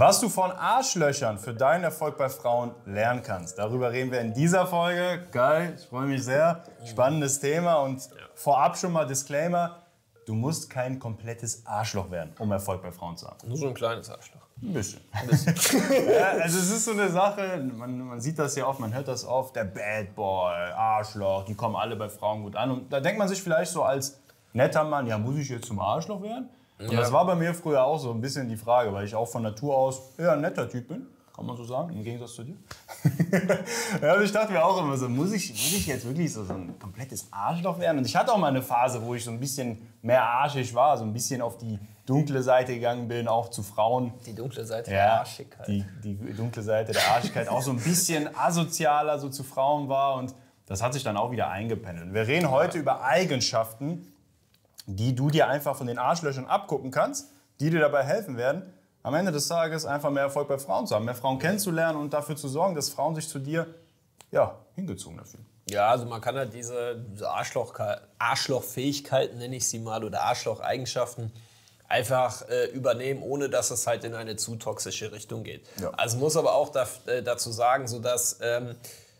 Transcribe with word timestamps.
Was 0.00 0.18
du 0.18 0.30
von 0.30 0.50
Arschlöchern 0.50 1.36
für 1.36 1.52
deinen 1.52 1.84
Erfolg 1.84 2.16
bei 2.16 2.30
Frauen 2.30 2.74
lernen 2.86 3.22
kannst, 3.22 3.58
darüber 3.58 3.92
reden 3.92 4.10
wir 4.10 4.22
in 4.22 4.32
dieser 4.32 4.66
Folge. 4.66 5.26
Geil, 5.30 5.74
ich 5.78 5.84
freue 5.84 6.06
mich 6.06 6.24
sehr. 6.24 6.64
Spannendes 6.86 7.38
Thema 7.38 7.74
und 7.82 8.08
vorab 8.34 8.78
schon 8.78 8.92
mal 8.92 9.06
Disclaimer. 9.06 9.82
Du 10.24 10.32
musst 10.32 10.70
kein 10.70 10.98
komplettes 10.98 11.66
Arschloch 11.66 12.10
werden, 12.10 12.32
um 12.38 12.50
Erfolg 12.50 12.80
bei 12.80 12.90
Frauen 12.92 13.18
zu 13.18 13.26
haben. 13.26 13.46
Nur 13.46 13.58
so 13.58 13.68
ein 13.68 13.74
kleines 13.74 14.08
Arschloch. 14.08 14.40
Ein 14.62 14.72
bisschen. 14.72 15.02
ja, 15.12 16.28
also 16.28 16.58
es 16.58 16.70
ist 16.70 16.86
so 16.86 16.92
eine 16.92 17.10
Sache, 17.10 17.58
man, 17.58 18.00
man 18.00 18.20
sieht 18.22 18.38
das 18.38 18.56
ja 18.56 18.66
oft, 18.66 18.80
man 18.80 18.94
hört 18.94 19.06
das 19.06 19.26
oft, 19.26 19.54
der 19.54 19.64
Bad 19.64 20.14
Boy, 20.14 20.54
Arschloch, 20.74 21.44
die 21.44 21.54
kommen 21.54 21.76
alle 21.76 21.94
bei 21.96 22.08
Frauen 22.08 22.42
gut 22.42 22.56
an. 22.56 22.70
Und 22.70 22.90
da 22.90 23.00
denkt 23.00 23.18
man 23.18 23.28
sich 23.28 23.42
vielleicht 23.42 23.72
so 23.72 23.82
als 23.82 24.18
netter 24.54 24.84
Mann, 24.84 25.06
ja, 25.06 25.18
muss 25.18 25.36
ich 25.36 25.50
jetzt 25.50 25.66
zum 25.66 25.78
Arschloch 25.78 26.22
werden? 26.22 26.48
Und 26.80 26.92
Ja. 26.92 27.00
das 27.00 27.12
war 27.12 27.26
bei 27.26 27.34
mir 27.34 27.52
früher 27.54 27.84
auch 27.84 27.98
so 27.98 28.10
ein 28.10 28.20
bisschen 28.20 28.48
die 28.48 28.56
Frage, 28.56 28.92
weil 28.92 29.04
ich 29.04 29.14
auch 29.14 29.26
von 29.28 29.42
Natur 29.42 29.76
aus 29.76 30.00
eher 30.18 30.32
ein 30.32 30.40
netter 30.40 30.68
Typ 30.68 30.88
bin. 30.88 31.06
Kann 31.36 31.46
man 31.46 31.56
so 31.56 31.64
sagen, 31.64 31.90
im 31.96 32.02
Gegensatz 32.04 32.34
zu 32.34 32.44
dir. 32.44 32.56
ja, 34.02 34.14
und 34.16 34.22
ich 34.24 34.32
dachte 34.32 34.52
mir 34.52 34.62
auch 34.64 34.78
immer 34.82 34.96
so, 34.96 35.08
muss 35.08 35.32
ich, 35.32 35.50
muss 35.50 35.72
ich 35.72 35.86
jetzt 35.86 36.06
wirklich 36.06 36.32
so, 36.32 36.44
so 36.44 36.52
ein 36.54 36.78
komplettes 36.78 37.28
Arschloch 37.30 37.78
werden? 37.78 37.98
Und 37.98 38.04
ich 38.06 38.14
hatte 38.16 38.32
auch 38.32 38.36
mal 38.38 38.48
eine 38.48 38.62
Phase, 38.62 39.00
wo 39.02 39.14
ich 39.14 39.24
so 39.24 39.30
ein 39.30 39.40
bisschen 39.40 39.78
mehr 40.02 40.22
arschig 40.22 40.74
war, 40.74 40.98
so 40.98 41.04
ein 41.04 41.12
bisschen 41.12 41.40
auf 41.40 41.56
die 41.56 41.78
dunkle 42.04 42.42
Seite 42.42 42.74
gegangen 42.74 43.08
bin, 43.08 43.28
auch 43.28 43.48
zu 43.48 43.62
Frauen. 43.62 44.12
Die 44.26 44.34
dunkle 44.34 44.64
Seite 44.64 44.90
der 44.90 44.98
Ja, 44.98 45.18
Arschigkeit. 45.20 45.66
die, 45.68 45.84
die 46.02 46.16
dunkle 46.34 46.62
Seite 46.62 46.92
der 46.92 47.06
Arschigkeit 47.10 47.48
auch 47.48 47.62
so 47.62 47.70
ein 47.70 47.78
bisschen 47.80 48.28
asozialer 48.36 49.18
so 49.18 49.28
zu 49.28 49.42
Frauen 49.44 49.88
war 49.88 50.16
und 50.16 50.34
das 50.66 50.82
hat 50.82 50.92
sich 50.92 51.02
dann 51.04 51.16
auch 51.16 51.30
wieder 51.30 51.48
eingependelt. 51.50 52.12
Wir 52.12 52.26
reden 52.26 52.50
heute 52.50 52.78
über 52.78 53.02
Eigenschaften, 53.02 54.12
die 54.96 55.14
du 55.14 55.30
dir 55.30 55.48
einfach 55.48 55.76
von 55.76 55.86
den 55.86 55.98
Arschlöchern 55.98 56.46
abgucken 56.46 56.90
kannst, 56.90 57.30
die 57.60 57.70
dir 57.70 57.80
dabei 57.80 58.02
helfen 58.02 58.36
werden, 58.36 58.72
am 59.02 59.14
Ende 59.14 59.32
des 59.32 59.48
Tages 59.48 59.86
einfach 59.86 60.10
mehr 60.10 60.24
Erfolg 60.24 60.48
bei 60.48 60.58
Frauen 60.58 60.86
zu 60.86 60.94
haben, 60.94 61.04
mehr 61.04 61.14
Frauen 61.14 61.38
kennenzulernen 61.38 61.98
und 61.98 62.12
dafür 62.12 62.36
zu 62.36 62.48
sorgen, 62.48 62.74
dass 62.74 62.90
Frauen 62.90 63.14
sich 63.14 63.28
zu 63.28 63.38
dir 63.38 63.66
ja, 64.30 64.58
hingezogen 64.74 65.24
fühlen. 65.24 65.46
Ja, 65.68 65.88
also 65.88 66.06
man 66.06 66.20
kann 66.20 66.36
halt 66.36 66.52
diese, 66.52 67.04
Arschloch, 67.22 67.74
Arschlochfähigkeiten, 68.18 69.38
nenne 69.38 69.56
ich 69.56 69.68
sie 69.68 69.78
mal, 69.78 70.02
oder 70.04 70.22
Arschlocheigenschaften 70.22 71.32
einfach 71.88 72.48
äh, 72.48 72.66
übernehmen, 72.66 73.22
ohne 73.22 73.48
dass 73.48 73.70
es 73.70 73.86
halt 73.86 74.04
in 74.04 74.14
eine 74.14 74.36
zu 74.36 74.56
toxische 74.56 75.12
Richtung 75.12 75.42
geht. 75.42 75.66
Ja. 75.80 75.90
Also 75.90 76.18
muss 76.18 76.36
aber 76.36 76.54
auch 76.54 76.70
da, 76.70 76.86
äh, 77.06 77.22
dazu 77.22 77.50
sagen, 77.50 77.88
so 77.88 77.98
dass 77.98 78.38
ähm, 78.42 78.76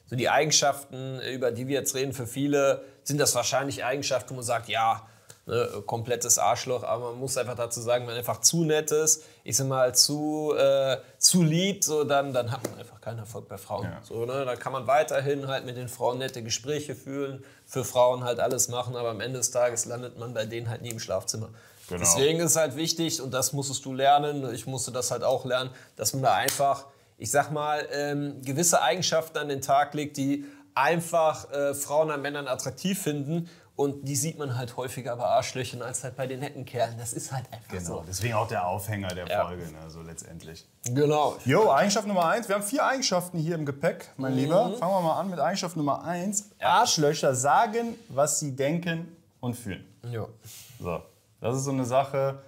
so 0.07 0.17
die 0.17 0.29
Eigenschaften, 0.29 1.21
über 1.21 1.51
die 1.53 1.69
wir 1.69 1.79
jetzt 1.79 1.95
reden, 1.95 2.13
für 2.13 2.27
viele 2.27 2.85
sind 3.03 3.19
das 3.19 3.35
wahrscheinlich 3.35 3.85
Eigenschaften, 3.85 4.31
wo 4.31 4.35
man 4.37 4.45
sagt, 4.45 4.69
ja, 4.69 5.07
ne, 5.51 5.83
komplettes 5.85 6.39
Arschloch, 6.39 6.85
aber 6.85 7.11
man 7.11 7.19
muss 7.19 7.37
einfach 7.37 7.57
dazu 7.57 7.81
sagen, 7.81 8.07
wenn 8.07 8.15
man 8.15 8.19
einfach 8.19 8.41
zu 8.41 8.65
nett 8.65 8.91
ist, 8.91 9.25
ich 9.45 9.57
sag 9.57 9.67
mal, 9.67 9.95
zu, 9.95 10.55
äh, 10.57 10.99
zu 11.19 11.43
lieb, 11.43 11.85
so, 11.85 12.05
dann, 12.05 12.33
dann 12.33 12.51
hat 12.51 12.63
man 12.63 12.79
einfach 12.79 13.01
keinen 13.01 13.19
Erfolg 13.19 13.49
bei 13.49 13.59
Frauen. 13.59 13.85
Ja. 13.85 14.01
So, 14.03 14.25
ne, 14.25 14.45
da 14.45 14.57
kann 14.57 14.73
man 14.73 14.87
weiterhin 14.87 15.49
halt 15.49 15.67
mit 15.67 15.77
den 15.77 15.89
Frauen 15.89 16.19
nette 16.19 16.43
Gespräche 16.43 16.95
führen, 16.95 17.45
für 17.67 17.85
Frauen 17.85 18.25
halt 18.25 18.41
alles 18.41 18.69
machen, 18.69 18.97
aber 18.97 19.11
am 19.11 19.21
Ende 19.21 19.39
des 19.39 19.51
Tages 19.51 19.85
landet 19.85 20.19
man 20.19 20.33
bei 20.33 20.47
denen 20.47 20.71
halt 20.71 20.83
nie 20.83 20.91
im 20.91 21.01
Schlafzimmer. 21.01 21.51
Genau. 21.89 22.01
Deswegen 22.01 22.39
ist 22.39 22.53
es 22.53 22.57
halt 22.57 22.77
wichtig, 22.77 23.21
und 23.21 23.35
das 23.35 23.53
musstest 23.53 23.85
du 23.85 23.93
lernen, 23.93 24.55
ich 24.55 24.67
musste 24.67 24.93
das 24.93 25.11
halt 25.11 25.25
auch 25.25 25.45
lernen, 25.45 25.71
dass 25.97 26.13
man 26.13 26.23
da 26.23 26.35
einfach, 26.35 26.87
ich 27.19 27.33
sag 27.33 27.51
mal, 27.51 27.87
ähm, 27.91 28.41
gewisse 28.43 28.81
Eigenschaften 28.81 29.39
an 29.39 29.49
den 29.49 29.61
Tag 29.61 29.95
legt, 29.95 30.17
die 30.17 30.45
einfach 30.75 31.51
äh, 31.51 31.75
Frauen 31.75 32.11
an 32.11 32.23
Männern 32.23 32.47
attraktiv 32.47 33.03
finden. 33.03 33.51
Und 33.81 34.07
die 34.07 34.15
sieht 34.15 34.39
man 34.39 34.59
halt 34.59 34.77
häufiger 34.77 35.17
bei 35.17 35.25
Arschlöchern 35.25 35.81
als 35.81 36.05
halt 36.05 36.15
bei 36.15 36.27
den 36.27 36.41
netten 36.41 36.67
Kerlen. 36.67 36.99
Das 36.99 37.15
ist 37.15 37.33
halt 37.33 37.47
einfach 37.51 37.69
Genau, 37.71 37.83
so. 38.01 38.05
deswegen 38.07 38.35
auch 38.35 38.47
der 38.47 38.67
Aufhänger 38.67 39.09
der 39.09 39.27
Ja. 39.27 39.47
Folge, 39.47 39.63
ne, 39.63 39.89
so 39.89 40.03
letztendlich. 40.03 40.67
Genau. 40.85 41.37
Jo, 41.47 41.71
Eigenschaft 41.71 42.07
Nummer 42.07 42.27
eins. 42.27 42.47
Wir 42.47 42.57
haben 42.57 42.63
vier 42.63 42.85
Eigenschaften 42.85 43.39
hier 43.39 43.55
im 43.55 43.65
Gepäck, 43.65 44.11
mein 44.19 44.35
Lieber. 44.35 44.75
Fangen 44.77 44.93
wir 44.93 45.01
mal 45.01 45.19
an 45.19 45.31
mit 45.31 45.41
Eigenschaft 45.41 45.77
Nummer 45.79 46.05
eins. 46.05 46.51
Arschlöcher 46.61 47.35
sagen, 47.35 47.95
was 48.11 48.39
sie 48.41 48.55
denken 48.55 49.17
und 49.41 49.55
fühlen. 49.57 49.87
Ja. 50.13 50.27
So, 50.79 51.01
das 51.41 51.57
ist 51.57 51.65
so 51.65 51.71
eine 51.71 51.87
Sache. 51.87 52.39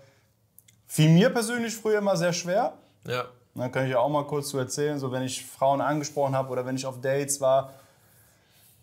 Fiel 0.86 1.08
mir 1.08 1.30
persönlich 1.30 1.74
früher 1.74 1.96
immer 1.96 2.14
sehr 2.18 2.34
schwer. 2.34 2.74
Ja. 3.06 3.24
Dann 3.54 3.72
kann 3.72 3.84
ich 3.86 3.92
ja 3.92 4.00
auch 4.00 4.10
mal 4.10 4.26
kurz 4.26 4.50
zu 4.50 4.58
erzählen, 4.58 4.98
so 4.98 5.10
wenn 5.10 5.22
ich 5.22 5.46
Frauen 5.46 5.80
angesprochen 5.80 6.36
habe 6.36 6.50
oder 6.50 6.66
wenn 6.66 6.76
ich 6.76 6.84
auf 6.84 7.00
Dates 7.00 7.40
war. 7.40 7.72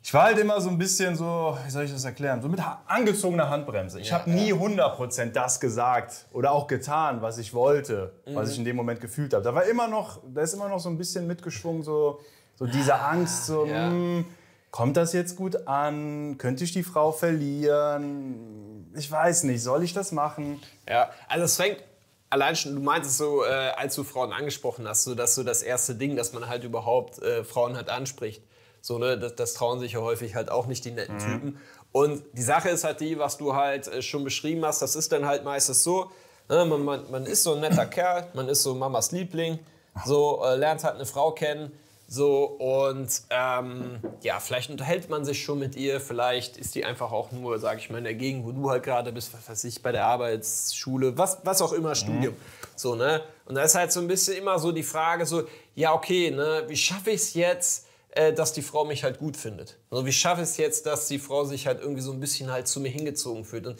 Ich 0.09 0.13
war 0.15 0.23
halt 0.23 0.39
immer 0.39 0.59
so 0.59 0.69
ein 0.71 0.77
bisschen 0.79 1.15
so, 1.15 1.55
wie 1.63 1.69
soll 1.69 1.83
ich 1.83 1.91
das 1.91 2.03
erklären, 2.03 2.41
so 2.41 2.47
mit 2.49 2.59
angezogener 2.87 3.47
Handbremse. 3.47 3.99
Ich 3.99 4.09
Ja, 4.09 4.17
habe 4.17 4.31
nie 4.31 4.51
100% 4.51 5.33
das 5.33 5.59
gesagt 5.59 6.25
oder 6.33 6.51
auch 6.51 6.65
getan, 6.65 7.21
was 7.21 7.37
ich 7.37 7.53
wollte, 7.53 8.11
was 8.25 8.47
Mhm. 8.47 8.51
ich 8.53 8.57
in 8.57 8.65
dem 8.65 8.75
Moment 8.75 9.01
gefühlt 9.01 9.35
habe. 9.35 9.43
Da 9.43 9.53
war 9.53 9.65
immer 9.65 9.87
noch, 9.87 10.19
da 10.33 10.41
ist 10.41 10.55
immer 10.55 10.67
noch 10.67 10.79
so 10.79 10.89
ein 10.89 10.97
bisschen 10.97 11.27
mitgeschwungen, 11.27 11.83
so, 11.83 12.21
so 12.55 12.65
diese 12.65 12.95
Angst, 12.99 13.45
so, 13.45 13.67
ja. 13.67 13.91
hm, 13.91 14.25
kommt 14.71 14.97
das 14.97 15.13
jetzt 15.13 15.35
gut 15.35 15.67
an? 15.67 16.39
Könnte 16.39 16.63
ich 16.63 16.71
die 16.71 16.81
Frau 16.81 17.11
verlieren? 17.11 18.91
Ich 18.97 19.11
weiß 19.11 19.43
nicht, 19.43 19.61
soll 19.61 19.83
ich 19.83 19.93
das 19.93 20.11
machen? 20.11 20.59
Ja, 20.89 21.11
also 21.27 21.45
es 21.45 21.55
fängt 21.55 21.83
allein 22.31 22.55
schon, 22.55 22.73
du 22.73 22.81
meintest 22.81 23.15
so, 23.19 23.43
äh, 23.45 23.47
als 23.77 23.93
du 23.93 24.03
Frauen 24.03 24.33
angesprochen 24.33 24.87
hast, 24.87 25.03
so 25.03 25.13
dass 25.13 25.35
so 25.35 25.43
das 25.43 25.61
erste 25.61 25.93
Ding, 25.93 26.15
dass 26.15 26.33
man 26.33 26.49
halt 26.49 26.63
überhaupt 26.63 27.21
äh, 27.21 27.43
Frauen 27.43 27.75
halt 27.75 27.89
anspricht. 27.89 28.41
So, 28.81 28.97
ne, 28.97 29.17
das, 29.17 29.35
das 29.35 29.53
trauen 29.53 29.79
sich 29.79 29.93
ja 29.93 29.99
häufig 29.99 30.35
halt 30.35 30.49
auch 30.49 30.67
nicht 30.67 30.85
die 30.85 30.91
netten 30.91 31.17
Typen. 31.19 31.59
Und 31.91 32.23
die 32.33 32.41
Sache 32.41 32.69
ist 32.69 32.83
halt 32.83 32.99
die, 32.99 33.17
was 33.17 33.37
du 33.37 33.55
halt 33.55 33.87
äh, 33.87 34.01
schon 34.01 34.23
beschrieben 34.23 34.63
hast, 34.65 34.81
das 34.81 34.95
ist 34.95 35.11
dann 35.11 35.25
halt 35.25 35.43
meistens 35.43 35.83
so, 35.83 36.11
ne, 36.47 36.65
man, 36.65 36.83
man, 36.83 37.11
man 37.11 37.25
ist 37.25 37.43
so 37.43 37.55
ein 37.55 37.61
netter 37.61 37.85
Kerl, 37.85 38.27
man 38.33 38.47
ist 38.47 38.63
so 38.63 38.75
Mamas 38.75 39.11
Liebling, 39.11 39.59
so 40.05 40.43
äh, 40.45 40.55
lernt 40.55 40.83
halt 40.83 40.95
eine 40.95 41.05
Frau 41.05 41.31
kennen, 41.31 41.71
so 42.11 42.43
und 42.45 43.07
ähm, 43.29 43.99
ja, 44.21 44.39
vielleicht 44.39 44.71
unterhält 44.71 45.09
man 45.09 45.25
sich 45.25 45.43
schon 45.43 45.59
mit 45.59 45.75
ihr, 45.75 46.01
vielleicht 46.01 46.57
ist 46.57 46.73
die 46.73 46.83
einfach 46.83 47.11
auch 47.11 47.31
nur, 47.31 47.59
sag 47.59 47.77
ich 47.77 47.91
mal, 47.91 47.99
in 47.99 48.03
der 48.03 48.15
Gegend, 48.15 48.45
wo 48.45 48.51
du 48.51 48.69
halt 48.69 48.81
gerade 48.81 49.11
bist, 49.11 49.31
was 49.33 49.47
weiß 49.47 49.63
ich, 49.65 49.83
bei 49.83 49.91
der 49.91 50.05
Arbeitsschule, 50.05 51.17
was, 51.19 51.37
was 51.43 51.61
auch 51.61 51.71
immer, 51.71 51.93
Studium. 51.93 52.35
So, 52.75 52.95
ne? 52.95 53.21
Und 53.45 53.55
da 53.55 53.61
ist 53.61 53.75
halt 53.75 53.91
so 53.91 53.99
ein 53.99 54.07
bisschen 54.07 54.37
immer 54.37 54.57
so 54.57 54.71
die 54.71 54.81
Frage, 54.81 55.27
so, 55.27 55.43
ja, 55.75 55.93
okay, 55.93 56.31
ne, 56.31 56.63
wie 56.67 56.77
schaffe 56.77 57.11
ich 57.11 57.21
es 57.21 57.33
jetzt, 57.35 57.85
äh, 58.11 58.33
dass 58.33 58.53
die 58.53 58.61
Frau 58.61 58.85
mich 58.85 59.03
halt 59.03 59.19
gut 59.19 59.37
findet? 59.37 59.77
Also, 59.91 60.05
wie 60.05 60.11
schaffe 60.11 60.41
ich 60.41 60.49
es 60.49 60.57
jetzt, 60.57 60.85
dass 60.85 61.07
die 61.07 61.19
Frau 61.19 61.45
sich 61.45 61.67
halt 61.67 61.81
irgendwie 61.81 62.01
so 62.01 62.11
ein 62.11 62.19
bisschen 62.19 62.51
halt 62.51 62.67
zu 62.67 62.79
mir 62.79 62.89
hingezogen 62.89 63.45
fühlt? 63.45 63.67
Und 63.67 63.79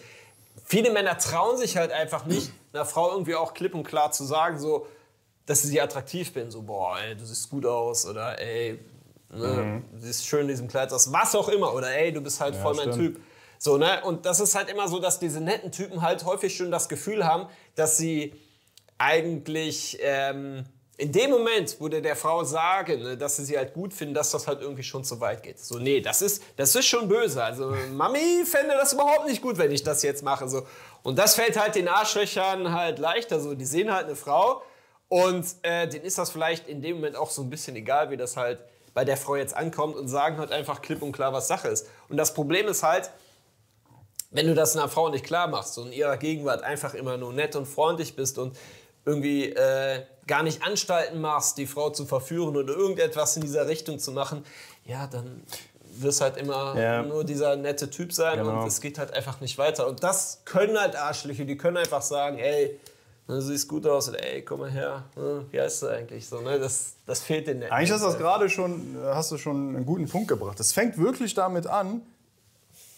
viele 0.66 0.92
Männer 0.92 1.18
trauen 1.18 1.58
sich 1.58 1.78
halt 1.78 1.92
einfach 1.92 2.26
nicht, 2.26 2.52
einer 2.74 2.86
Frau 2.86 3.12
irgendwie 3.12 3.36
auch 3.36 3.54
klipp 3.54 3.74
und 3.74 3.84
klar 3.84 4.12
zu 4.12 4.24
sagen, 4.24 4.60
so, 4.60 4.86
dass 5.46 5.64
sie 5.64 5.82
attraktiv 5.82 6.34
bin. 6.34 6.52
So, 6.52 6.62
boah, 6.62 7.00
ey, 7.00 7.16
du 7.16 7.26
siehst 7.26 7.50
gut 7.50 7.66
aus 7.66 8.06
oder 8.06 8.40
ey, 8.40 8.80
ne, 9.32 9.82
du 9.92 10.00
siehst 10.00 10.28
schön 10.28 10.42
in 10.42 10.50
diesem 10.50 10.68
Kleid 10.68 10.94
aus, 10.94 11.12
was 11.12 11.34
auch 11.36 11.50
immer. 11.50 11.74
Oder 11.74 11.90
ey, 11.96 12.14
du 12.14 12.22
bist 12.22 12.40
halt 12.40 12.56
voll 12.56 12.76
mein 12.76 12.94
stimmt. 12.94 13.16
Typ. 13.16 13.24
So, 13.58 13.78
ne? 13.78 14.02
Und 14.04 14.26
das 14.26 14.40
ist 14.40 14.56
halt 14.56 14.70
immer 14.70 14.88
so, 14.88 15.00
dass 15.00 15.20
diese 15.20 15.42
netten 15.42 15.72
Typen 15.72 16.02
halt 16.02 16.24
häufig 16.24 16.56
schon 16.56 16.72
das 16.72 16.88
Gefühl 16.88 17.26
haben, 17.26 17.48
dass 17.76 17.98
sie 17.98 18.34
eigentlich 19.00 19.98
ähm, 20.02 20.66
in 21.00 21.14
dem 21.14 21.30
Moment, 21.30 21.78
wo 21.80 21.88
der, 21.88 22.16
Frau 22.18 22.44
sagen, 22.44 23.02
ne, 23.02 23.18
dass 23.18 23.38
sie 23.38 23.46
sie 23.46 23.58
halt 23.58 23.74
gut 23.74 23.94
finden, 23.94 24.14
dass 24.14 24.32
das 24.32 24.48
halt 24.48 24.62
irgendwie 24.62 24.84
schon 24.84 25.06
zu 25.06 25.22
weit 25.22 25.42
geht. 25.44 25.58
So, 25.58 25.80
nee, 25.80 26.02
das 26.02 26.22
ist, 26.22 26.44
das 26.58 26.76
ist 26.76 26.88
schon 26.88 27.08
böse. 27.08 27.42
Also, 27.42 27.74
Mami 27.94 28.44
fände 28.46 28.74
das 28.74 28.92
überhaupt 28.92 29.26
nicht 29.26 29.42
gut, 29.42 29.58
wenn 29.58 29.72
ich 29.72 29.82
das 29.82 30.04
jetzt 30.04 30.24
mache. 30.24 30.50
So. 30.50 30.68
Und 31.02 31.18
das 31.18 31.36
fällt 31.36 31.58
halt 31.58 31.76
den 31.76 31.88
Arschlöchern 31.88 32.74
halt 32.74 33.00
leichter. 33.00 33.40
So. 33.40 33.56
Die 33.56 33.64
sehen 33.64 33.94
halt 33.94 34.08
eine 34.08 34.18
Frau 34.18 34.62
und 35.08 35.46
äh, 35.62 35.88
denen 35.88 36.04
ist 36.04 36.18
das 36.18 36.32
vielleicht 36.32 36.68
in 36.68 36.82
dem 36.82 36.98
Moment 36.98 37.16
auch 37.16 37.32
so 37.32 37.44
ein 37.44 37.50
bisschen 37.50 37.78
egal, 37.78 38.12
wie 38.12 38.18
das 38.18 38.36
halt 38.36 38.60
bei 38.94 39.06
der 39.06 39.16
Frau 39.16 39.38
jetzt 39.38 39.56
ankommt 39.56 39.96
und 39.96 40.10
sagen 40.10 40.38
halt 40.38 40.52
einfach 40.52 40.82
klipp 40.82 41.02
und 41.02 41.14
klar, 41.14 41.32
was 41.32 41.48
Sache 41.48 41.70
ist. 41.70 41.88
Und 42.10 42.18
das 42.18 42.34
Problem 42.34 42.68
ist 42.68 42.84
halt, 42.84 43.10
wenn 44.32 44.48
du 44.48 44.54
das 44.54 44.76
einer 44.76 44.90
Frau 44.90 45.08
nicht 45.08 45.24
klar 45.24 45.48
machst 45.48 45.78
und 45.78 45.88
in 45.88 45.94
ihrer 45.94 46.18
Gegenwart 46.18 46.62
einfach 46.62 46.94
immer 46.94 47.16
nur 47.16 47.32
nett 47.32 47.56
und 47.56 47.68
freundlich 47.68 48.18
bist 48.18 48.38
und 48.38 48.58
irgendwie 49.06 49.54
äh, 49.54 50.04
gar 50.30 50.44
nicht 50.44 50.64
Anstalten 50.64 51.20
machst, 51.20 51.58
die 51.58 51.66
Frau 51.68 51.90
zu 51.90 52.06
verführen 52.06 52.56
oder 52.56 52.74
irgendetwas 52.74 53.36
in 53.36 53.42
dieser 53.42 53.68
Richtung 53.68 54.00
zu 54.00 54.12
machen, 54.14 54.46
ja, 54.86 55.08
dann 55.08 55.44
wirst 55.98 56.22
halt 56.22 56.38
immer 56.38 56.80
Ja. 56.80 57.02
nur 57.04 57.24
dieser 57.26 57.56
nette 57.58 57.90
Typ 57.90 58.14
sein 58.14 58.38
Genau. 58.40 58.62
und 58.62 58.68
es 58.68 58.80
geht 58.80 58.98
halt 59.00 59.12
einfach 59.14 59.42
nicht 59.42 59.58
weiter. 59.58 59.88
Und 59.88 60.04
das 60.04 60.42
können 60.46 60.80
halt 60.80 60.96
Arschlöcher, 60.96 61.44
die 61.46 61.58
können 61.58 61.78
einfach 61.78 62.02
sagen, 62.04 62.38
ey, 62.38 62.80
ne, 63.28 63.36
du 63.36 63.42
siehst 63.42 63.68
gut 63.68 63.86
aus 63.88 64.08
oder 64.08 64.24
ey, 64.24 64.44
komm 64.44 64.60
mal 64.62 64.70
her, 64.72 65.04
ne, 65.16 65.46
wie 65.52 65.60
heißt 65.60 65.82
du 65.84 65.88
eigentlich 65.88 66.28
so, 66.30 66.40
ne? 66.42 66.60
Das, 66.60 66.94
das 67.08 67.20
fehlt 67.22 67.48
den 67.48 67.60
Netten. 67.60 67.74
Eigentlich 67.74 67.92
hast 67.92 68.04
du 68.04 68.08
das 68.08 68.18
gerade 68.18 68.48
schon, 68.50 68.98
hast 69.04 69.32
du 69.32 69.38
schon 69.38 69.76
einen 69.76 69.86
guten 69.86 70.08
Punkt 70.08 70.28
gebracht. 70.30 70.60
Es 70.60 70.72
fängt 70.72 70.98
wirklich 70.98 71.34
damit 71.34 71.66
an, 71.68 72.02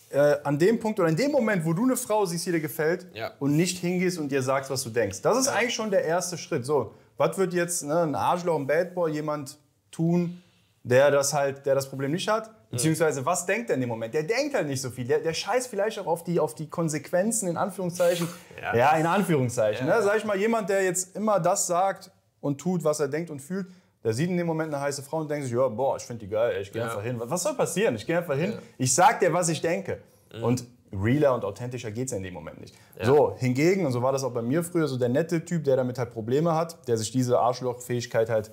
äh, 0.10 0.36
an 0.44 0.60
dem 0.60 0.80
Punkt 0.80 1.00
oder 1.00 1.08
in 1.10 1.16
dem 1.16 1.32
Moment, 1.32 1.66
wo 1.66 1.72
du 1.74 1.84
eine 1.84 1.96
Frau 1.96 2.26
siehst, 2.26 2.46
die 2.46 2.52
dir 2.52 2.60
gefällt 2.60 3.08
Ja. 3.14 3.32
und 3.40 3.56
nicht 3.56 3.78
hingehst 3.80 4.20
und 4.20 4.30
dir 4.30 4.44
sagst, 4.44 4.70
was 4.70 4.84
du 4.84 4.90
denkst. 4.90 5.22
Das 5.22 5.38
ist 5.38 5.48
eigentlich 5.48 5.74
schon 5.74 5.90
der 5.90 6.04
erste 6.04 6.38
Schritt. 6.38 6.66
So, 6.66 6.94
was 7.22 7.38
wird 7.38 7.54
jetzt 7.54 7.84
ne, 7.84 8.02
ein 8.02 8.16
Arschloch, 8.16 8.58
ein 8.58 8.68
Bad 8.68 8.94
Boy, 8.94 9.12
jemand 9.14 9.58
tun, 9.92 10.42
der 10.84 11.12
das 11.12 11.34
halt, 11.34 11.66
der 11.66 11.76
das 11.76 11.88
Problem 11.90 12.12
nicht 12.12 12.28
hat? 12.28 12.50
Beziehungsweise, 12.72 13.26
was 13.26 13.46
denkt 13.46 13.70
er 13.70 13.76
in 13.76 13.82
dem 13.82 13.90
Moment? 13.90 14.14
Der 14.14 14.24
denkt 14.24 14.56
halt 14.56 14.66
nicht 14.68 14.82
so 14.82 14.90
viel. 14.90 15.06
Der, 15.06 15.20
der 15.20 15.34
scheißt 15.34 15.68
vielleicht 15.68 16.00
auch 16.00 16.08
auf 16.08 16.24
die, 16.24 16.40
auf 16.40 16.56
die 16.56 16.70
Konsequenzen, 16.70 17.50
in 17.50 17.58
Anführungszeichen. 17.58 18.28
Ja, 18.62 18.76
Ja. 18.76 18.92
in 18.98 19.06
Anführungszeichen. 19.06 19.86
Ne? 19.86 20.02
Sag 20.02 20.18
ich 20.18 20.26
mal, 20.26 20.38
jemand, 20.38 20.70
der 20.70 20.84
jetzt 20.84 21.16
immer 21.16 21.40
das 21.40 21.68
sagt, 21.68 22.12
und 22.40 22.60
tut, 22.60 22.84
was 22.84 23.00
er 23.00 23.08
denkt 23.08 23.30
und 23.30 23.40
fühlt. 23.40 23.68
Der 24.04 24.14
sieht 24.14 24.30
in 24.30 24.36
dem 24.38 24.48
Moment 24.48 24.74
eine 24.74 24.82
heiße 24.82 25.04
Frau 25.04 25.18
und 25.18 25.30
denkt 25.30 25.46
sich, 25.46 25.54
ja, 25.54 25.68
boah, 25.68 25.96
ich 25.98 26.04
finde 26.04 26.26
die 26.26 26.32
geil, 26.32 26.60
ich 26.62 26.72
gehe 26.72 26.82
Ja. 26.82 26.88
einfach 26.88 27.04
hin. 27.04 27.18
Was- 27.20 27.44
soll 27.44 27.54
passieren? 27.54 27.94
Ich 27.96 28.08
gehe 28.08 28.18
einfach 28.18 28.36
hin, 28.36 28.54
ich 28.80 28.94
sag 28.96 29.20
dir, 29.20 29.32
was 29.32 29.50
ich 29.50 29.62
denke. 29.62 30.00
Mhm. 30.36 30.44
Und 30.44 30.64
realer 30.94 31.34
und 31.34 31.46
authentischer 31.46 31.92
geht 31.92 32.08
es 32.08 32.14
in 32.14 32.24
dem 32.24 32.34
Moment 32.34 32.60
nicht. 32.60 32.76
So, 33.02 33.36
hingegen, 33.38 33.86
und 33.86 33.92
so 33.92 34.02
war 34.02 34.12
das 34.12 34.24
auch 34.24 34.32
bei 34.32 34.42
mir 34.42 34.64
früher, 34.64 34.88
so 34.88 34.98
der 34.98 35.10
nette 35.10 35.44
Typ, 35.46 35.64
der 35.64 35.76
damit 35.76 35.98
halt 35.98 36.12
Probleme 36.12 36.54
hat, 36.56 36.88
der 36.88 36.98
sich 36.98 37.12
diese 37.12 37.40
Arschlochfähigkeit 37.40 38.30
halt 38.30 38.52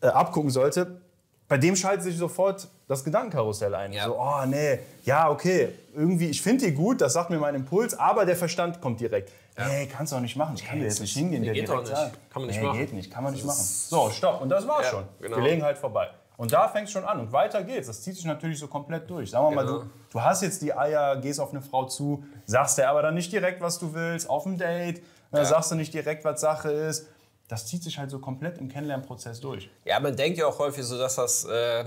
äh, 0.00 0.06
abgucken 0.06 0.50
sollte, 0.50 1.00
bei 1.48 1.58
dem 1.58 1.76
schaltet 1.76 2.04
sich 2.04 2.16
sofort 2.16 2.66
das 2.88 3.04
Gedankenkarussell 3.04 3.74
ein. 3.74 3.92
Ja. 3.92 4.06
So, 4.06 4.18
oh 4.18 4.46
nee, 4.46 4.78
ja, 5.04 5.28
okay, 5.30 5.68
irgendwie, 5.94 6.28
ich 6.28 6.40
finde 6.40 6.64
die 6.64 6.72
gut, 6.72 7.00
das 7.00 7.12
sagt 7.12 7.28
mir 7.28 7.38
mein 7.38 7.54
Impuls, 7.54 7.92
aber 7.98 8.24
der 8.24 8.36
Verstand 8.36 8.80
kommt 8.80 9.00
direkt. 9.00 9.30
Hey, 9.54 9.86
kannst 9.86 10.12
du 10.12 10.16
auch 10.16 10.20
nicht 10.20 10.36
machen, 10.36 10.54
ich 10.56 10.64
kann 10.64 10.78
dir 10.78 10.86
jetzt 10.86 11.00
nicht 11.00 11.14
hingehen, 11.14 11.42
dir 11.42 11.52
geht 11.52 11.68
doch 11.68 11.82
nicht. 11.82 11.92
Kann 11.92 12.10
man 12.36 12.46
nicht 12.46 12.58
nee, 12.58 12.66
machen. 12.66 12.78
geht 12.78 12.92
nicht, 12.94 13.12
kann 13.12 13.22
man 13.22 13.34
nicht 13.34 13.44
machen. 13.44 13.62
So, 13.62 14.08
stopp, 14.08 14.40
und 14.40 14.48
das 14.48 14.66
war's 14.66 14.86
Ja, 14.86 14.90
schon. 14.92 15.04
genau. 15.20 15.36
Gelegenheit 15.36 15.76
vorbei. 15.76 16.08
Und 16.36 16.52
da 16.52 16.68
fängt 16.68 16.86
es 16.86 16.92
schon 16.92 17.04
an 17.04 17.20
und 17.20 17.32
weiter 17.32 17.62
geht's. 17.62 17.86
Das 17.86 18.02
zieht 18.02 18.16
sich 18.16 18.24
natürlich 18.24 18.58
so 18.58 18.66
komplett 18.68 19.08
durch. 19.08 19.30
Sagen 19.30 19.46
wir 19.46 19.54
mal, 19.54 19.66
Genau. 19.66 19.78
du, 19.80 19.90
du 20.10 20.22
hast 20.22 20.42
jetzt 20.42 20.62
die 20.62 20.74
Eier, 20.74 21.16
gehst 21.16 21.38
auf 21.40 21.50
eine 21.50 21.62
Frau 21.62 21.84
zu, 21.84 22.24
sagst 22.46 22.78
dir 22.78 22.88
aber 22.88 23.02
dann 23.02 23.14
nicht 23.14 23.30
direkt, 23.32 23.60
was 23.60 23.78
du 23.78 23.94
willst, 23.94 24.28
auf 24.28 24.44
dem 24.44 24.58
Date, 24.58 25.02
dann 25.30 25.44
sagst 25.44 25.70
du 25.70 25.74
nicht 25.76 25.94
direkt, 25.94 26.24
was 26.24 26.40
Sache 26.40 26.70
ist. 26.70 27.06
Das 27.48 27.66
zieht 27.66 27.82
sich 27.82 27.98
halt 27.98 28.10
so 28.10 28.18
komplett 28.18 28.58
im 28.58 28.68
Kennenlernprozess 28.68 29.40
durch. 29.40 29.70
Ja, 29.84 30.00
man 30.00 30.16
denkt 30.16 30.38
ja 30.38 30.46
auch 30.46 30.58
häufig 30.58 30.84
so, 30.84 30.96
dass 30.98 31.16
das 31.16 31.44
äh, 31.44 31.84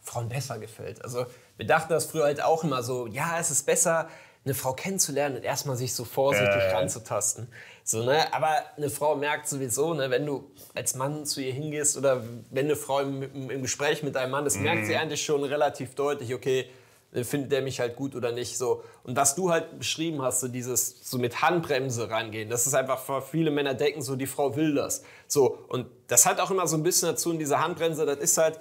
Frauen 0.00 0.28
besser 0.28 0.58
gefällt. 0.58 1.02
Also 1.04 1.26
wir 1.56 1.66
dachten 1.66 1.92
das 1.92 2.06
früher 2.06 2.24
halt 2.24 2.42
auch 2.42 2.64
immer 2.64 2.82
so, 2.82 3.06
ja, 3.06 3.36
es 3.38 3.50
ist 3.50 3.64
besser, 3.66 4.08
eine 4.44 4.54
Frau 4.54 4.72
kennenzulernen 4.72 5.36
und 5.36 5.44
erstmal 5.44 5.76
sich 5.76 5.94
so 5.94 6.04
vorsichtig 6.04 6.62
Äh. 6.62 6.74
ranzutasten. 6.74 7.46
So, 7.84 8.02
ne? 8.04 8.32
Aber 8.34 8.48
eine 8.76 8.90
Frau 8.90 9.14
merkt 9.16 9.48
sowieso, 9.48 9.94
ne, 9.94 10.10
wenn 10.10 10.26
du 10.26 10.50
als 10.74 10.94
Mann 10.96 11.24
zu 11.26 11.40
ihr 11.40 11.52
hingehst 11.52 11.96
oder 11.96 12.22
wenn 12.50 12.66
eine 12.66 12.76
Frau 12.76 13.00
im, 13.00 13.22
im, 13.22 13.50
im 13.50 13.62
Gespräch 13.62 14.02
mit 14.02 14.16
einem 14.16 14.32
Mann 14.32 14.46
ist, 14.46 14.60
merkt 14.60 14.82
Mhm. 14.82 14.86
sie 14.86 14.96
eigentlich 14.96 15.24
schon 15.24 15.44
relativ 15.44 15.94
deutlich, 15.94 16.34
okay, 16.34 16.66
äh, 17.12 17.22
findet 17.24 17.52
der 17.52 17.62
mich 17.62 17.78
halt 17.78 17.94
gut 17.94 18.16
oder 18.16 18.32
nicht 18.32 18.58
so. 18.58 18.82
Und 19.04 19.16
was 19.16 19.34
du 19.36 19.50
halt 19.50 19.78
beschrieben 19.78 20.22
hast, 20.22 20.40
so 20.40 20.48
dieses 20.48 20.96
so 21.08 21.18
mit 21.18 21.40
Handbremse 21.42 22.10
rangehen, 22.10 22.48
das 22.50 22.66
ist 22.66 22.74
einfach, 22.74 22.98
für 23.00 23.22
viele 23.22 23.50
Männer 23.52 23.74
denken 23.74 24.02
so, 24.02 24.16
die 24.16 24.26
Frau 24.26 24.56
will 24.56 24.74
das. 24.74 25.04
So, 25.28 25.58
und 25.68 25.86
das 26.08 26.26
hat 26.26 26.40
auch 26.40 26.50
immer 26.50 26.66
so 26.66 26.76
ein 26.76 26.82
bisschen 26.82 27.08
dazu 27.10 27.30
in 27.30 27.38
dieser 27.38 27.60
Handbremse, 27.62 28.06
das 28.06 28.18
ist 28.18 28.38
halt, 28.38 28.58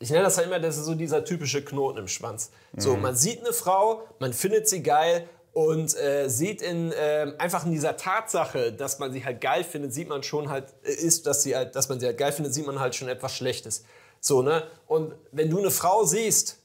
ich 0.00 0.10
nenne 0.10 0.24
das 0.24 0.36
halt 0.36 0.46
immer, 0.46 0.60
das 0.60 0.76
ist 0.76 0.84
so 0.84 0.94
dieser 0.94 1.24
typische 1.24 1.64
Knoten 1.64 1.98
im 1.98 2.08
Schwanz. 2.08 2.50
So, 2.76 2.96
man 2.96 3.16
sieht 3.16 3.40
eine 3.40 3.52
Frau, 3.52 4.02
man 4.20 4.32
findet 4.32 4.68
sie 4.68 4.82
geil 4.82 5.28
und 5.52 5.96
äh, 5.96 6.28
sieht 6.28 6.62
in 6.62 6.92
ähm, 6.96 7.34
einfach 7.38 7.66
in 7.66 7.72
dieser 7.72 7.96
Tatsache, 7.96 8.72
dass 8.72 9.00
man 9.00 9.12
sie 9.12 9.24
halt 9.24 9.40
geil 9.40 9.64
findet, 9.64 9.92
sieht 9.92 10.08
man 10.08 10.22
schon 10.22 10.50
halt, 10.50 10.72
äh, 10.84 10.92
ist, 10.92 11.26
dass 11.26 11.42
sie 11.42 11.56
halt, 11.56 11.74
dass 11.74 11.88
man 11.88 11.98
sie 11.98 12.06
halt 12.06 12.16
geil 12.16 12.30
findet, 12.30 12.54
sieht 12.54 12.66
man 12.66 12.78
halt 12.78 12.94
schon 12.94 13.08
etwas 13.08 13.34
Schlechtes. 13.34 13.82
So, 14.20 14.42
ne? 14.42 14.62
Und 14.86 15.14
wenn 15.32 15.50
du 15.50 15.58
eine 15.58 15.72
Frau 15.72 16.04
siehst 16.04 16.58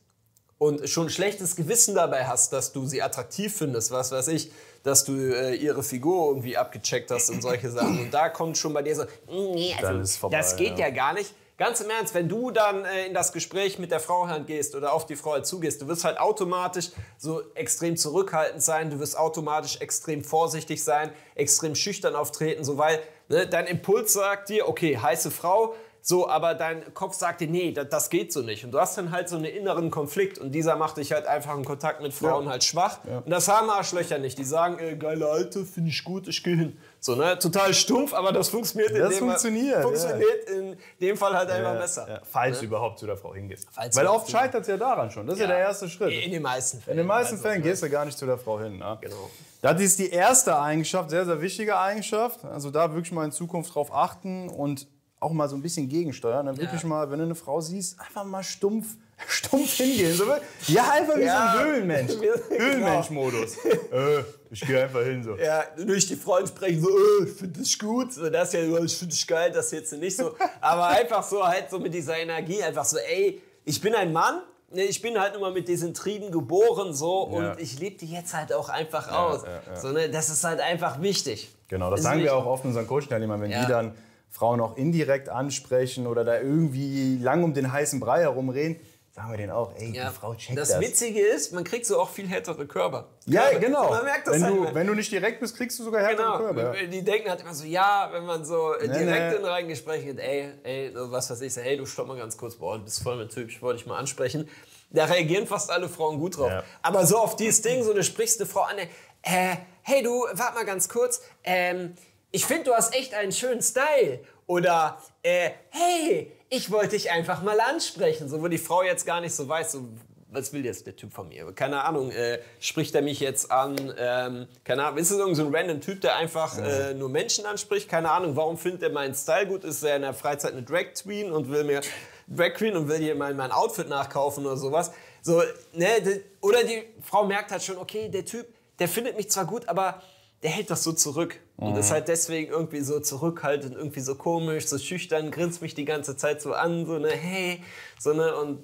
und 0.60 0.88
schon 0.88 1.08
ein 1.08 1.10
schlechtes 1.10 1.56
Gewissen 1.56 1.96
dabei 1.96 2.26
hast, 2.26 2.54
dass 2.54 2.72
du 2.72 2.86
sie 2.86 3.02
attraktiv 3.02 3.56
findest, 3.56 3.90
was 3.90 4.12
weiß 4.12 4.28
ich, 4.28 4.52
dass 4.84 5.06
du 5.06 5.14
äh, 5.14 5.56
ihre 5.56 5.82
Figur 5.82 6.28
irgendwie 6.30 6.56
abgecheckt 6.58 7.10
hast 7.10 7.32
und 7.32 7.42
solche 7.42 7.72
Sachen. 7.72 8.00
Und 8.00 8.14
da 8.14 8.30
kommt 8.30 8.60
schon 8.60 8.74
bei 8.74 8.84
dir 8.84 8.96
so, 8.96 9.06
nee, 9.28 9.74
also, 9.82 10.30
das 10.30 10.56
geht 10.56 10.78
ja. 10.78 10.88
ja 10.88 10.94
gar 10.94 11.14
nicht. 11.14 11.34
Ganz 11.56 11.82
im 11.82 11.90
Ernst, 11.92 12.16
wenn 12.16 12.28
du 12.28 12.50
dann 12.50 12.84
äh, 12.84 13.06
in 13.06 13.14
das 13.14 13.32
Gespräch 13.32 13.78
mit 13.78 13.92
der 13.92 14.00
Frau 14.00 14.28
gehst 14.48 14.74
oder 14.74 14.92
auf 14.92 15.06
die 15.06 15.16
Frau 15.16 15.40
zugehst, 15.42 15.84
du 15.84 15.88
wirst 15.88 16.04
halt 16.04 16.20
automatisch 16.20 16.90
so 17.20 17.44
extrem 17.54 17.96
zurückhaltend 17.96 18.64
sein, 18.64 18.90
du 18.90 19.00
wirst 19.00 19.16
automatisch 19.16 19.80
extrem 19.80 20.24
vorsichtig 20.24 20.84
sein, 20.84 21.12
extrem 21.36 21.76
schüchtern 21.76 22.16
auftreten, 22.16 22.64
so 22.64 22.80
weil 22.80 23.00
ne, 23.30 23.46
dein 23.48 23.68
Impuls 23.68 24.14
sagt 24.14 24.50
dir, 24.50 24.68
okay, 24.68 24.98
heiße 24.98 25.30
Frau, 25.30 25.76
so, 26.06 26.28
aber 26.30 26.54
dein 26.54 26.94
Kopf 26.94 27.16
sagt 27.16 27.40
dir, 27.40 27.48
nee, 27.48 27.72
das, 27.72 27.88
das 27.88 28.10
geht 28.10 28.34
so 28.34 28.42
nicht. 28.42 28.66
Und 28.66 28.72
du 28.72 28.80
hast 28.80 28.98
dann 28.98 29.12
halt 29.12 29.30
so 29.30 29.38
einen 29.38 29.46
inneren 29.46 29.90
Konflikt 29.90 30.38
und 30.38 30.52
dieser 30.52 30.76
macht 30.76 30.98
dich 30.98 31.14
halt 31.14 31.26
einfach 31.28 31.56
im 31.56 31.64
Kontakt 31.64 32.02
mit 32.02 32.14
Frauen 32.14 32.44
Ja. 32.44 32.52
halt 32.52 32.64
schwach. 32.66 32.98
Und 33.06 33.30
das 33.30 33.48
haben 33.48 33.70
Arschlöcher 33.70 34.18
nicht. 34.18 34.38
Die 34.38 34.44
sagen, 34.44 34.80
äh, 34.80 34.98
geile 34.98 35.30
Alte, 35.30 35.64
finde 35.64 35.92
ich 35.92 36.04
gut, 36.04 36.28
ich 36.28 36.44
gehe 36.44 36.58
hin. 36.58 36.78
So, 37.00 37.16
ne? 37.16 37.40
Total 37.40 37.74
stumpf, 37.74 38.14
aber 38.14 38.34
das 38.34 38.50
funktioniert 38.50 38.92
in 38.92 39.00
Das 39.00 39.12
dem 39.12 39.20
funktioniert, 39.20 39.76
ja. 39.78 39.82
funktioniert 39.82 40.50
in 40.50 40.78
dem 41.00 41.16
Fall 41.16 41.34
halt 41.38 41.50
einfach 41.50 41.74
Ja, 41.74 41.80
besser. 41.80 42.06
ja, 42.10 42.20
falls 42.30 42.60
du 42.60 42.66
überhaupt 42.66 43.00
zu 43.00 43.06
der 43.06 43.16
Frau 43.16 43.34
hingehst. 43.34 43.68
Falls 43.72 43.96
Weil 43.96 44.08
oft 44.08 44.30
scheitert 44.30 44.64
es 44.64 44.68
ja 44.68 44.76
daran 44.78 45.10
schon. 45.10 45.26
Das 45.26 45.36
ist 45.36 45.42
ja, 45.42 45.48
der 45.48 45.58
erste 45.60 45.88
Schritt. 45.88 46.12
In 46.22 46.32
den 46.34 46.42
meisten 46.42 46.82
Fällen. 46.82 46.98
In 46.98 47.04
den 47.04 47.08
meisten 47.08 47.36
Also, 47.36 47.44
Fällen 47.48 47.62
ne? 47.62 47.70
gehst 47.70 47.82
du 47.82 47.90
gar 47.90 48.04
nicht 48.04 48.18
zu 48.18 48.26
der 48.26 48.38
Frau 48.38 48.60
hin. 48.60 48.78
Ne? 48.78 48.98
Genau. 49.00 49.30
Das 49.62 49.80
ist 49.80 50.00
die 50.00 50.10
erste 50.10 50.60
Eigenschaft, 50.60 51.10
sehr, 51.10 51.24
sehr 51.26 51.40
wichtige 51.42 51.78
Eigenschaft. 51.80 52.44
Also 52.44 52.70
da 52.72 52.94
wirklich 52.94 53.14
mal 53.14 53.24
in 53.24 53.32
Zukunft 53.32 53.74
drauf 53.74 53.94
achten 53.94 54.50
und 54.50 54.86
auch 55.24 55.32
mal 55.32 55.48
so 55.50 55.56
ein 55.56 55.62
bisschen 55.62 55.88
gegensteuern. 55.90 56.46
Dann 56.46 56.58
wirklich 56.58 56.82
Ja. 56.84 56.88
mal, 56.88 57.10
wenn 57.10 57.20
du 57.20 57.26
eine 57.26 57.36
Frau 57.36 57.60
siehst, 57.62 58.00
einfach 58.00 58.24
mal 58.24 58.44
stumpf, 58.44 58.96
stumpf 59.28 59.72
hingehen. 59.78 60.14
So, 60.16 60.26
ja, 60.68 60.92
einfach 60.92 61.18
wie 61.18 61.22
Ja. 61.24 61.54
so 61.54 61.60
ein 61.60 61.66
Höhlenmensch. 61.66 62.12
Genau. 62.50 62.60
Höhlenmensch-Modus. 62.60 63.58
äh, 63.92 64.24
ich 64.52 64.62
gehe 64.62 64.84
einfach 64.84 65.02
hin 65.02 65.24
so. 65.24 65.36
Ja, 65.36 65.64
durch 65.78 66.06
die 66.08 66.16
Freunde 66.16 66.48
sprechen 66.50 66.82
so, 66.82 66.90
äh, 66.90 67.24
ich 67.26 67.32
finde 67.32 67.60
dich 67.60 67.80
gut. 67.80 68.14
So, 68.14 68.30
das 68.30 68.50
ist 68.50 68.54
ja, 68.54 68.78
ich 68.84 68.98
finde 68.98 69.14
dich 69.14 69.26
geil, 69.28 69.52
das 69.52 69.72
jetzt 69.72 69.94
nicht 69.94 70.16
so. 70.16 70.36
Aber 70.62 70.88
einfach 70.88 71.24
so 71.24 71.46
halt 71.46 71.70
so 71.70 71.80
mit 71.80 71.94
dieser 71.94 72.18
Energie, 72.18 72.62
einfach 72.62 72.86
so, 72.86 72.98
ey, 72.98 73.42
ich 73.66 73.80
bin 73.82 73.96
ein 73.96 74.12
Mann. 74.14 74.42
ne, 74.72 74.84
Ich 74.84 75.02
bin 75.02 75.20
halt 75.20 75.34
nur 75.34 75.42
mal 75.42 75.52
mit 75.54 75.68
diesen 75.68 75.94
Trieben 75.94 76.32
geboren 76.32 76.94
so 76.94 77.30
Ja. 77.32 77.52
und 77.54 77.60
ich 77.60 77.80
lebe 77.80 77.98
die 77.98 78.08
jetzt 78.12 78.34
halt 78.34 78.52
auch 78.54 78.70
einfach 78.70 79.12
aus. 79.12 79.44
ja, 79.44 79.62
ja. 79.74 79.80
So, 79.80 79.90
ne, 79.90 80.10
das 80.10 80.30
ist 80.30 80.44
halt 80.44 80.60
einfach 80.60 81.02
wichtig. 81.02 81.50
Genau, 81.70 81.90
das 81.90 82.00
Ist 82.02 82.04
sagen 82.06 82.20
wir 82.20 82.26
wichtig. 82.26 82.38
auch 82.40 82.46
oft 82.46 82.66
unseren 82.66 82.86
Coach-Teilnehmern, 82.88 83.40
wenn 83.42 83.52
Ja. 83.52 83.62
die 83.62 83.68
dann 83.72 83.96
Frauen 84.34 84.60
auch 84.60 84.76
indirekt 84.78 85.30
ansprechen 85.30 86.08
oder 86.08 86.26
da 86.26 86.40
irgendwie 86.40 87.18
lang 87.20 87.44
um 87.44 87.54
den 87.54 87.72
heißen 87.72 88.00
Brei 88.00 88.22
herumreden, 88.22 88.80
sagen 89.12 89.30
wir 89.30 89.38
denen 89.38 89.52
auch, 89.52 89.72
ey, 89.78 89.92
Ja. 89.96 90.10
die 90.10 90.16
Frau 90.16 90.34
checkt 90.34 90.58
das 90.58 90.70
das. 90.70 90.82
Witzige 90.82 91.20
ist, 91.22 91.54
man 91.54 91.64
kriegt 91.64 91.86
so 91.86 92.00
auch 92.02 92.10
viel 92.10 92.28
härtere 92.28 92.66
Körper. 92.66 93.10
Ja, 93.28 93.44
Körper. 93.44 93.60
genau. 93.60 93.90
Man 93.92 94.04
merkt 94.06 94.26
das 94.26 94.34
wenn, 94.34 94.44
halt. 94.46 94.56
du, 94.56 94.74
wenn 94.74 94.88
du 94.88 94.96
nicht 94.96 95.12
direkt 95.12 95.40
bist, 95.40 95.56
kriegst 95.56 95.78
du 95.78 95.84
sogar 95.84 96.02
härtere 96.02 96.26
Genau, 96.26 96.38
Körper. 96.40 96.82
Ja. 96.82 96.88
die 96.88 97.04
denken 97.04 97.30
halt 97.30 97.42
immer 97.42 97.54
so, 97.54 97.64
ja, 97.66 98.10
wenn 98.12 98.26
man 98.26 98.44
so 98.44 98.74
Nee, 98.82 98.88
direkt 98.88 99.32
nee. 99.34 99.36
in 99.38 99.46
ein 99.46 99.68
Gespräch 99.68 100.04
geht, 100.04 100.18
ey, 100.18 100.50
ey, 100.64 100.92
so 100.96 101.12
was 101.12 101.30
weiß 101.30 101.42
ich, 101.42 101.54
so, 101.54 101.62
hey, 101.62 101.78
du 101.78 101.86
stopp 101.86 102.08
mal 102.08 102.18
ganz 102.18 102.36
kurz, 102.36 102.56
boah, 102.56 102.80
du 102.80 102.86
bist 102.86 103.04
voll 103.04 103.18
mit 103.18 103.32
Typ, 103.32 103.50
ich 103.50 103.62
wollte 103.62 103.78
dich 103.78 103.86
mal 103.88 104.00
ansprechen. 104.00 104.50
Da 104.90 105.06
reagieren 105.06 105.46
fast 105.46 105.70
alle 105.70 105.88
Frauen 105.90 106.18
gut 106.20 106.38
drauf. 106.38 106.50
Ja. 106.50 106.64
Aber 106.82 107.06
so 107.06 107.18
auf 107.20 107.36
dieses 107.36 107.62
Ding, 107.62 107.84
so 107.84 107.94
du 107.94 108.04
sprichst 108.04 108.40
eine 108.42 108.50
Frau 108.50 108.62
an, 108.62 108.78
äh, 108.80 109.56
hey 109.84 110.02
du, 110.02 110.26
warte 110.34 110.56
mal 110.56 110.66
ganz 110.66 110.90
kurz, 110.90 111.22
ähm, 111.44 111.94
ich 112.34 112.46
finde, 112.46 112.66
du 112.66 112.74
hast 112.74 112.94
echt 112.96 113.14
einen 113.14 113.32
schönen 113.32 113.62
Style. 113.62 114.20
Oder, 114.48 114.98
äh, 115.22 115.52
hey, 115.70 116.32
ich 116.50 116.70
wollte 116.72 116.90
dich 116.90 117.12
einfach 117.12 117.42
mal 117.44 117.60
ansprechen. 117.62 118.28
So, 118.28 118.42
wo 118.42 118.48
die 118.48 118.58
Frau 118.58 118.84
jetzt 118.84 119.06
gar 119.06 119.22
nicht 119.22 119.34
so 119.34 119.48
weiß, 119.48 119.72
so, 119.74 119.88
was 120.30 120.52
will 120.52 120.66
jetzt 120.66 120.88
der 120.88 120.96
Typ 120.96 121.14
von 121.14 121.30
mir? 121.30 121.54
Keine 121.54 121.84
Ahnung, 121.84 122.10
äh, 122.10 122.40
spricht 122.60 122.96
er 122.96 123.04
mich 123.04 123.20
jetzt 123.20 123.52
an? 123.52 123.76
Ähm, 123.98 124.48
keine 124.64 124.84
Ahnung, 124.84 124.98
ist 124.98 125.12
es 125.12 125.18
irgend 125.20 125.38
so 125.38 125.46
ein 125.46 125.56
random 125.56 125.80
Typ, 125.80 126.02
der 126.02 126.16
einfach 126.16 126.58
äh, 126.58 126.96
nur 126.96 127.08
Menschen 127.08 127.46
anspricht? 127.46 127.88
Keine 127.88 128.10
Ahnung, 128.12 128.36
warum 128.36 128.58
findet 128.58 128.82
er 128.82 128.90
meinen 128.90 129.14
Style 129.14 129.46
gut? 129.46 129.64
Ist 129.64 129.84
er 129.84 129.96
in 129.96 130.02
der 130.02 130.16
Freizeit 130.16 130.54
eine 130.54 130.64
Drag 130.64 130.94
Queen 131.02 131.32
und 131.32 131.50
will 131.50 131.64
mir 131.64 131.82
Drag 132.28 132.56
Queen 132.56 132.76
und 132.76 132.88
will 132.90 132.98
hier 132.98 133.14
mein, 133.14 133.38
mein 133.38 133.52
Outfit 133.52 133.88
nachkaufen 133.90 134.44
oder 134.46 134.58
sowas? 134.58 134.92
So, 135.22 135.44
ne, 135.74 136.02
de- 136.02 136.24
oder 136.42 136.64
die 136.64 136.84
Frau 137.04 137.26
merkt 137.26 137.52
halt 137.52 137.62
schon, 137.62 137.78
okay, 137.78 138.10
der 138.10 138.26
Typ, 138.26 138.48
der 138.80 138.88
findet 138.88 139.16
mich 139.16 139.30
zwar 139.30 139.46
gut, 139.46 139.70
aber 139.70 140.02
der 140.44 140.52
hält 140.52 140.70
das 140.70 140.84
so 140.84 140.92
zurück 140.92 141.40
und 141.58 141.78
ist 141.78 141.92
halt 141.92 142.08
deswegen 142.10 142.52
irgendwie 142.52 142.82
so 142.82 143.00
zurückhaltend, 143.00 143.76
irgendwie 143.76 144.02
so 144.02 144.16
komisch, 144.16 144.68
so 144.68 144.78
schüchtern, 144.78 145.32
grinst 145.32 145.62
mich 145.62 145.74
die 145.74 145.86
ganze 145.86 146.18
Zeit 146.18 146.42
so 146.42 146.54
an, 146.54 146.86
so 146.86 146.98
ne, 147.00 147.10
hey, 147.12 147.64
so 147.98 148.14
ne, 148.14 148.36
und 148.36 148.60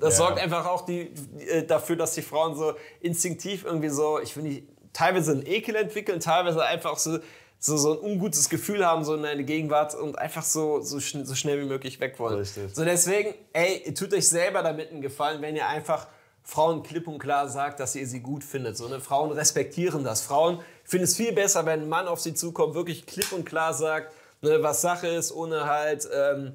das 0.00 0.14
Ja. 0.18 0.26
sorgt 0.26 0.38
einfach 0.40 0.66
auch 0.66 0.86
die, 0.86 1.10
äh, 1.48 1.64
dafür, 1.64 1.96
dass 1.96 2.14
die 2.14 2.22
Frauen 2.22 2.56
so 2.56 2.74
instinktiv 3.00 3.64
irgendwie 3.64 3.88
so, 3.88 4.20
ich 4.20 4.34
finde, 4.34 4.62
teilweise 4.92 5.32
einen 5.32 5.46
Ekel 5.46 5.74
entwickeln, 5.74 6.20
teilweise 6.20 6.62
einfach 6.64 6.96
so, 6.96 7.18
so, 7.58 7.76
so 7.76 7.92
ein 7.94 7.98
ungutes 7.98 8.48
Gefühl 8.48 8.86
haben, 8.86 9.04
so 9.04 9.14
in 9.14 9.24
eine 9.24 9.42
Gegenwart 9.44 9.94
und 9.94 10.18
einfach 10.18 10.42
so, 10.44 10.80
so, 10.80 11.00
schn 11.00 11.24
so 11.24 11.34
schnell 11.34 11.60
wie 11.60 11.66
möglich 11.66 11.98
weg 12.00 12.18
wollen. 12.18 12.38
Richtig. 12.38 12.74
So 12.74 12.84
deswegen, 12.84 13.34
ey, 13.52 13.92
tut 13.94 14.12
euch 14.14 14.28
selber 14.28 14.62
damit 14.62 14.92
einen 14.92 15.00
Gefallen, 15.00 15.42
wenn 15.42 15.56
ihr 15.56 15.66
einfach 15.66 16.06
Frauen 16.42 16.84
klipp 16.84 17.08
und 17.08 17.18
klar 17.18 17.48
sagt, 17.48 17.80
dass 17.80 17.96
ihr 17.96 18.06
sie 18.06 18.20
gut 18.20 18.44
findet. 18.44 18.76
So, 18.76 18.86
ne? 18.88 19.00
Frauen 19.00 19.32
respektieren 19.32 20.04
das. 20.04 20.20
Frauen 20.20 20.60
finden 20.86 21.04
es 21.04 21.16
viel 21.16 21.32
besser, 21.32 21.66
wenn 21.66 21.82
ein 21.82 21.88
Mann 21.88 22.08
auf 22.08 22.20
sie 22.20 22.34
zukommt, 22.34 22.74
wirklich 22.74 23.06
klipp 23.06 23.32
und 23.32 23.44
klar 23.44 23.74
sagt, 23.74 24.12
ne, 24.42 24.62
was 24.62 24.80
Sache 24.82 25.08
ist, 25.08 25.32
ohne 25.32 25.64
halt 25.66 26.08
ähm, 26.12 26.54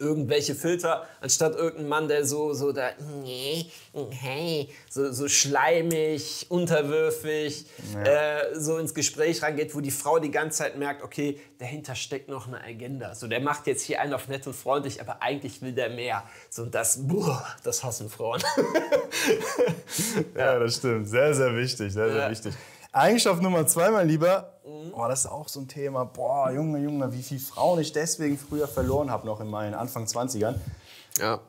irgendwelche 0.00 0.54
Filter, 0.54 1.06
anstatt 1.22 1.54
irgendein 1.56 1.88
Mann, 1.88 2.08
der 2.08 2.26
so, 2.26 2.52
so 2.52 2.72
da, 2.72 2.90
nee, 3.24 3.70
hey, 4.10 4.68
so, 4.90 5.10
so 5.12 5.28
schleimig, 5.28 6.44
unterwürfig, 6.50 7.64
äh, 8.04 8.54
so 8.54 8.76
ins 8.76 8.92
Gespräch 8.92 9.42
reingeht, 9.42 9.74
wo 9.74 9.80
die 9.80 9.90
Frau 9.90 10.18
die 10.18 10.30
ganze 10.30 10.58
Zeit 10.58 10.76
merkt, 10.76 11.02
okay, 11.02 11.40
dahinter 11.58 11.94
steckt 11.94 12.28
noch 12.28 12.46
eine 12.48 12.62
Agenda. 12.62 13.14
So, 13.14 13.28
der 13.28 13.40
macht 13.40 13.66
jetzt 13.66 13.80
hier 13.82 14.00
einen 14.02 14.12
auf 14.12 14.28
nett 14.28 14.46
und 14.46 14.54
freundlich, 14.54 15.00
aber 15.00 15.22
eigentlich 15.22 15.62
will 15.62 15.72
der 15.72 15.88
mehr. 15.88 16.22
So, 16.50 16.64
und 16.64 16.74
das, 16.74 17.06
boah, 17.08 17.46
das 17.64 17.82
hassen 17.82 18.10
Frauen. 18.10 18.42
Ja, 20.36 20.58
das 20.58 20.76
stimmt. 20.76 21.08
Sehr, 21.08 21.34
sehr 21.34 21.56
wichtig. 21.56 21.92
Sehr, 21.92 22.10
sehr 22.10 22.22
Ja. 22.22 22.30
wichtig. 22.30 22.54
Eigenschaft 22.92 23.42
Nummer 23.42 23.66
zwei, 23.66 23.90
mein 23.90 24.08
Lieber. 24.08 24.52
boah, 24.92 25.08
das 25.08 25.20
ist 25.20 25.26
auch 25.30 25.48
so 25.48 25.60
ein 25.60 25.68
Thema. 25.68 26.04
Boah, 26.04 26.50
Junge, 26.50 26.78
Junge, 26.78 27.12
wie 27.12 27.22
viele 27.22 27.40
Frauen 27.40 27.78
ich 27.80 27.92
deswegen 27.92 28.38
früher 28.38 28.66
verloren 28.68 29.10
habe, 29.10 29.26
noch 29.26 29.40
in 29.40 29.48
meinen 29.48 29.74
Anfang 29.74 30.04
20ern. 30.04 30.54
Ja. 31.18 31.40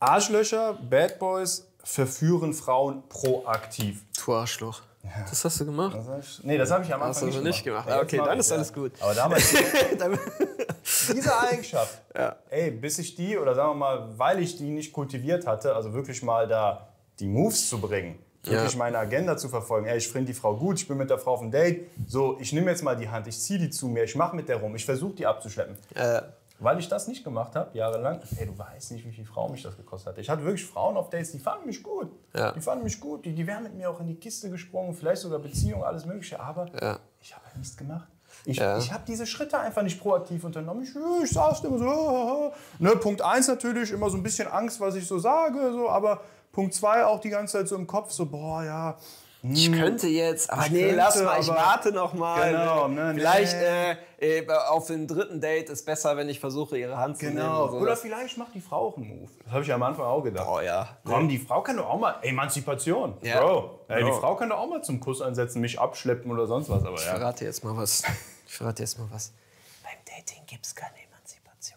Arschlöcher, 0.00 0.74
Bad 0.88 1.18
Boys 1.18 1.66
verführen 1.84 2.54
Frauen 2.54 3.02
proaktiv. 3.08 4.02
Du 4.24 4.32
Arschloch. 4.34 4.82
Das 5.28 5.44
hast 5.44 5.60
du 5.60 5.64
gemacht? 5.64 5.96
Das 5.96 6.06
hab 6.06 6.20
ich, 6.20 6.40
nee, 6.44 6.56
das 6.56 6.70
habe 6.70 6.84
ich 6.84 6.94
am 6.94 7.02
Anfang 7.02 7.08
Hast 7.08 7.22
du 7.22 7.26
also 7.26 7.40
nicht 7.40 7.64
gemacht. 7.64 7.88
Ja, 7.88 7.96
Ah, 7.98 8.02
okay, 8.02 8.18
dann 8.24 8.38
ist 8.38 8.50
ja. 8.50 8.56
alles 8.56 8.72
gut. 8.72 8.92
Aber 9.00 9.14
damals, 9.14 9.52
diese 11.12 11.38
Eigenschaft, 11.40 12.00
Ja. 12.16 12.36
ey, 12.50 12.70
bis 12.70 12.98
ich 13.00 13.16
die, 13.16 13.36
oder 13.36 13.54
sagen 13.56 13.70
wir 13.70 13.74
mal, 13.74 14.08
weil 14.16 14.38
ich 14.40 14.56
die 14.58 14.70
nicht 14.70 14.92
kultiviert 14.92 15.44
hatte, 15.44 15.74
also 15.74 15.92
wirklich 15.92 16.22
mal 16.22 16.46
da 16.46 16.88
die 17.18 17.26
Moves 17.26 17.68
zu 17.68 17.80
bringen, 17.80 18.16
wirklich 18.42 18.72
Ja. 18.72 18.78
meine 18.78 18.98
Agenda 18.98 19.36
zu 19.36 19.48
verfolgen, 19.48 19.86
ey, 19.86 19.98
ich 19.98 20.08
finde 20.08 20.32
die 20.32 20.34
Frau 20.38 20.56
gut, 20.56 20.78
ich 20.80 20.88
bin 20.88 20.96
mit 20.98 21.10
der 21.10 21.18
Frau 21.18 21.34
auf 21.34 21.40
ein 21.42 21.50
Date, 21.50 21.88
so, 22.06 22.38
ich 22.40 22.52
nehme 22.52 22.70
jetzt 22.70 22.82
mal 22.82 22.96
die 22.96 23.08
Hand, 23.08 23.26
ich 23.28 23.38
ziehe 23.40 23.58
die 23.58 23.70
zu 23.70 23.86
mir, 23.88 24.04
ich 24.04 24.14
mache 24.16 24.34
mit 24.36 24.48
der 24.48 24.56
rum, 24.56 24.74
ich 24.74 24.84
versuche 24.84 25.14
die 25.14 25.26
abzuschleppen. 25.26 25.76
äh, 25.94 26.22
Weil 26.58 26.78
ich 26.78 26.88
das 26.88 27.08
nicht 27.08 27.24
gemacht 27.24 27.56
habe, 27.56 27.76
jahrelang, 27.76 28.20
ey, 28.38 28.46
du 28.46 28.56
weißt 28.56 28.92
nicht, 28.92 29.04
wie 29.06 29.12
viel 29.12 29.24
Frauen 29.24 29.50
mich 29.52 29.62
das 29.62 29.76
gekostet 29.76 30.12
hat. 30.12 30.18
Ich 30.18 30.30
hatte 30.30 30.44
wirklich 30.44 30.64
Frauen 30.64 30.96
auf 30.96 31.10
Dates, 31.10 31.32
die 31.32 31.38
fanden 31.40 31.66
mich 31.66 31.82
gut. 31.82 32.10
Ja. 32.34 32.52
Die 32.52 32.60
fanden 32.60 32.84
mich 32.84 33.00
gut, 33.00 33.24
die, 33.24 33.34
die 33.34 33.46
wären 33.46 33.64
mit 33.64 33.74
mir 33.74 33.90
auch 33.90 33.98
in 34.00 34.06
die 34.06 34.14
Kiste 34.16 34.48
gesprungen, 34.50 34.94
vielleicht 34.94 35.22
sogar 35.22 35.38
Beziehung, 35.40 35.82
alles 35.84 36.04
Mögliche, 36.06 36.38
aber 36.40 36.66
Ja. 36.80 36.98
ich 37.20 37.34
habe 37.34 37.44
halt 37.46 37.56
nichts 37.58 37.76
gemacht. 37.76 38.08
Ich, 38.44 38.56
Ja. 38.58 38.78
ich 38.78 38.92
habe 38.92 39.02
diese 39.06 39.26
Schritte 39.26 39.58
einfach 39.58 39.82
nicht 39.82 40.00
proaktiv 40.00 40.42
unternommen. 40.44 40.82
Ich, 40.84 40.90
ich 41.24 41.30
saß 41.30 41.62
immer 41.64 41.78
so. 41.78 42.52
Ne, 42.78 42.90
Punkt 42.96 43.22
eins 43.22 43.46
natürlich, 43.48 43.92
immer 43.92 44.08
so 44.10 44.16
ein 44.16 44.22
bisschen 44.22 44.48
Angst, 44.48 44.80
was 44.80 44.94
ich 44.94 45.06
so 45.06 45.18
sage, 45.18 45.70
so, 45.72 45.88
aber 45.90 46.20
Punkt 46.52 46.74
zwei 46.74 47.04
auch 47.04 47.20
die 47.20 47.30
ganze 47.30 47.58
Zeit 47.58 47.68
so 47.68 47.76
im 47.76 47.86
Kopf, 47.86 48.12
so, 48.12 48.26
boah, 48.26 48.62
ja. 48.62 48.96
ich 49.42 49.72
könnte 49.72 50.06
jetzt, 50.06 50.50
aber 50.50 50.66
Ich 50.66 50.70
nee, 50.70 50.80
könnte, 50.82 50.96
lass 50.96 51.22
mal, 51.22 51.40
ich 51.40 51.48
warte 51.48 51.92
noch 51.92 52.12
mal. 52.12 52.50
Genau, 52.52 52.88
ne, 52.88 53.12
Vielleicht 53.14 53.56
nee. 53.56 53.96
äh, 54.20 54.38
äh, 54.38 54.46
auf 54.68 54.86
dem 54.86 55.08
dritten 55.08 55.40
Date 55.40 55.70
ist 55.70 55.84
besser, 55.84 56.16
wenn 56.16 56.28
ich 56.28 56.38
versuche, 56.38 56.78
ihre 56.78 56.96
Hand 56.96 57.18
zu 57.18 57.24
nehmen. 57.24 57.38
Genau. 57.38 57.68
so. 57.68 57.78
Oder 57.78 57.96
vielleicht 57.96 58.38
macht 58.38 58.54
die 58.54 58.60
Frau 58.60 58.88
auch 58.88 58.96
einen 58.96 59.08
Move. 59.08 59.30
Das 59.44 59.52
habe 59.52 59.64
ich 59.64 59.72
am 59.72 59.82
Anfang 59.82 60.04
auch 60.04 60.22
gedacht. 60.22 60.46
Oh 60.48 60.60
ja. 60.60 60.96
Komm, 61.04 61.28
die 61.28 61.38
Frau 61.38 61.62
kann 61.62 61.78
doch 61.78 61.88
auch 61.88 61.98
mal. 61.98 62.16
Emanzipation. 62.22 63.14
Ja. 63.22 63.40
Bro. 63.40 63.80
Ey, 63.88 64.04
die 64.04 64.10
Bro. 64.10 64.20
Frau 64.20 64.36
kann 64.36 64.50
doch 64.50 64.58
auch 64.58 64.68
mal 64.68 64.82
zum 64.84 65.00
Kuss 65.00 65.20
ansetzen, 65.20 65.60
mich 65.60 65.80
abschleppen 65.80 66.30
oder 66.30 66.46
sonst 66.46 66.68
was. 66.68 66.84
Aber 66.84 66.94
Ich 66.94 67.04
ja. 67.04 67.12
verrate 67.12 67.44
jetzt 67.46 67.64
mal 67.64 67.76
was. 67.76 68.04
Ich 68.46 68.54
verrate 68.54 68.82
jetzt 68.82 68.98
mal 68.98 69.08
was. 69.10 69.32
Beim 69.82 69.98
Dating 70.04 70.44
gibt 70.46 70.66
es 70.66 70.74
keine 70.74 71.01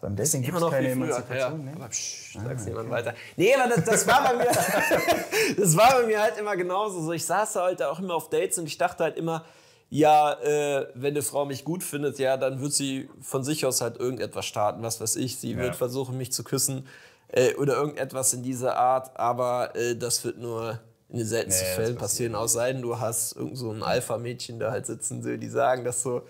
Beim 0.00 0.16
Dating 0.16 0.42
Immer 0.42 0.50
gibt's 0.50 0.60
noch 0.60 0.70
keine. 0.70 0.88
Emanzipation, 0.90 1.66
Ja. 1.66 1.70
ne? 1.70 1.72
Aber 1.76 1.88
psch, 1.88 2.38
sag's 2.42 2.64
niemand 2.66 2.90
weiter. 2.90 3.14
Nee, 3.36 3.54
aber 3.54 3.74
das, 3.74 3.84
das, 3.84 4.06
war 4.06 4.22
bei 4.24 4.36
mir, 4.36 4.46
das 5.56 5.76
war 5.76 6.00
bei 6.00 6.06
mir 6.06 6.22
halt 6.22 6.38
immer 6.38 6.56
genauso. 6.56 7.02
So, 7.02 7.12
ich 7.12 7.24
saß 7.24 7.54
da 7.54 7.62
halt 7.64 7.82
auch 7.82 7.98
immer 7.98 8.14
auf 8.14 8.28
Dates 8.30 8.58
und 8.58 8.66
ich 8.66 8.78
dachte 8.78 9.04
halt 9.04 9.16
immer, 9.16 9.44
ja, 9.88 10.32
äh, 10.42 10.88
wenn 10.94 11.12
eine 11.14 11.22
Frau 11.22 11.44
mich 11.44 11.64
gut 11.64 11.84
findet, 11.84 12.18
ja, 12.18 12.36
dann 12.36 12.60
wird 12.60 12.72
sie 12.72 13.08
von 13.20 13.44
sich 13.44 13.64
aus 13.64 13.80
halt 13.80 13.98
irgendetwas 13.98 14.44
starten, 14.44 14.82
was 14.82 15.00
weiß 15.00 15.16
ich. 15.16 15.36
Sie 15.38 15.56
wird 15.56 15.76
versuchen, 15.76 16.18
mich 16.18 16.32
zu 16.32 16.42
küssen 16.42 16.86
äh, 17.28 17.54
oder 17.54 17.74
irgendetwas 17.74 18.32
in 18.34 18.42
dieser 18.42 18.76
Art, 18.76 19.16
aber 19.18 19.76
äh, 19.76 19.94
das 19.96 20.24
wird 20.24 20.38
nur 20.38 20.80
in 21.08 21.18
den 21.18 21.26
seltensten 21.26 21.68
Nee, 21.68 21.74
Fällen 21.76 21.96
passieren, 21.96 22.34
aus 22.34 22.54
sei 22.54 22.72
denn, 22.72 22.82
du 22.82 22.98
hast 22.98 23.36
irgend 23.36 23.56
so 23.56 23.70
ein 23.70 23.84
Alpha-Mädchen 23.84 24.58
da 24.58 24.72
halt 24.72 24.86
sitzen, 24.86 25.22
die 25.40 25.48
sagen 25.48 25.84
das 25.84 26.02
so. 26.02 26.22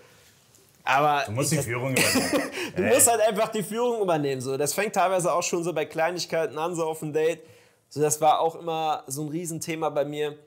Aber 0.87 1.23
Du 1.25 1.33
musst 1.33 1.51
die 1.51 1.57
Führung 1.57 1.91
übernehmen. 1.91 2.51
Du 2.75 2.83
musst 2.83 3.09
halt 3.09 3.21
einfach 3.21 3.49
die 3.49 3.63
Führung 3.63 4.01
übernehmen. 4.01 4.39
So. 4.39 4.55
Das 4.55 4.73
fängt 4.73 4.93
teilweise 4.93 5.33
auch 5.33 5.43
schon 5.43 5.63
so 5.63 5.73
bei 5.73 5.85
Kleinigkeiten 5.85 6.57
an, 6.57 6.75
so 6.75 6.85
auf 6.85 6.99
dem 6.99 7.11
Date. 7.11 7.41
So, 7.89 8.01
das 8.01 8.21
war 8.21 8.39
auch 8.39 8.55
immer 8.55 9.03
so 9.07 9.23
ein 9.23 9.29
Riesenthema 9.29 9.89
bei 9.89 10.05
mir. 10.05 10.37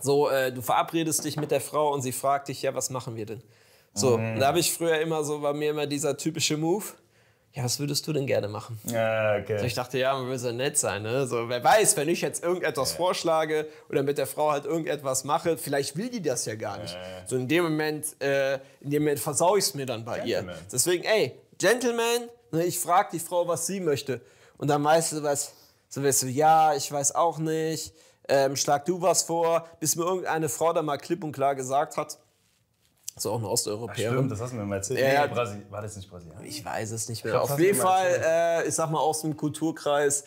So, 0.00 0.30
äh, 0.30 0.52
du 0.52 0.62
verabredest 0.62 1.24
dich 1.24 1.36
mit 1.36 1.50
der 1.50 1.60
Frau 1.60 1.92
und 1.92 2.02
sie 2.02 2.12
fragt 2.12 2.48
dich, 2.48 2.62
ja, 2.62 2.74
was 2.74 2.90
machen 2.90 3.16
wir 3.16 3.26
denn? 3.26 3.42
So, 3.94 4.14
und 4.14 4.40
da 4.40 4.46
habe 4.46 4.58
ich 4.58 4.72
früher 4.72 4.98
immer 5.00 5.22
so, 5.22 5.42
war 5.42 5.52
mir 5.52 5.70
immer 5.70 5.86
dieser 5.86 6.16
typische 6.16 6.56
Move. 6.56 6.84
Ja, 7.54 7.64
was 7.64 7.78
würdest 7.78 8.06
du 8.06 8.14
denn 8.14 8.26
gerne 8.26 8.48
machen? 8.48 8.80
ja, 8.84 9.36
okay. 9.36 9.64
Ich 9.66 9.74
dachte, 9.74 9.98
ja, 9.98 10.14
man 10.14 10.28
will 10.28 10.38
so 10.38 10.52
nett 10.52 10.78
sein. 10.78 11.02
Ne? 11.02 11.26
So, 11.26 11.50
wer 11.50 11.62
weiß, 11.62 11.98
wenn 11.98 12.08
ich 12.08 12.22
jetzt 12.22 12.42
irgendetwas 12.42 12.92
vorschlage 12.92 13.68
oder 13.90 14.02
mit 14.02 14.16
der 14.16 14.26
Frau 14.26 14.52
halt 14.52 14.64
irgendetwas 14.64 15.24
mache, 15.24 15.58
vielleicht 15.58 15.96
will 15.96 16.08
die 16.08 16.22
das 16.22 16.46
ja 16.46 16.54
gar 16.54 16.78
nicht. 16.78 16.96
So 17.26 17.36
in 17.36 17.48
dem 17.48 17.64
Moment, 17.64 18.20
äh, 18.22 18.54
in 18.80 18.90
dem 18.90 19.02
Moment 19.02 19.20
versau 19.20 19.56
ich 19.56 19.64
es 19.64 19.74
mir 19.74 19.84
dann 19.84 20.04
bei 20.04 20.20
ihr. 20.20 20.38
Gentleman. 20.38 20.56
Deswegen, 20.72 21.04
ey, 21.04 21.38
Gentleman, 21.58 22.28
ne, 22.52 22.64
ich 22.64 22.78
frage 22.78 23.10
die 23.12 23.18
Frau, 23.18 23.46
was 23.46 23.66
sie 23.66 23.80
möchte. 23.80 24.22
Und 24.56 24.68
dann 24.68 24.80
meist 24.80 25.12
du 25.12 25.22
was, 25.22 25.52
so 25.88 26.02
wirst 26.02 26.22
du, 26.22 26.28
ja, 26.28 26.74
ich 26.74 26.90
weiß 26.90 27.14
auch 27.14 27.36
nicht, 27.36 27.92
ähm, 28.28 28.56
schlag 28.56 28.86
du 28.86 29.02
was 29.02 29.24
vor, 29.24 29.68
bis 29.78 29.94
mir 29.96 30.04
irgendeine 30.04 30.48
Frau 30.48 30.72
da 30.72 30.80
mal 30.80 30.96
klipp 30.96 31.22
und 31.22 31.32
klar 31.32 31.54
gesagt 31.54 31.98
hat, 31.98 32.18
so 33.16 33.32
auch 33.32 33.38
eine 33.38 33.48
Osteuropäerin. 33.48 34.16
Stimmt, 34.16 34.32
das 34.32 34.40
hast 34.40 34.52
du 34.52 34.56
mir 34.56 34.64
mal 34.64 34.76
erzählt. 34.76 35.00
Ja. 35.00 35.26
Nee, 35.26 35.34
Brasi 35.34 35.56
war 35.70 35.82
das 35.82 35.96
nicht 35.96 36.10
Brasilien? 36.10 36.38
Ich 36.44 36.64
weiß 36.64 36.90
es 36.92 37.08
nicht 37.08 37.24
mehr. 37.24 37.34
glaub, 37.34 37.44
das 37.44 37.52
Auf 37.52 37.60
jeden 37.60 37.78
Fall, 37.78 38.22
äh, 38.24 38.68
ich 38.68 38.74
sag 38.74 38.90
mal, 38.90 38.98
aus 38.98 39.22
dem 39.22 39.36
Kulturkreis. 39.36 40.24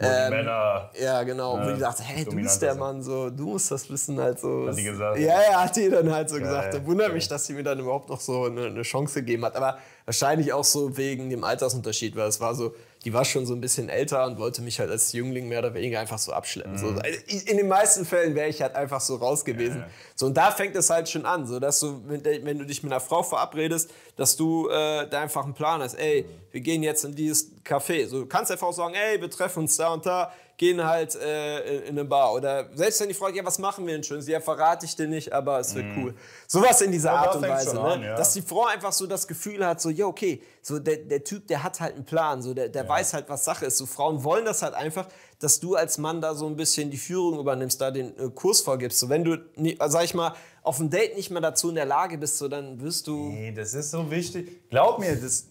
Ähm, 0.00 0.30
Männer. 0.30 0.90
ja, 1.00 1.24
genau. 1.24 1.58
Wo 1.58 1.70
äh, 1.70 1.74
die 1.74 1.80
dachte, 1.80 2.04
hey, 2.04 2.24
du 2.24 2.36
bist 2.36 2.62
der. 2.62 2.76
Mann, 2.76 3.02
so, 3.02 3.30
du 3.30 3.48
musst 3.48 3.72
das 3.72 3.90
wissen 3.90 4.20
halt 4.20 4.38
so. 4.38 4.68
Hat 4.68 4.76
die 4.76 4.84
gesagt? 4.84 5.18
Ja, 5.18 5.42
ja, 5.42 5.64
hat 5.64 5.74
die 5.74 5.90
dann 5.90 6.12
halt 6.12 6.30
so 6.30 6.38
gesagt. 6.38 6.72
Geil, 6.72 6.86
Wundert 6.86 7.08
geil. 7.08 7.14
mich, 7.16 7.26
dass 7.26 7.46
sie 7.46 7.54
mir 7.54 7.64
dann 7.64 7.80
überhaupt 7.80 8.08
noch 8.08 8.20
so 8.20 8.44
eine, 8.44 8.66
eine 8.66 8.82
Chance 8.82 9.20
gegeben 9.20 9.44
hat. 9.44 9.56
Aber 9.56 9.78
wahrscheinlich 10.04 10.52
auch 10.52 10.62
so 10.62 10.96
wegen 10.96 11.30
dem 11.30 11.42
Altersunterschied, 11.42 12.14
weil 12.14 12.28
es 12.28 12.40
war 12.40 12.54
so, 12.54 12.74
die 13.04 13.12
war 13.12 13.24
schon 13.24 13.46
so 13.46 13.54
ein 13.54 13.60
bisschen 13.60 13.88
älter 13.88 14.26
und 14.26 14.38
wollte 14.38 14.60
mich 14.60 14.80
halt 14.80 14.90
als 14.90 15.12
Jüngling 15.12 15.48
mehr 15.48 15.60
oder 15.60 15.72
weniger 15.74 16.00
einfach 16.00 16.18
so 16.18 16.32
abschleppen. 16.32 16.76
So, 16.78 16.86
Mhm. 16.88 16.98
also 16.98 17.18
in 17.46 17.56
den 17.56 17.68
meisten 17.68 18.04
Fällen 18.04 18.34
wäre 18.34 18.48
ich 18.48 18.60
halt 18.60 18.74
einfach 18.74 19.00
so 19.00 19.16
raus 19.16 19.44
gewesen. 19.44 19.84
So, 20.16 20.26
und 20.26 20.34
da 20.36 20.50
fängt 20.50 20.74
es 20.76 20.90
halt 20.90 21.08
schon 21.08 21.24
an, 21.24 21.46
so 21.46 21.60
dass 21.60 21.78
du, 21.80 22.02
wenn, 22.06 22.58
du 22.58 22.64
dich 22.66 22.82
mit 22.82 22.92
einer 22.92 23.00
Frau 23.00 23.22
verabredest, 23.22 23.90
dass 24.16 24.36
du 24.36 24.68
äh, 24.68 25.08
da 25.08 25.20
einfach 25.20 25.44
einen 25.44 25.54
Plan 25.54 25.80
hast. 25.80 25.94
Ey, 25.94 26.26
wir 26.50 26.60
gehen 26.60 26.82
jetzt 26.82 27.04
in 27.04 27.14
dieses 27.14 27.50
Café. 27.64 28.06
So, 28.08 28.20
du 28.20 28.26
kannst 28.26 28.50
einfach 28.50 28.66
auch 28.66 28.72
sagen, 28.72 28.94
ey, 28.94 29.20
wir 29.20 29.30
treffen 29.30 29.60
uns 29.60 29.76
da 29.76 29.92
und 29.92 30.04
da, 30.04 30.32
gehen 30.58 30.84
halt 30.84 31.14
äh, 31.14 31.76
in, 31.76 31.82
in 31.84 31.88
eine 31.90 32.04
Bar. 32.04 32.34
Oder 32.34 32.68
selbst 32.74 33.00
wenn 33.00 33.08
die 33.08 33.14
fragt, 33.14 33.36
ja, 33.36 33.44
was 33.44 33.58
machen 33.58 33.86
wir 33.86 33.94
denn 33.94 34.02
schön? 34.02 34.20
Ja, 34.22 34.40
verrate 34.40 34.84
ich 34.84 34.94
dir 34.94 35.06
nicht, 35.06 35.32
aber 35.32 35.60
es 35.60 35.74
wird 35.74 35.86
cool. 35.96 36.14
Sowas 36.46 36.80
in 36.82 36.92
dieser. 36.92 37.12
Ja, 37.12 37.18
Art 37.18 37.36
und 37.36 37.42
Weise. 37.42 37.74
Ne? 37.74 37.80
an, 37.80 38.02
ja. 38.02 38.16
Dass 38.16 38.34
die 38.34 38.42
Frau 38.42 38.66
einfach 38.66 38.92
so 38.92 39.06
das 39.06 39.26
Gefühl 39.26 39.64
hat, 39.64 39.80
so, 39.80 39.88
ja, 39.88 40.04
okay, 40.04 40.42
so 40.60 40.78
der, 40.78 40.96
der 40.96 41.24
Typ, 41.24 41.46
der 41.46 41.62
hat 41.62 41.80
halt 41.80 41.94
einen 41.94 42.04
Plan, 42.04 42.42
so, 42.42 42.52
der, 42.52 42.68
der 42.68 42.86
weiß 42.88 43.14
halt, 43.14 43.28
was 43.28 43.44
Sache 43.44 43.66
ist. 43.66 43.78
So 43.78 43.86
Frauen 43.86 44.24
wollen 44.24 44.44
das 44.44 44.62
halt 44.62 44.74
einfach, 44.74 45.06
dass 45.38 45.60
du 45.60 45.76
als 45.76 45.96
Mann 45.96 46.20
da 46.20 46.34
so 46.34 46.46
ein 46.46 46.56
bisschen 46.56 46.90
die 46.90 46.98
Führung 46.98 47.38
übernimmst, 47.38 47.80
da 47.80 47.90
den 47.92 48.18
äh, 48.18 48.28
Kurs 48.34 48.60
vorgibst. 48.60 48.98
So, 48.98 49.08
wenn 49.08 49.24
du, 49.24 49.38
also, 49.78 49.92
sag 49.92 50.04
ich 50.04 50.14
mal, 50.14 50.34
auf 50.62 50.78
dem 50.78 50.90
Date 50.90 51.16
nicht 51.16 51.30
mehr 51.30 51.40
dazu 51.40 51.68
in 51.68 51.76
der 51.76 51.86
Lage 51.86 52.18
bist, 52.18 52.36
so, 52.36 52.48
dann 52.48 52.80
wirst 52.80 53.06
du. 53.06 53.30
Nee, 53.30 53.52
das 53.52 53.74
ist 53.74 53.92
so 53.92 54.10
wichtig. 54.10 54.68
Glaub 54.70 54.98
mir, 54.98 55.14
das. 55.14 55.46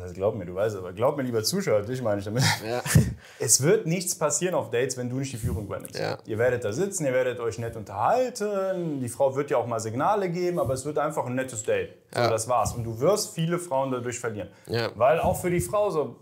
Das 0.00 0.12
glaub 0.14 0.34
mir, 0.36 0.44
du 0.46 0.54
weißt, 0.54 0.76
aber 0.76 0.92
glaub 0.92 1.16
mir, 1.16 1.22
lieber 1.24 1.42
Zuschauer, 1.42 1.82
dich 1.82 2.00
meine 2.02 2.18
ich 2.20 2.24
damit. 2.24 2.42
Ja. 2.66 2.80
Es 3.38 3.62
wird 3.62 3.86
nichts 3.86 4.14
passieren 4.16 4.54
auf 4.54 4.70
Dates, 4.70 4.96
wenn 4.96 5.08
du 5.10 5.16
nicht 5.16 5.32
die 5.32 5.36
Führung 5.36 5.64
übernimmst. 5.66 5.98
Ja. 5.98 6.18
Ihr 6.26 6.38
werdet 6.38 6.64
da 6.64 6.72
sitzen, 6.72 7.04
ihr 7.06 7.12
werdet 7.12 7.40
euch 7.40 7.58
nett 7.58 7.74
unterhalten, 7.76 9.00
die 9.00 9.08
Frau 9.08 9.34
wird 9.34 9.50
dir 9.50 9.58
auch 9.58 9.66
mal 9.66 9.80
Signale 9.80 10.30
geben, 10.30 10.58
aber 10.58 10.74
es 10.74 10.84
wird 10.84 10.98
einfach 10.98 11.26
ein 11.26 11.34
nettes 11.34 11.62
Date. 11.64 11.90
So, 12.12 12.20
Ja. 12.20 12.30
das 12.30 12.48
war's. 12.48 12.72
Und 12.72 12.84
du 12.84 13.00
wirst 13.00 13.34
viele 13.34 13.58
Frauen 13.58 13.90
dadurch 13.90 14.18
verlieren. 14.18 14.48
Ja. 14.66 14.90
Weil 14.94 15.18
auch 15.20 15.40
für 15.40 15.50
die 15.50 15.60
Frau 15.60 15.90
so, 15.90 16.16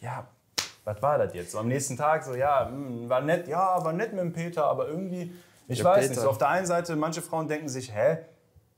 ja, 0.00 0.26
was 0.84 1.00
war 1.02 1.18
das 1.18 1.34
jetzt? 1.34 1.52
So 1.52 1.58
am 1.58 1.68
nächsten 1.68 1.96
Tag 1.96 2.24
so, 2.24 2.34
ja, 2.34 2.66
hm, 2.68 3.08
war 3.08 3.20
nett, 3.20 3.48
ja, 3.48 3.82
war 3.84 3.92
nett 3.92 4.12
mit 4.12 4.20
dem 4.22 4.32
Peter, 4.32 4.64
aber 4.64 4.88
irgendwie, 4.88 5.32
ich 5.68 5.78
Der 5.78 5.84
weiß 5.86 6.00
Peter. 6.00 6.10
nicht. 6.10 6.20
So 6.22 6.28
auf 6.30 6.38
der 6.38 6.48
einen 6.48 6.66
Seite, 6.66 6.96
manche 6.96 7.22
Frauen 7.22 7.48
denken 7.48 7.68
sich, 7.68 7.94
hä, 7.94 8.18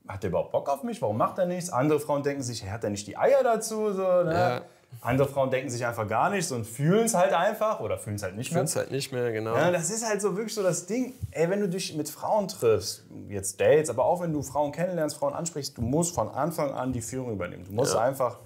hat 0.07 0.23
der 0.23 0.29
überhaupt 0.29 0.51
Bock 0.51 0.69
auf 0.69 0.83
mich? 0.83 1.01
Warum 1.01 1.17
macht 1.17 1.37
er 1.37 1.45
nichts? 1.45 1.69
Andere 1.69 1.99
Frauen 1.99 2.23
denken 2.23 2.43
sich, 2.43 2.69
hat 2.69 2.83
er 2.83 2.89
nicht 2.89 3.07
die 3.07 3.17
Eier 3.17 3.43
dazu? 3.43 3.91
So, 3.93 4.01
ne? 4.01 4.33
Ja. 4.33 4.61
Andere 5.01 5.27
Frauen 5.27 5.49
denken 5.49 5.69
sich 5.71 5.83
einfach 5.85 6.07
gar 6.07 6.29
nichts 6.29 6.51
und 6.51 6.65
fühlen 6.65 7.05
es 7.05 7.15
halt 7.15 7.33
einfach 7.33 7.79
oder 7.79 7.97
fühlen 7.97 8.17
es 8.17 8.23
halt 8.23 8.35
nicht 8.35 8.51
mehr. 8.51 8.59
Find's 8.59 8.75
halt 8.75 8.91
nicht 8.91 9.11
mehr, 9.11 9.31
genau. 9.31 9.55
Ja, 9.55 9.71
das 9.71 9.89
ist 9.89 10.07
halt 10.07 10.21
so 10.21 10.35
wirklich 10.35 10.53
so 10.53 10.61
das 10.61 10.85
Ding. 10.85 11.13
Ey, 11.31 11.49
wenn 11.49 11.61
du 11.61 11.67
dich 11.67 11.95
mit 11.95 12.09
Frauen 12.09 12.47
triffst, 12.47 13.03
jetzt 13.27 13.59
Dates, 13.59 13.89
aber 13.89 14.05
auch 14.05 14.21
wenn 14.21 14.31
du 14.31 14.43
Frauen 14.43 14.71
kennenlernst, 14.71 15.17
Frauen 15.17 15.33
ansprichst, 15.33 15.77
du 15.77 15.81
musst 15.81 16.13
von 16.13 16.29
Anfang 16.29 16.73
an 16.73 16.93
die 16.93 17.01
Führung 17.01 17.31
übernehmen. 17.31 17.63
Du 17.65 17.71
musst 17.71 17.95
Ja. 17.95 18.01
einfach 18.01 18.37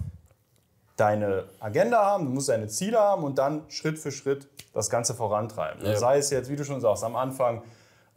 deine 0.96 1.44
Agenda 1.60 2.04
haben, 2.04 2.24
du 2.24 2.30
musst 2.30 2.48
deine 2.48 2.66
Ziele 2.68 2.98
haben 2.98 3.24
und 3.24 3.38
dann 3.38 3.62
Schritt 3.68 3.98
für 3.98 4.10
Schritt 4.10 4.48
das 4.72 4.90
Ganze 4.90 5.14
vorantreiben. 5.14 5.84
Ja. 5.84 5.96
Sei 5.96 6.18
es 6.18 6.30
jetzt, 6.30 6.50
wie 6.50 6.56
du 6.56 6.64
schon 6.64 6.80
sagst, 6.80 7.04
am 7.04 7.14
Anfang 7.14 7.62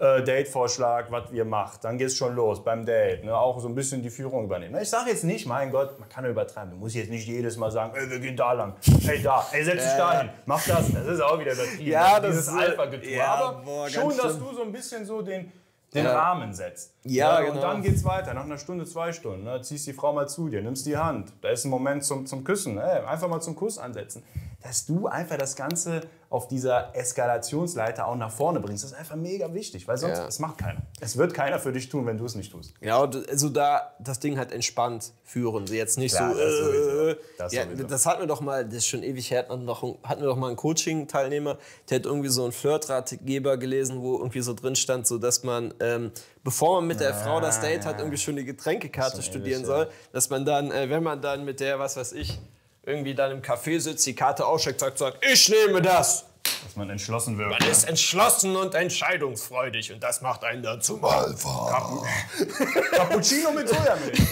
äh, 0.01 0.23
Date-Vorschlag, 0.23 1.11
was 1.11 1.31
ihr 1.31 1.45
macht, 1.45 1.83
dann 1.83 1.97
geht 1.97 2.07
es 2.07 2.17
schon 2.17 2.35
los 2.35 2.63
beim 2.63 2.85
Date. 2.85 3.23
Ne? 3.23 3.37
Auch 3.37 3.59
so 3.59 3.67
ein 3.67 3.75
bisschen 3.75 4.01
die 4.01 4.09
Führung 4.09 4.45
übernehmen. 4.45 4.75
Ich 4.81 4.89
sage 4.89 5.11
jetzt 5.11 5.23
nicht, 5.23 5.45
mein 5.45 5.69
Gott, 5.71 5.99
man 5.99 6.09
kann 6.09 6.23
ja 6.25 6.31
übertreiben. 6.31 6.71
Du 6.71 6.77
musst 6.77 6.95
jetzt 6.95 7.11
nicht 7.11 7.27
jedes 7.27 7.55
Mal 7.57 7.69
sagen, 7.71 7.93
ey, 7.95 8.09
wir 8.09 8.19
gehen 8.19 8.35
da 8.35 8.53
lang, 8.53 8.73
ey, 9.07 9.21
da, 9.21 9.45
ey, 9.51 9.63
setz 9.63 9.83
dich 9.83 9.93
da 9.97 10.19
hin, 10.21 10.29
mach 10.47 10.65
das. 10.65 10.91
Das 10.91 11.05
ist 11.05 11.21
auch 11.21 11.39
wieder 11.39 11.53
übertrieben. 11.53 11.85
Ja, 11.91 12.15
Also 12.15 12.21
das 12.27 12.31
Dieses 12.31 12.47
ist- 12.47 12.53
Alpha-Getue. 12.59 13.11
ja, 13.11 13.25
Aber 13.35 13.61
boah, 13.61 13.87
schon, 13.89 14.09
dass 14.17 14.33
schlimm. 14.33 14.39
du 14.49 14.55
so 14.55 14.61
ein 14.63 14.71
bisschen 14.71 15.05
so 15.05 15.21
den, 15.21 15.51
den 15.93 16.05
Ja. 16.05 16.19
Rahmen 16.19 16.51
setzt. 16.53 16.93
Ja, 17.03 17.37
Und 17.39 17.45
genau. 17.47 17.61
dann 17.61 17.81
geht's 17.83 18.03
weiter. 18.03 18.33
Nach 18.33 18.45
einer 18.45 18.57
Stunde, 18.57 18.85
zwei 18.85 19.11
Stunden, 19.13 19.43
ne, 19.43 19.61
ziehst 19.61 19.85
die 19.85 19.93
Frau 19.93 20.13
mal 20.13 20.27
zu 20.27 20.49
dir, 20.49 20.61
nimmst 20.61 20.85
die 20.87 20.97
Hand. 20.97 21.31
Da 21.41 21.49
ist 21.49 21.65
ein 21.65 21.69
Moment 21.69 22.03
zum, 22.03 22.25
zum 22.25 22.43
Küssen. 22.43 22.77
Ey, 22.79 23.05
einfach 23.05 23.27
mal 23.27 23.41
zum 23.41 23.55
Kuss 23.55 23.77
ansetzen. 23.77 24.23
Dass 24.63 24.85
du 24.85 25.07
einfach 25.07 25.37
das 25.37 25.55
Ganze 25.55 26.01
auf 26.29 26.47
dieser 26.47 26.95
Eskalationsleiter 26.95 28.07
auch 28.07 28.15
nach 28.15 28.31
vorne 28.31 28.61
bringst. 28.61 28.83
Das 28.85 28.91
ist 28.91 28.97
einfach 28.97 29.17
mega 29.17 29.53
wichtig, 29.53 29.85
weil 29.87 29.97
sonst 29.97 30.17
Ja. 30.19 30.27
es 30.27 30.39
macht 30.39 30.59
keiner. 30.59 30.81
Es 31.01 31.17
wird 31.17 31.33
keiner 31.33 31.59
für 31.59 31.73
dich 31.73 31.89
tun, 31.89 32.05
wenn 32.05 32.17
du 32.17 32.23
es 32.25 32.35
nicht 32.35 32.51
tust. 32.53 32.73
Ja, 32.79 33.01
also 33.01 33.49
da 33.49 33.91
das 33.99 34.19
Ding 34.19 34.37
halt 34.37 34.51
entspannt 34.53 35.11
führen. 35.23 35.67
So 35.67 35.73
Jetzt 35.73 35.97
nicht 35.97 36.15
Klar, 36.15 36.33
so. 36.33 36.39
das. 36.39 36.53
Äh, 36.53 37.15
Das 37.37 37.53
ja, 37.53 37.65
das 37.65 38.05
hatten 38.05 38.21
wir 38.21 38.27
doch 38.27 38.39
mal, 38.39 38.63
das 38.63 38.75
ist 38.75 38.87
schon 38.87 39.03
ewig 39.03 39.29
her, 39.31 39.39
hatten 39.49 39.61
wir 39.61 39.65
doch, 39.67 39.83
hatten 40.03 40.21
wir 40.21 40.27
doch 40.27 40.37
mal 40.37 40.47
einen 40.47 40.55
Coaching-Teilnehmer, 40.55 41.57
der 41.89 41.97
hat 41.99 42.05
irgendwie 42.05 42.29
so 42.29 42.43
einen 42.43 42.51
Flirtratgeber 42.53 43.57
gelesen, 43.57 44.01
wo 44.01 44.17
irgendwie 44.17 44.41
so 44.41 44.53
drin 44.53 44.75
stand, 44.75 45.07
so 45.07 45.17
dass 45.17 45.43
man, 45.43 45.73
ähm, 45.81 46.11
bevor 46.43 46.75
man 46.79 46.87
mit 46.87 46.99
der 47.01 47.13
Frau 47.13 47.41
das 47.41 47.59
Date 47.59 47.85
hat, 47.85 47.99
irgendwie 47.99 48.17
schon 48.17 48.35
die 48.37 48.45
Getränkekarte 48.45 49.19
ist 49.19 49.25
studieren 49.25 49.61
ewig, 49.61 49.65
soll, 49.67 49.87
dass 50.13 50.29
man 50.29 50.45
dann, 50.45 50.71
äh, 50.71 50.89
wenn 50.89 51.03
man 51.03 51.21
dann 51.21 51.43
mit 51.43 51.59
der, 51.59 51.79
was 51.79 51.97
weiß 51.97 52.13
ich, 52.13 52.39
irgendwie 52.83 53.13
dann 53.13 53.31
im 53.31 53.41
Café 53.41 53.79
sitzt, 53.79 54.05
die 54.05 54.15
Karte 54.15 54.45
aussteckt, 54.45 54.79
sagt, 54.79 54.97
sagt, 54.97 55.25
ich 55.25 55.49
nehme 55.49 55.81
das. 55.81 56.25
Dass 56.63 56.75
man 56.75 56.89
entschlossen 56.89 57.37
wirkt. 57.37 57.59
Man 57.59 57.69
ist 57.69 57.85
entschlossen 57.85 58.55
und 58.55 58.75
entscheidungsfreudig 58.75 59.91
und 59.93 60.01
das 60.03 60.21
macht 60.21 60.43
einen 60.43 60.61
dann 60.61 60.81
zum 60.81 61.03
Alpha. 61.03 62.03
Cappuccino 62.91 63.51
mit 63.51 63.67
Sojamilch. 63.67 64.19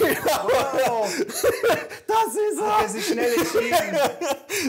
Wow. 0.80 1.08
Das 2.06 2.34
ist 2.34 2.60
Er 2.60 2.86
ist 2.86 2.92
sich 2.92 3.06
schnell 3.06 3.32
entschieden. 3.32 3.98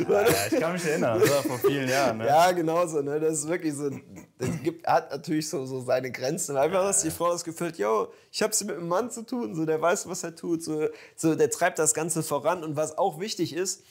Ja, 0.09 0.25
ich 0.51 0.59
kann 0.59 0.73
mich 0.73 0.85
erinnern, 0.85 1.19
das 1.19 1.29
war 1.29 1.43
vor 1.43 1.59
vielen 1.59 1.89
Jahren. 1.89 2.17
Ne? 2.19 2.27
Ja, 2.27 2.51
genau 2.51 2.85
so. 2.87 3.01
Ne? 3.01 3.19
Das 3.19 3.39
ist 3.39 3.47
wirklich 3.47 3.73
so. 3.73 3.89
Das 4.37 4.49
gibt, 4.63 4.87
hat 4.87 5.11
natürlich 5.11 5.49
so, 5.49 5.65
so 5.65 5.81
seine 5.81 6.11
Grenzen. 6.11 6.55
Einfach, 6.55 6.83
dass 6.83 7.01
die 7.01 7.11
Frau 7.11 7.31
das 7.31 7.43
Gefühl 7.43 7.67
hat, 7.67 7.77
yo, 7.77 8.11
ich 8.31 8.41
habe 8.41 8.53
es 8.53 8.63
mit 8.63 8.77
einem 8.77 8.87
Mann 8.87 9.11
zu 9.11 9.23
tun, 9.25 9.53
so, 9.55 9.65
der 9.65 9.81
weiß, 9.81 10.07
was 10.07 10.23
er 10.23 10.35
tut, 10.35 10.63
so, 10.63 10.87
so, 11.15 11.35
der 11.35 11.49
treibt 11.49 11.79
das 11.79 11.93
Ganze 11.93 12.23
voran. 12.23 12.63
Und 12.63 12.75
was 12.75 12.97
auch 12.97 13.19
wichtig 13.19 13.53
ist, 13.53 13.83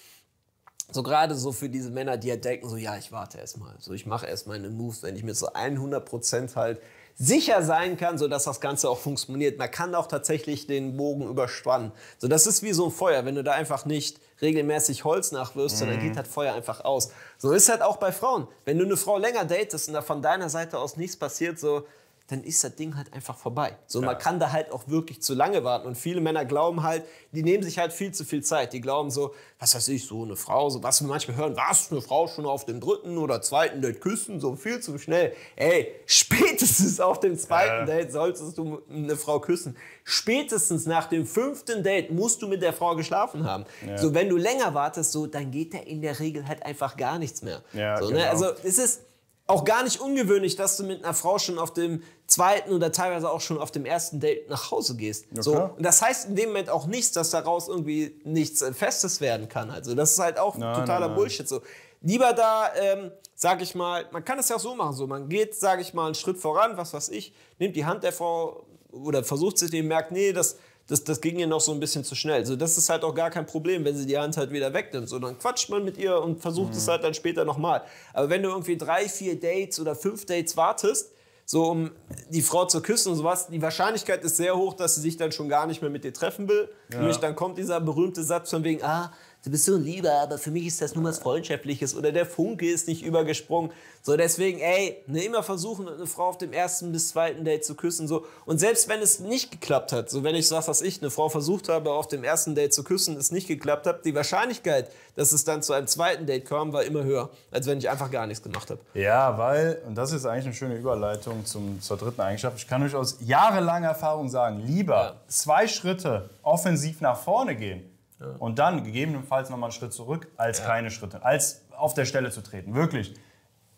so 0.93 1.03
gerade 1.03 1.35
so 1.35 1.53
für 1.53 1.69
diese 1.69 1.91
Männer, 1.91 2.17
die 2.17 2.31
halt 2.31 2.45
denken, 2.45 2.69
so, 2.69 2.77
ja, 2.77 2.97
ich 2.97 3.13
warte 3.13 3.39
erstmal, 3.39 3.75
so, 3.79 3.93
ich 3.93 4.07
mache 4.07 4.27
erst 4.27 4.47
meine 4.47 4.71
Moves, 4.71 5.03
wenn 5.03 5.17
ich 5.17 5.23
mir 5.23 5.35
so 5.35 5.49
100% 5.49 6.57
halt 6.57 6.81
sicher 7.17 7.63
sein 7.63 7.99
kann, 7.99 8.17
so 8.17 8.29
dass 8.29 8.45
das 8.45 8.61
Ganze 8.61 8.89
auch 8.89 8.99
funktioniert. 8.99 9.59
Man 9.59 9.71
kann 9.71 9.95
auch 9.95 10.07
tatsächlich 10.07 10.67
den 10.67 10.97
Bogen 10.97 11.29
überspannen. 11.29 11.93
So, 12.19 12.29
das 12.29 12.47
ist 12.47 12.63
wie 12.63 12.73
so 12.73 12.87
ein 12.87 12.91
Feuer, 12.91 13.27
wenn 13.27 13.35
du 13.35 13.45
da 13.45 13.53
einfach 13.53 13.85
nicht 13.85 14.21
regelmäßig 14.41 15.05
Holz 15.05 15.31
nachwirfst, 15.31 15.79
so, 15.79 15.85
dann 15.85 16.01
geht 16.01 16.17
das 16.17 16.27
Feuer 16.27 16.55
einfach 16.55 16.83
aus. 16.83 17.11
So 17.37 17.53
ist 17.53 17.69
halt 17.69 17.83
auch 17.83 17.99
bei 17.99 18.11
Frauen. 18.11 18.49
Wenn 18.65 18.79
du 18.79 18.87
eine 18.87 18.97
Frau 18.97 19.19
länger 19.19 19.45
datest 19.45 19.89
und 19.89 19.95
da 19.95 20.03
von 20.03 20.23
deiner 20.23 20.49
Seite 20.49 20.79
aus 20.79 20.97
nichts 20.97 21.17
passiert, 21.17 21.59
so, 21.59 21.85
dann 22.31 22.45
ist 22.45 22.63
das 22.63 22.77
Ding 22.77 22.97
halt 22.97 23.13
einfach 23.13 23.37
vorbei. 23.37 23.77
So, 23.87 24.01
man 24.01 24.19
kann 24.19 24.39
da 24.39 24.53
halt 24.53 24.71
auch 24.73 24.89
wirklich 24.89 25.21
zu 25.23 25.35
lange 25.35 25.65
warten. 25.65 25.87
Und 25.87 25.97
viele 25.97 26.21
Männer 26.21 26.45
glauben 26.45 26.83
halt, 26.83 27.05
die 27.33 27.43
nehmen 27.43 27.63
sich 27.63 27.79
halt 27.79 27.93
viel 27.93 28.13
zu 28.13 28.25
viel 28.25 28.43
Zeit. 28.43 28.73
Die 28.73 28.81
glauben 28.81 29.11
so, 29.11 29.35
was 29.59 29.75
weiß 29.75 29.89
ich, 29.89 30.07
so 30.07 30.23
eine 30.23 30.37
Frau, 30.37 30.71
so 30.71 30.83
was 30.83 31.01
wir 31.01 31.09
manchmal 31.09 31.37
hören, 31.37 31.57
was, 31.57 31.91
eine 31.91 32.01
Frau 32.01 32.29
schon 32.29 32.47
auf 32.47 32.67
dem 32.67 32.81
dritten 32.81 33.19
oder 33.19 33.43
zweiten 33.43 33.83
Date 33.83 34.01
küssen, 34.01 34.41
so 34.41 34.55
viel 34.57 34.81
zu 34.81 34.99
schnell. 34.99 35.35
Ey, 35.57 35.95
spätestens 36.07 37.01
auf 37.01 37.21
dem 37.21 37.37
zweiten 37.37 37.87
Ja. 37.89 37.97
Date 37.97 38.13
solltest 38.13 38.57
du 38.59 38.81
eine 38.89 39.17
Frau 39.17 39.41
küssen. 39.41 39.77
Spätestens 40.05 40.87
nach 40.87 41.07
dem 41.07 41.27
fünften 41.27 41.83
Date 41.83 42.11
musst 42.11 42.43
du 42.43 42.49
mit 42.49 42.63
der 42.63 42.73
Frau 42.73 42.95
geschlafen 42.97 43.45
haben. 43.45 43.65
So, 43.97 44.15
wenn 44.15 44.29
du 44.29 44.37
länger 44.37 44.75
wartest, 44.75 45.13
so, 45.13 45.27
dann 45.27 45.51
geht 45.51 45.75
da 45.75 45.79
in 45.79 46.03
der 46.03 46.19
Regel 46.21 46.47
halt 46.47 46.65
einfach 46.65 46.97
gar 46.97 47.19
nichts 47.19 47.43
mehr. 47.43 47.63
Ja, 47.73 48.01
so, 48.01 48.09
genau. 48.09 48.21
ne? 48.21 48.31
Also, 48.31 48.47
es 48.63 48.79
ist 48.79 49.03
auch 49.51 49.65
gar 49.65 49.83
nicht 49.83 50.01
ungewöhnlich, 50.01 50.57
dass 50.57 50.77
du 50.77 50.85
mit 50.85 51.05
einer 51.05 51.13
Frau 51.15 51.39
schon 51.39 51.59
auf 51.59 51.73
dem 51.73 52.03
zweiten 52.31 52.73
oder 52.73 52.93
teilweise 52.93 53.29
auch 53.29 53.41
schon 53.41 53.59
auf 53.59 53.71
dem 53.71 53.85
ersten 53.85 54.21
Date 54.21 54.49
nach 54.49 54.71
Hause 54.71 54.97
gehst. 54.97 55.27
so. 55.41 55.53
klar. 55.53 55.75
Und 55.77 55.85
das 55.85 56.01
heißt 56.01 56.29
in 56.29 56.37
dem 56.37 56.51
Moment 56.51 56.71
auch 56.71 56.87
nichts, 56.87 57.13
dass 57.13 57.31
daraus 57.31 57.69
irgendwie 57.69 58.21
nichts 58.25 58.63
äh, 58.63 58.73
Festes 58.73 59.21
werden 59.21 59.49
kann. 59.49 59.71
Also 59.71 59.95
das 59.95 60.13
ist 60.13 60.19
halt 60.19 60.39
auch 60.39 60.57
Nein, 60.57 60.75
totaler 60.75 61.01
nein, 61.01 61.09
nein. 61.11 61.17
Bullshit. 61.17 61.49
So. 61.49 61.61
Lieber 62.03 62.33
da, 62.33 62.71
ähm, 62.77 63.11
sag 63.35 63.61
ich 63.63 63.75
mal, 63.75 64.07
man 64.13 64.25
kann 64.25 64.39
es 64.39 64.49
ja 64.49 64.57
auch 64.57 64.61
so 64.61 64.75
machen. 64.75 64.95
So. 64.95 65.07
Man 65.07 65.29
geht, 65.29 65.55
sag 65.55 65.81
ich 65.81 65.93
mal, 65.93 66.07
einen 66.07 66.15
Schritt 66.15 66.39
voran, 66.39 66.77
was 66.77 66.95
weiß 66.95 67.09
ich, 67.11 67.33
nimmt 67.59 67.75
die 67.75 67.85
Hand 67.85 68.05
der 68.05 68.13
Frau 68.13 68.65
oder 68.93 69.25
versucht 69.25 69.59
sie 69.59 69.69
dem, 69.69 69.89
merkt, 69.89 70.13
nee, 70.13 70.33
das, 70.33 70.57
das, 70.87 71.05
das 71.05 71.21
ging 71.21 71.39
ihr 71.39 71.47
noch 71.47 71.61
so 71.61 71.73
ein 71.73 71.81
bisschen 71.81 72.05
zu 72.05 72.15
schnell. 72.15 72.47
So, 72.47 72.55
das 72.55 72.79
ist 72.79 72.89
halt 72.89 73.03
auch 73.03 73.15
gar 73.15 73.31
kein 73.31 73.47
Problem, 73.47 73.85
wenn 73.85 73.97
sie 73.97 74.07
die 74.07 74.19
Hand 74.19 74.37
halt 74.37 74.53
wieder 74.53 74.73
wegnimmt. 74.73 75.09
So, 75.09 75.19
dann 75.19 75.37
quatscht 75.39 75.69
man 75.69 75.85
mit 75.85 75.97
ihr 75.99 76.21
und 76.21 76.41
versucht 76.41 76.75
es 76.75 76.87
halt 76.87 77.03
dann 77.03 77.15
später 77.15 77.45
nochmal. 77.45 77.83
Aber 78.13 78.31
wenn 78.31 78.43
du 78.43 78.51
irgendwie 78.51 78.77
drei, 78.77 79.09
vier 79.09 79.39
Dates 79.39 79.81
oder 79.81 79.95
fünf 79.97 80.27
Dates 80.27 80.57
wartest, 80.57 81.11
so 81.51 81.65
um 81.65 81.91
die 82.29 82.43
Frau 82.43 82.67
zu 82.67 82.81
küssen 82.81 83.11
und 83.11 83.17
sowas, 83.17 83.49
die 83.49 83.61
Wahrscheinlichkeit 83.61 84.23
ist 84.23 84.37
sehr 84.37 84.57
hoch, 84.57 84.75
dass 84.75 84.95
sie 84.95 85.01
sich 85.01 85.17
dann 85.17 85.33
schon 85.33 85.49
gar 85.49 85.67
nicht 85.67 85.83
mehr 85.83 85.91
mit 85.91 86.05
dir 86.05 86.13
treffen 86.13 86.49
will. 86.49 86.69
Nämlich 86.91 87.17
dann 87.17 87.35
kommt 87.35 87.59
dieser 87.59 87.81
berühmte 87.81 88.23
Satz 88.23 88.51
von 88.51 88.63
wegen, 88.63 88.85
ah, 88.85 89.13
du 89.45 89.51
bist 89.51 89.65
so 89.65 89.75
ein 89.75 89.83
Lieber, 89.83 90.13
aber 90.13 90.39
für 90.39 90.51
mich 90.51 90.67
ist 90.67 90.83
das 90.83 90.95
nur 90.95 91.05
was 91.05 91.19
Freundschaftliches 91.19 91.95
oder 91.95 92.13
der 92.13 92.27
Funke 92.27 92.71
ist 92.71 92.89
nicht 92.89 93.03
übergesprungen. 93.03 93.73
So, 94.03 94.17
deswegen, 94.17 94.61
ey, 94.61 95.03
ne, 95.07 95.25
immer 95.25 95.43
versuchen, 95.43 95.87
eine 95.87 96.07
Frau 96.07 96.29
auf 96.29 96.39
dem 96.39 96.53
ersten 96.55 96.91
bis 96.91 97.11
zweiten 97.11 97.45
Date 97.45 97.65
zu 97.65 97.75
küssen. 97.75 98.09
So. 98.09 98.25
Und 98.47 98.59
selbst 98.59 98.89
wenn 98.89 99.01
es 99.01 99.21
nicht 99.21 99.51
geklappt 99.51 99.93
hat, 99.93 100.09
so 100.09 100.25
wenn 100.25 100.35
ich 100.35 100.49
sag, 100.49 100.67
was 100.69 100.81
ich, 100.81 101.03
eine 101.03 101.11
Frau 101.11 101.29
versucht 101.29 101.69
habe, 101.69 101.93
auf 101.93 102.09
dem 102.09 102.25
ersten 102.25 102.55
Date 102.55 102.73
zu 102.73 102.83
küssen, 102.83 103.17
es 103.19 103.31
nicht 103.31 103.47
geklappt 103.47 103.87
hat, 103.87 104.07
die 104.07 104.15
Wahrscheinlichkeit, 104.15 104.91
dass 105.17 105.33
es 105.33 105.45
dann 105.45 105.63
zu 105.63 105.75
einem 105.75 105.87
zweiten 105.87 106.25
Date 106.25 106.47
kam, 106.47 106.73
war 106.73 106.83
immer 106.85 107.05
höher, 107.05 107.29
als 107.51 107.67
wenn 107.67 107.77
ich 107.79 107.91
einfach 107.91 108.11
gar 108.11 108.27
nichts 108.27 108.43
gemacht 108.43 108.71
habe. 108.71 108.81
Ja, 108.95 109.37
weil, 109.37 109.83
und 109.87 109.95
das 109.97 110.13
ist 110.13 110.25
eigentlich 110.25 110.47
eine 110.47 110.55
schöne 110.55 110.77
Überleitung 110.77 111.45
zum, 111.45 111.83
zur 111.83 111.99
dritten 111.99 112.23
Eigenschaft, 112.23 112.57
ich 112.57 112.67
kann 112.67 112.83
euch 112.83 112.95
aus 112.95 113.19
jahrelanger 113.21 113.89
Erfahrung 113.89 114.31
sagen, 114.31 114.63
lieber 114.67 114.91
Ja. 114.91 115.21
zwei 115.29 115.69
Schritte 115.69 116.31
offensiv 116.43 117.01
nach 117.03 117.19
vorne 117.19 117.55
gehen 117.55 117.90
und 118.39 118.59
dann 118.59 118.85
gegebenenfalls 118.85 119.51
nochmal 119.51 119.69
einen 119.71 119.73
Schritt 119.73 119.93
zurück, 119.93 120.29
als 120.37 120.63
keine 120.63 120.91
Schritte, 120.91 121.25
als 121.25 121.63
auf 121.77 121.95
der 121.95 122.05
Stelle 122.05 122.31
zu 122.31 122.43
treten. 122.43 122.75
Wirklich. 122.75 123.15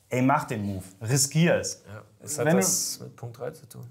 Ey, 0.09 0.21
mach 0.23 0.45
den 0.45 0.65
Move, 0.65 0.85
riskier 1.01 1.57
es. 1.57 1.83
Das 2.21 2.39
Wenn 2.39 2.49
du- 2.49 2.57
mit 3.07 3.17
Punkt 3.17 3.39
3 3.39 3.51
zu 3.53 3.67
tun. 3.69 3.87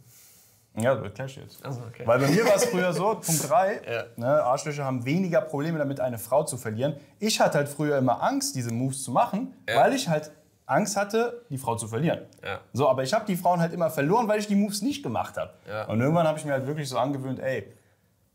Ja, 0.77 0.95
das 0.95 1.33
dir 1.33 1.41
jetzt. 1.41 1.65
Also, 1.65 1.81
okay. 1.81 2.03
Weil 2.05 2.19
bei 2.19 2.27
mir 2.29 2.45
war 2.45 2.55
es 2.55 2.65
früher 2.65 2.93
so, 2.93 3.15
Punkt 3.25 3.49
3, 3.49 3.81
Ja. 3.91 4.03
ne, 4.15 4.43
Arschlöcher 4.43 4.85
haben 4.85 5.03
weniger 5.03 5.41
Probleme 5.41 5.77
damit, 5.79 5.99
eine 5.99 6.17
Frau 6.17 6.43
zu 6.43 6.57
verlieren. 6.57 6.95
Ich 7.19 7.41
hatte 7.41 7.57
halt 7.57 7.67
früher 7.69 7.97
immer 7.97 8.21
Angst, 8.23 8.55
diese 8.55 8.71
Moves 8.73 9.03
zu 9.03 9.11
machen, 9.11 9.53
Ja. 9.67 9.77
weil 9.81 9.93
ich 9.93 10.07
halt 10.07 10.31
Angst 10.67 10.95
hatte, 10.95 11.43
die 11.49 11.57
Frau 11.57 11.75
zu 11.75 11.87
verlieren. 11.89 12.21
Ja. 12.41 12.61
So, 12.71 12.87
aber 12.87 13.03
ich 13.03 13.13
habe 13.13 13.25
die 13.25 13.35
Frauen 13.35 13.59
halt 13.59 13.73
immer 13.73 13.89
verloren, 13.89 14.29
weil 14.29 14.39
ich 14.39 14.47
die 14.47 14.55
Moves 14.55 14.81
nicht 14.81 15.03
gemacht 15.03 15.35
habe. 15.37 15.53
Ja. 15.67 15.85
Und 15.87 15.99
irgendwann 15.99 16.25
habe 16.27 16.39
ich 16.39 16.45
mir 16.45 16.53
halt 16.53 16.65
wirklich 16.67 16.87
so 16.87 16.97
angewöhnt, 16.97 17.39
ey, 17.39 17.73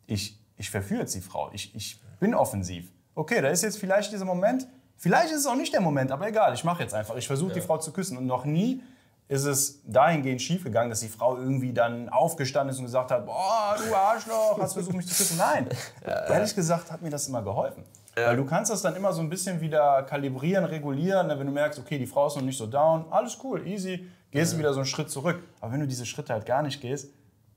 ich, 0.07 0.38
ich 0.59 0.68
verführe 0.70 1.00
jetzt 1.02 1.14
die 1.14 1.22
Frau, 1.22 1.50
ich, 1.55 1.74
ich 1.74 1.98
bin 2.18 2.35
offensiv. 2.35 2.90
Okay, 3.14 3.40
da 3.40 3.48
ist 3.48 3.62
jetzt 3.62 3.79
vielleicht 3.79 4.12
dieser 4.12 4.24
Moment, 4.24 4.66
vielleicht 4.96 5.33
ist 5.33 5.40
es 5.40 5.46
auch 5.46 5.57
nicht 5.57 5.72
der 5.72 5.81
Moment, 5.81 6.12
aber 6.12 6.29
egal, 6.29 6.52
ich 6.55 6.64
mache 6.64 6.83
jetzt 6.83 6.94
einfach. 6.94 7.16
Ich 7.16 7.26
versuche 7.26 7.52
die 7.55 7.61
Frau 7.61 7.79
zu 7.79 7.92
küssen 7.92 8.18
und 8.18 8.26
noch 8.26 8.44
nie 8.44 8.83
ist 9.29 9.44
es 9.44 9.83
dahingehend 9.85 10.40
schiefgegangen, 10.40 10.88
dass 10.88 11.00
die 11.00 11.09
Frau 11.09 11.37
irgendwie 11.37 11.72
dann 11.72 12.09
aufgestanden 12.09 12.72
ist 12.72 12.79
und 12.79 12.85
gesagt 12.85 13.11
hat, 13.11 13.26
boah, 13.26 13.76
du 13.76 13.94
Arschloch, 13.94 14.59
hast 14.61 14.74
versucht 14.74 14.94
mich 14.94 15.07
zu 15.07 15.14
küssen. 15.14 15.37
Nein, 15.37 15.68
ehrlich 16.29 16.55
gesagt 16.55 16.92
hat 16.92 17.02
mir 17.02 17.11
das 17.11 17.26
immer 17.26 17.42
geholfen. 17.42 17.83
Weil 18.14 18.37
du 18.37 18.46
kannst 18.46 18.70
das 18.70 18.81
dann 18.81 18.96
immer 18.96 19.12
so 19.12 19.20
ein 19.20 19.29
bisschen 19.29 19.61
wieder 19.61 20.02
kalibrieren, 20.05 20.64
regulieren, 20.64 21.26
ne, 21.26 21.38
wenn 21.38 21.46
du 21.46 21.52
merkst, 21.52 21.79
okay, 21.79 21.98
die 21.98 22.07
Frau 22.07 22.29
ist 22.29 22.37
noch 22.37 22.42
nicht 22.42 22.57
so 22.57 22.66
down, 22.66 23.05
alles 23.11 23.37
cool, 23.44 23.66
easy, 23.66 24.09
gehst 24.31 24.55
du 24.55 24.59
wieder 24.59 24.72
so 24.72 24.81
einen 24.81 24.87
Schritt 24.87 25.11
zurück. 25.11 25.42
Aber 25.61 25.72
wenn 25.72 25.81
du 25.81 25.87
diese 25.87 26.07
Schritte 26.07 26.33
halt 26.33 26.46
gar 26.46 26.62
nicht 26.62 26.81
gehst, 26.81 27.11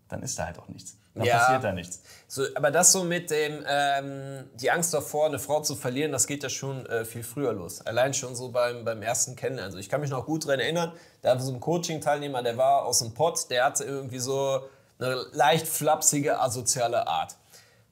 dann 0.10 0.22
ist 0.24 0.38
da 0.38 0.45
halt 0.48 0.60
auch 0.60 0.67
nichts. 0.67 0.98
Dann 1.15 1.26
Ja. 1.26 1.38
passiert 1.38 1.63
da 1.63 1.72
nichts. 1.72 2.02
So, 2.28 2.43
aber 2.56 2.72
das 2.72 2.91
so 2.91 3.04
mit 3.04 3.32
dem, 3.32 3.63
ähm, 3.67 4.50
die 4.56 4.69
Angst 4.72 4.93
davor, 4.93 5.28
eine 5.28 5.39
Frau 5.39 5.62
zu 5.62 5.76
verlieren, 5.76 6.12
das 6.12 6.28
geht 6.28 6.43
ja 6.43 6.50
schon 6.50 6.86
äh, 6.88 7.06
viel 7.06 7.24
früher 7.24 7.54
los. 7.54 7.82
Allein 7.86 8.13
schon 8.13 8.36
so 8.36 8.50
beim, 8.50 8.84
beim 8.86 9.02
ersten 9.02 9.36
Kennenlernen. 9.36 9.72
Also 9.72 9.78
ich 9.80 9.89
kann 9.89 10.02
mich 10.02 10.10
noch 10.10 10.26
gut 10.26 10.45
daran 10.45 10.60
erinnern, 10.60 10.91
da 11.22 11.30
war 11.34 11.39
so 11.39 11.54
ein 11.54 11.60
Coaching-Teilnehmer, 11.60 12.43
der 12.43 12.58
war 12.58 12.86
aus 12.86 13.00
dem 13.00 13.13
Pott, 13.13 13.50
der 13.50 13.65
hatte 13.65 13.84
irgendwie 13.84 14.19
so 14.19 14.62
eine 15.00 15.15
leicht 15.32 15.67
flapsige, 15.67 16.39
asoziale 16.39 17.08
Art. 17.08 17.36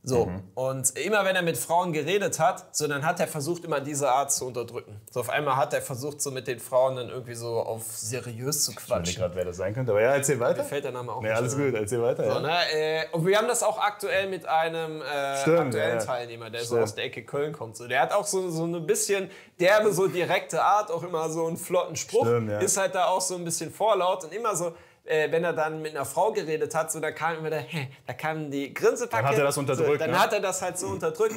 So, 0.07 0.31
und 0.55 0.97
immer 0.97 1.25
wenn 1.25 1.35
er 1.35 1.41
mit 1.41 1.57
Frauen 1.57 1.91
geredet 1.91 2.39
hat, 2.39 2.73
so, 2.73 2.87
dann 2.87 3.05
hat 3.05 3.19
er 3.19 3.27
versucht, 3.27 3.65
immer 3.65 3.81
diese 3.81 4.09
Art 4.09 4.31
zu 4.31 4.45
unterdrücken. 4.45 5.01
So, 5.11 5.19
auf 5.19 5.29
einmal 5.29 5.57
hat 5.57 5.73
er 5.73 5.81
versucht, 5.81 6.21
so 6.21 6.31
mit 6.31 6.47
den 6.47 6.59
Frauen 6.59 6.95
dann 6.95 7.09
irgendwie 7.09 7.35
so 7.35 7.59
auf 7.59 7.83
seriös 7.83 8.63
zu 8.63 8.71
Ich 8.71 8.77
weiß 8.77 8.83
nicht 8.83 8.89
quatschen. 8.89 9.15
gerade, 9.17 9.35
wer 9.35 9.43
das 9.43 9.57
sein 9.57 9.73
könnte, 9.73 9.91
aber 9.91 10.01
ja, 10.01 10.13
erzähl 10.15 10.39
weiter. 10.39 10.59
Mir 10.63 10.69
fällt 10.69 10.85
der 10.85 10.93
Name 10.93 11.11
auch 11.11 11.21
Nee, 11.21 11.27
nicht 11.27 11.37
alles 11.37 11.57
gut, 11.57 11.73
erzähl 11.73 12.01
weiter. 12.01 12.23
So, 12.23 12.29
ja. 12.29 12.39
ne? 12.39 12.57
äh, 12.73 13.03
und 13.11 13.25
wir 13.25 13.37
haben 13.37 13.49
das 13.49 13.63
auch 13.63 13.77
aktuell 13.79 14.29
mit 14.29 14.45
einem 14.47 15.01
äh, 15.01 15.41
Stimmt, 15.41 15.59
aktuellen 15.59 15.99
ja. 15.99 16.05
Teilnehmer, 16.05 16.49
der 16.49 16.61
so 16.61 16.67
Stimmt. 16.67 16.83
aus 16.83 16.95
der 16.95 17.03
Ecke 17.03 17.25
Köln 17.25 17.51
kommt. 17.51 17.75
So, 17.75 17.85
der 17.85 18.01
hat 18.01 18.13
auch 18.13 18.25
so, 18.25 18.49
so 18.49 18.63
ein 18.63 18.87
bisschen 18.87 19.29
derbe, 19.59 19.91
so 19.91 20.07
direkte 20.07 20.63
Art, 20.63 20.89
auch 20.89 21.03
immer 21.03 21.29
so 21.29 21.47
einen 21.47 21.57
flotten 21.57 21.97
Spruch. 21.97 22.25
Stimmt, 22.25 22.49
ja. 22.49 22.59
Ist 22.59 22.77
halt 22.77 22.95
da 22.95 23.07
auch 23.07 23.19
so 23.21 23.35
ein 23.35 23.43
bisschen 23.43 23.71
vorlaut 23.73 24.23
und 24.23 24.33
immer 24.33 24.55
so. 24.55 24.73
Äh, 25.07 25.31
wenn 25.31 25.43
er 25.43 25.53
dann 25.53 25.81
mit 25.81 25.95
einer 25.95 26.05
Frau 26.05 26.31
geredet 26.31 26.75
hat, 26.75 26.91
so 26.91 26.99
da 26.99 27.11
kam 27.11 27.37
immer 27.37 27.49
der, 27.49 27.61
hä, 27.61 27.87
da 28.05 28.13
kam 28.13 28.51
die 28.51 28.73
Grinsepacke. 28.73 29.23
Dann 29.23 29.31
hat 29.31 29.37
er 29.37 29.45
das 29.45 29.55
so, 29.55 29.61
unterdrückt, 29.61 30.01
Dann 30.01 30.11
ne? 30.11 30.19
hat 30.19 30.33
er 30.33 30.39
das 30.39 30.61
halt 30.61 30.77
so 30.77 30.87
unterdrückt. 30.87 31.35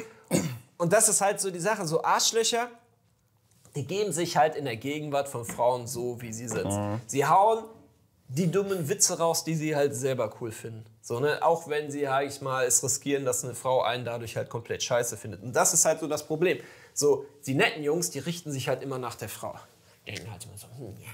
Und 0.77 0.91
das 0.91 1.09
ist 1.09 1.21
halt 1.21 1.39
so 1.39 1.51
die 1.51 1.59
Sache, 1.59 1.85
so 1.85 2.03
Arschlöcher, 2.03 2.69
die 3.75 3.85
geben 3.85 4.11
sich 4.11 4.35
halt 4.35 4.55
in 4.55 4.65
der 4.65 4.75
Gegenwart 4.75 5.29
von 5.29 5.45
Frauen 5.45 5.87
so, 5.87 6.21
wie 6.21 6.33
sie 6.33 6.47
sind. 6.47 6.65
Mhm. 6.65 6.99
Sie 7.07 7.25
hauen 7.25 7.63
die 8.27 8.49
dummen 8.49 8.87
Witze 8.87 9.17
raus, 9.17 9.43
die 9.43 9.55
sie 9.55 9.75
halt 9.75 9.93
selber 9.93 10.33
cool 10.39 10.51
finden. 10.51 10.85
So, 11.01 11.19
ne? 11.19 11.39
Auch 11.41 11.67
wenn 11.67 11.91
sie, 11.91 12.03
sag 12.03 12.25
ich 12.25 12.41
mal, 12.41 12.65
es 12.65 12.83
riskieren, 12.83 13.25
dass 13.25 13.43
eine 13.43 13.55
Frau 13.55 13.81
einen 13.81 14.05
dadurch 14.05 14.37
halt 14.37 14.49
komplett 14.49 14.83
scheiße 14.83 15.17
findet. 15.17 15.43
Und 15.43 15.53
das 15.55 15.73
ist 15.73 15.83
halt 15.83 15.99
so 15.99 16.07
das 16.07 16.25
Problem. 16.25 16.57
So, 16.93 17.25
die 17.45 17.55
netten 17.55 17.83
Jungs, 17.83 18.09
die 18.09 18.19
richten 18.19 18.51
sich 18.51 18.67
halt 18.69 18.83
immer 18.83 18.97
nach 18.97 19.15
der 19.15 19.29
Frau. 19.29 19.55
Denken 20.07 20.31
halt 20.31 20.45
immer 20.45 20.57
so, 20.57 20.67
hm, 20.77 20.95
ja, 21.01 21.09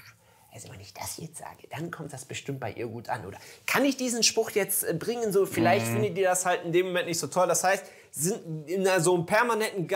also 0.58 0.74
wenn 0.74 0.80
ich 0.80 0.94
das 0.94 1.18
jetzt 1.18 1.38
sage, 1.38 1.68
dann 1.70 1.92
kommt 1.92 2.12
das 2.14 2.26
bestimmt 2.26 2.60
bei 2.60 2.72
ihr 2.72 2.88
gut 2.88 3.10
an. 3.10 3.26
Oder 3.28 3.38
kann 3.68 3.86
ich 3.86 3.96
diesen 3.96 4.24
Spruch 4.24 4.50
jetzt 4.52 4.84
äh, 4.84 4.94
bringen? 4.94 5.32
So, 5.32 5.46
vielleicht 5.46 5.86
mhm. 5.88 5.94
findet 5.94 6.18
ihr 6.18 6.30
das 6.30 6.48
halt 6.48 6.66
in 6.66 6.72
dem 6.72 6.88
Moment 6.88 7.08
nicht 7.08 7.20
so 7.20 7.28
toll. 7.28 7.48
Das 7.48 7.64
heißt, 7.64 7.86
sind 8.12 8.68
in 8.68 8.88
so 9.00 9.14
einem 9.14 9.28
permanenten 9.28 9.88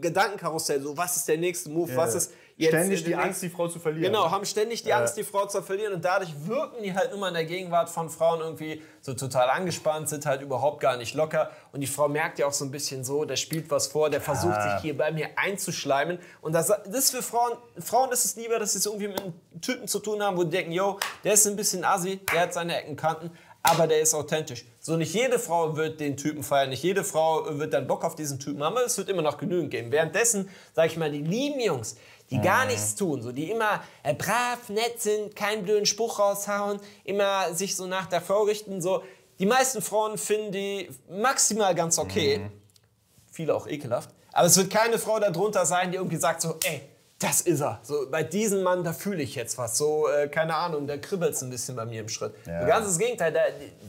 Gedankenkarussell. 0.00 0.82
So, 0.82 0.96
was 0.96 1.16
ist 1.16 1.26
der 1.26 1.38
nächste 1.38 1.70
Move? 1.70 1.90
Ja. 1.92 1.96
Was 1.96 2.14
ist 2.14 2.32
Jetzt 2.60 2.72
ständig 2.72 3.04
die 3.04 3.16
Angst, 3.16 3.42
die 3.42 3.48
Frau 3.48 3.68
zu 3.68 3.78
verlieren. 3.78 4.12
Genau, 4.12 4.30
haben 4.30 4.44
ständig 4.44 4.82
die 4.82 4.92
Angst, 4.92 5.16
die 5.16 5.24
Frau 5.24 5.46
zu 5.46 5.62
verlieren 5.62 5.94
und 5.94 6.04
dadurch 6.04 6.30
wirken 6.46 6.82
die 6.82 6.94
halt 6.94 7.10
immer 7.12 7.28
in 7.28 7.34
der 7.34 7.46
Gegenwart 7.46 7.88
von 7.88 8.10
Frauen 8.10 8.40
irgendwie 8.40 8.82
so 9.00 9.14
total 9.14 9.48
angespannt, 9.48 10.10
sind 10.10 10.26
halt 10.26 10.42
überhaupt 10.42 10.80
gar 10.80 10.98
nicht 10.98 11.14
locker 11.14 11.50
und 11.72 11.80
die 11.80 11.86
Frau 11.86 12.08
merkt 12.08 12.38
ja 12.38 12.46
auch 12.46 12.52
so 12.52 12.66
ein 12.66 12.70
bisschen 12.70 13.02
so, 13.02 13.24
der 13.24 13.36
spielt 13.36 13.70
was 13.70 13.86
vor, 13.86 14.10
der 14.10 14.20
versucht 14.20 14.56
ah. 14.56 14.74
sich 14.74 14.82
hier 14.82 14.96
bei 14.96 15.10
mir 15.10 15.28
einzuschleimen 15.36 16.18
und 16.42 16.52
das, 16.52 16.66
das 16.66 16.86
ist 16.86 17.10
für 17.12 17.22
Frauen, 17.22 17.56
Frauen 17.78 18.12
ist 18.12 18.26
es 18.26 18.36
lieber, 18.36 18.58
dass 18.58 18.72
sie 18.72 18.78
es 18.78 18.84
irgendwie 18.86 19.08
mit 19.08 19.22
einem 19.22 19.32
Typen 19.62 19.88
zu 19.88 19.98
tun 19.98 20.22
haben, 20.22 20.36
wo 20.36 20.44
die 20.44 20.50
denken, 20.50 20.72
yo, 20.72 20.98
der 21.24 21.32
ist 21.32 21.46
ein 21.46 21.56
bisschen 21.56 21.82
assi, 21.82 22.20
der 22.30 22.42
hat 22.42 22.52
seine 22.52 22.76
Eckenkanten, 22.76 23.30
aber 23.62 23.86
der 23.86 24.00
ist 24.00 24.14
authentisch. 24.14 24.64
So 24.80 24.96
nicht 24.96 25.14
jede 25.14 25.38
Frau 25.38 25.76
wird 25.76 26.00
den 26.00 26.16
Typen 26.16 26.42
feiern, 26.42 26.70
nicht 26.70 26.82
jede 26.82 27.04
Frau 27.04 27.58
wird 27.58 27.74
dann 27.74 27.86
Bock 27.86 28.04
auf 28.04 28.14
diesen 28.14 28.38
Typen 28.38 28.62
haben, 28.62 28.76
aber 28.76 28.86
es 28.86 28.96
wird 28.96 29.08
immer 29.08 29.22
noch 29.22 29.38
genügend 29.38 29.70
geben. 29.70 29.92
Währenddessen, 29.92 30.48
sag 30.74 30.86
ich 30.86 30.96
mal, 30.96 31.10
die 31.10 31.22
lieben 31.22 31.60
Jungs, 31.60 31.96
die 32.30 32.40
gar 32.40 32.64
nichts 32.66 32.94
tun, 32.94 33.22
so 33.22 33.32
die 33.32 33.50
immer 33.50 33.82
äh, 34.02 34.14
brav, 34.14 34.68
nett 34.68 35.00
sind, 35.00 35.34
keinen 35.34 35.64
blöden 35.64 35.86
Spruch 35.86 36.18
raushauen, 36.18 36.80
immer 37.04 37.52
sich 37.54 37.76
so 37.76 37.86
nach 37.86 38.06
der 38.06 38.20
Frau 38.20 38.42
richten, 38.42 38.80
so. 38.80 39.02
Die 39.38 39.46
meisten 39.46 39.80
Frauen 39.80 40.18
finden 40.18 40.52
die 40.52 40.90
maximal 41.08 41.74
ganz 41.74 41.98
okay, 41.98 42.38
mhm. 42.38 42.52
viele 43.32 43.54
auch 43.54 43.66
ekelhaft, 43.66 44.10
aber 44.32 44.46
es 44.46 44.56
wird 44.56 44.70
keine 44.70 44.98
Frau 44.98 45.18
darunter 45.18 45.64
sein, 45.64 45.90
die 45.90 45.96
irgendwie 45.96 46.16
sagt 46.18 46.42
so, 46.42 46.56
ey, 46.64 46.82
das 47.18 47.42
ist 47.42 47.60
er. 47.60 47.80
So, 47.82 48.06
bei 48.10 48.22
diesem 48.22 48.62
Mann, 48.62 48.82
da 48.82 48.92
fühle 48.94 49.22
ich 49.22 49.34
jetzt 49.34 49.58
was. 49.58 49.76
So, 49.76 50.08
äh, 50.08 50.28
keine 50.28 50.54
Ahnung, 50.54 50.86
da 50.86 50.96
kribbelt 50.96 51.34
es 51.34 51.42
ein 51.42 51.50
bisschen 51.50 51.76
bei 51.76 51.84
mir 51.84 52.00
im 52.00 52.08
Schritt. 52.08 52.34
Ja. 52.46 52.64
Ganz 52.64 52.86
das 52.86 52.98
Gegenteil. 52.98 53.30
Da, 53.32 53.40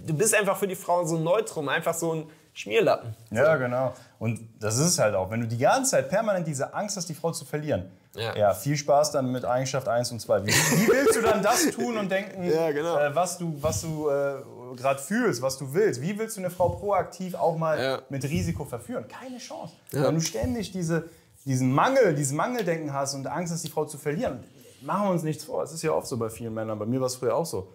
du 0.05 0.13
bist 0.13 0.35
einfach 0.35 0.57
für 0.57 0.67
die 0.67 0.75
Frau 0.75 1.05
so 1.05 1.15
ein 1.15 1.23
Neutrum, 1.23 1.69
einfach 1.69 1.93
so 1.93 2.13
ein 2.13 2.29
Schmierlappen. 2.53 3.15
So. 3.29 3.37
Ja, 3.37 3.55
genau. 3.55 3.93
Und 4.19 4.39
das 4.59 4.77
ist 4.77 4.87
es 4.87 4.99
halt 4.99 5.15
auch. 5.15 5.29
Wenn 5.31 5.41
du 5.41 5.47
die 5.47 5.57
ganze 5.57 5.91
Zeit 5.91 6.09
permanent 6.09 6.45
diese 6.45 6.73
Angst 6.73 6.97
hast, 6.97 7.07
die 7.07 7.13
Frau 7.13 7.31
zu 7.31 7.45
verlieren, 7.45 7.89
ja. 8.13 8.35
ja, 8.35 8.53
viel 8.53 8.75
Spaß 8.75 9.11
dann 9.11 9.31
mit 9.31 9.45
Eigenschaft 9.45 9.87
1 9.87 10.11
und 10.11 10.19
2. 10.19 10.45
Wie, 10.45 10.49
wie 10.49 10.87
willst 10.89 11.15
du 11.15 11.21
dann 11.21 11.41
das 11.41 11.71
tun 11.71 11.97
und 11.97 12.11
denken, 12.11 12.43
ja, 12.51 12.71
genau. 12.71 12.97
äh, 12.97 13.15
was 13.15 13.37
du, 13.37 13.55
was 13.61 13.81
du 13.81 14.09
äh, 14.09 14.35
gerade 14.75 14.99
fühlst, 14.99 15.41
was 15.41 15.57
du 15.57 15.73
willst? 15.73 16.01
Wie 16.01 16.17
willst 16.19 16.35
du 16.35 16.41
eine 16.41 16.49
Frau 16.49 16.69
proaktiv 16.69 17.35
auch 17.35 17.57
mal 17.57 17.81
ja. 17.81 18.01
mit 18.09 18.23
Risiko 18.25 18.65
verführen? 18.65 19.05
Keine 19.07 19.37
Chance. 19.37 19.73
Wenn 19.91 20.15
du 20.15 20.21
ständig 20.21 20.71
diese, 20.71 21.05
diesen 21.45 21.71
Mangel, 21.71 22.13
diesen 22.13 22.35
Mangeldenken 22.35 22.93
hast 22.93 23.13
und 23.13 23.27
Angst 23.27 23.53
hast, 23.53 23.63
die 23.63 23.69
Frau 23.69 23.85
zu 23.85 23.97
verlieren, 23.97 24.43
machen 24.81 25.07
wir 25.07 25.11
uns 25.11 25.23
nichts 25.23 25.45
vor. 25.45 25.63
Es 25.63 25.71
ist 25.71 25.81
ja 25.81 25.91
oft 25.91 26.07
so 26.07 26.17
bei 26.17 26.29
vielen 26.29 26.53
Männern. 26.53 26.77
Bei 26.77 26.85
mir 26.85 26.99
war 26.99 27.07
es 27.07 27.15
früher 27.15 27.35
auch 27.35 27.45
so. 27.45 27.71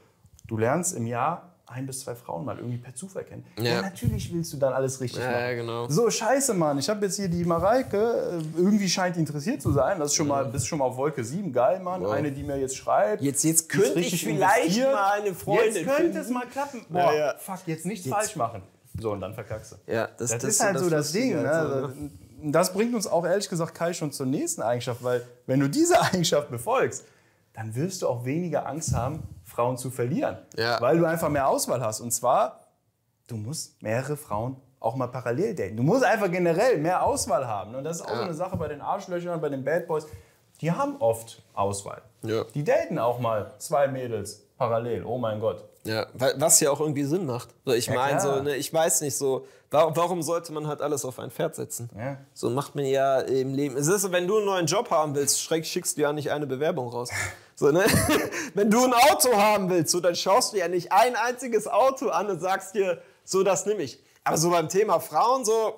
Du 0.47 0.59
lernst 0.59 0.95
im 0.95 1.07
Jahr 1.07 1.56
ein 1.67 1.87
bis 1.87 2.01
zwei 2.01 2.15
Frauen 2.15 2.45
mal 2.45 2.57
irgendwie 2.57 2.79
per 2.79 2.95
Zufall 2.95 3.25
kennen. 3.25 3.45
Ja. 3.59 3.65
ja 3.65 3.83
natürlich 3.83 4.33
willst 4.33 4.53
du 4.53 4.57
dann 4.57 4.73
alles 4.73 5.01
richtig 5.01 5.21
ja, 5.21 5.31
machen. 5.31 5.41
Ja, 5.41 5.55
genau. 5.55 5.89
So, 5.89 6.09
scheiße, 6.09 6.55
Mann. 6.55 6.79
Ich 6.79 6.89
habe 6.89 7.05
jetzt 7.05 7.17
hier 7.17 7.29
die 7.29 7.45
Mareike. 7.45 8.41
Äh, 8.57 8.59
irgendwie 8.59 8.89
scheint 8.89 9.17
interessiert 9.17 9.61
zu 9.61 9.73
sein. 9.73 9.99
Das 9.99 10.11
ist 10.11 10.15
schon 10.15 10.29
mal, 10.29 10.45
bist 10.45 10.69
schon 10.69 10.79
mal 10.79 10.85
auf 10.85 10.97
Wolke 10.97 11.25
7. 11.25 11.53
Geil, 11.53 11.81
Mann. 11.81 12.03
Wow. 12.03 12.13
Eine, 12.13 12.31
die 12.31 12.45
mir 12.45 12.59
jetzt 12.59 12.77
schreibt. 12.77 13.23
Jetzt, 13.23 13.43
jetzt 13.43 13.69
könnte 13.69 13.99
ich 14.01 14.23
vielleicht 14.23 14.67
investiert. 14.67 14.93
mal 14.93 15.21
eine 15.21 15.35
Freundin 15.35 15.75
Jetzt 15.75 15.97
könnte 15.97 16.19
es 16.21 16.31
mal 16.31 16.47
klappen. 16.47 16.87
Boah, 16.89 17.13
ja, 17.13 17.35
fuck, 17.39 17.61
jetzt 17.67 17.85
nichts 17.85 18.07
jetzt. 18.07 18.15
falsch 18.15 18.37
machen. 18.37 18.63
So, 18.99 19.13
und 19.13 19.21
dann 19.21 19.35
verkackst 19.35 19.73
du. 19.73 19.93
Ja, 19.93 20.07
das, 20.07 20.31
das, 20.31 20.43
das 20.43 20.45
ist 20.45 20.61
halt 20.63 20.77
das 20.77 20.83
so 20.83 20.91
das 20.91 21.13
Ding. 21.13 21.35
Halt 21.35 21.47
ne? 21.47 21.81
So, 21.81 21.87
ne? 21.89 22.11
Das 22.53 22.73
bringt 22.73 22.95
uns 22.95 23.07
auch 23.07 23.27
ehrlich 23.27 23.49
gesagt, 23.49 23.75
Kai, 23.75 23.93
schon 23.93 24.13
zur 24.13 24.27
nächsten 24.27 24.63
Eigenschaft. 24.63 25.03
Weil, 25.03 25.27
wenn 25.47 25.61
du 25.61 25.69
diese 25.69 26.01
Eigenschaft 26.13 26.51
befolgst, 26.51 27.05
dann 27.53 27.75
wirst 27.75 28.03
du 28.03 28.09
auch 28.09 28.25
weniger 28.25 28.67
Angst 28.67 28.95
haben, 28.95 29.23
Frauen 29.57 29.79
zu 29.79 29.91
verlieren. 29.91 30.37
Ja. 30.57 30.81
Weil 30.81 30.99
du 30.99 31.07
einfach 31.07 31.31
mehr 31.31 31.49
Auswahl 31.49 31.81
hast. 31.81 32.01
Und 32.01 32.13
zwar, 32.13 32.61
du 33.27 33.37
musst 33.37 33.83
mehrere 33.83 34.17
Frauen 34.17 34.57
auch 34.79 34.95
mal 34.95 35.09
parallel 35.09 35.55
daten. 35.55 35.77
Du 35.77 35.83
musst 35.83 36.05
einfach 36.05 36.31
generell 36.31 36.79
mehr 36.79 37.03
Auswahl 37.03 37.47
haben. 37.47 37.75
Und 37.75 37.85
das 37.85 37.97
ist 37.97 38.03
auch 38.03 38.11
ja. 38.11 38.17
so 38.17 38.23
eine 38.23 38.35
Sache 38.35 38.57
bei 38.57 38.69
den 38.69 38.83
Arschlöchern, 38.83 39.41
bei 39.41 39.49
den 39.49 39.65
Bad 39.65 39.89
Boys. 39.89 40.07
Die 40.61 40.71
haben 40.71 40.97
oft 41.01 41.43
Auswahl. 41.55 42.03
Ja. 42.23 42.45
Die 42.55 42.65
daten 42.65 42.99
auch 42.99 43.19
mal 43.19 43.53
zwei 43.59 43.89
Mädels 43.89 44.47
parallel. 44.59 45.05
Oh 45.05 45.19
mein 45.19 45.41
Gott. 45.41 45.65
Ja, 45.85 46.07
was 46.15 46.61
ja 46.61 46.71
auch 46.71 46.81
irgendwie 46.81 47.05
Sinn 47.05 47.27
macht. 47.27 47.49
So, 47.65 47.73
ich 47.73 47.87
ja, 47.87 47.95
meine, 47.95 48.21
so, 48.21 48.43
ne, 48.43 48.57
ich 48.57 48.73
weiß 48.73 49.01
nicht, 49.03 49.17
so, 49.17 49.47
warum, 49.71 50.23
sollte 50.23 50.53
man 50.53 50.67
halt 50.67 50.83
alles 50.83 51.05
auf 51.05 51.19
ein 51.19 51.31
Pferd 51.31 51.55
setzen? 51.55 51.89
Ja. 51.97 52.19
So 52.35 52.51
macht 52.51 52.75
man 52.75 52.85
ja 52.85 53.21
im 53.21 53.55
Leben. 53.55 53.77
Es 53.77 53.87
ist, 53.87 54.11
wenn 54.13 54.27
du 54.27 54.37
einen 54.37 54.47
neuen 54.47 54.67
Job 54.67 54.91
haben 54.91 55.15
willst, 55.15 55.41
schreck, 55.41 55.65
schickst 55.65 55.97
du 55.97 56.03
ja 56.03 56.13
nicht 56.13 56.31
eine 56.31 56.47
Bewerbung 56.47 56.89
raus. 56.89 57.11
So, 57.57 57.71
ne? 57.71 57.85
Wenn 58.55 58.71
du 58.71 58.85
ein 58.85 58.93
Auto 58.93 59.35
haben 59.35 59.71
willst, 59.71 59.91
so, 59.91 60.01
dann 60.01 60.15
schaust 60.15 60.53
du 60.53 60.59
ja 60.59 60.69
nicht 60.69 60.93
ein 60.93 61.17
einziges 61.17 61.67
Auto 61.67 62.11
an 62.11 62.29
und 62.29 62.39
sagst 62.39 62.75
dir, 62.75 63.03
so, 63.25 63.43
das 63.43 63.65
nehme 63.67 63.83
ich. 63.83 63.99
Aber 64.25 64.37
so 64.37 64.51
beim 64.51 64.69
Thema 64.69 65.01
Frauen, 65.01 65.45
so, 65.45 65.75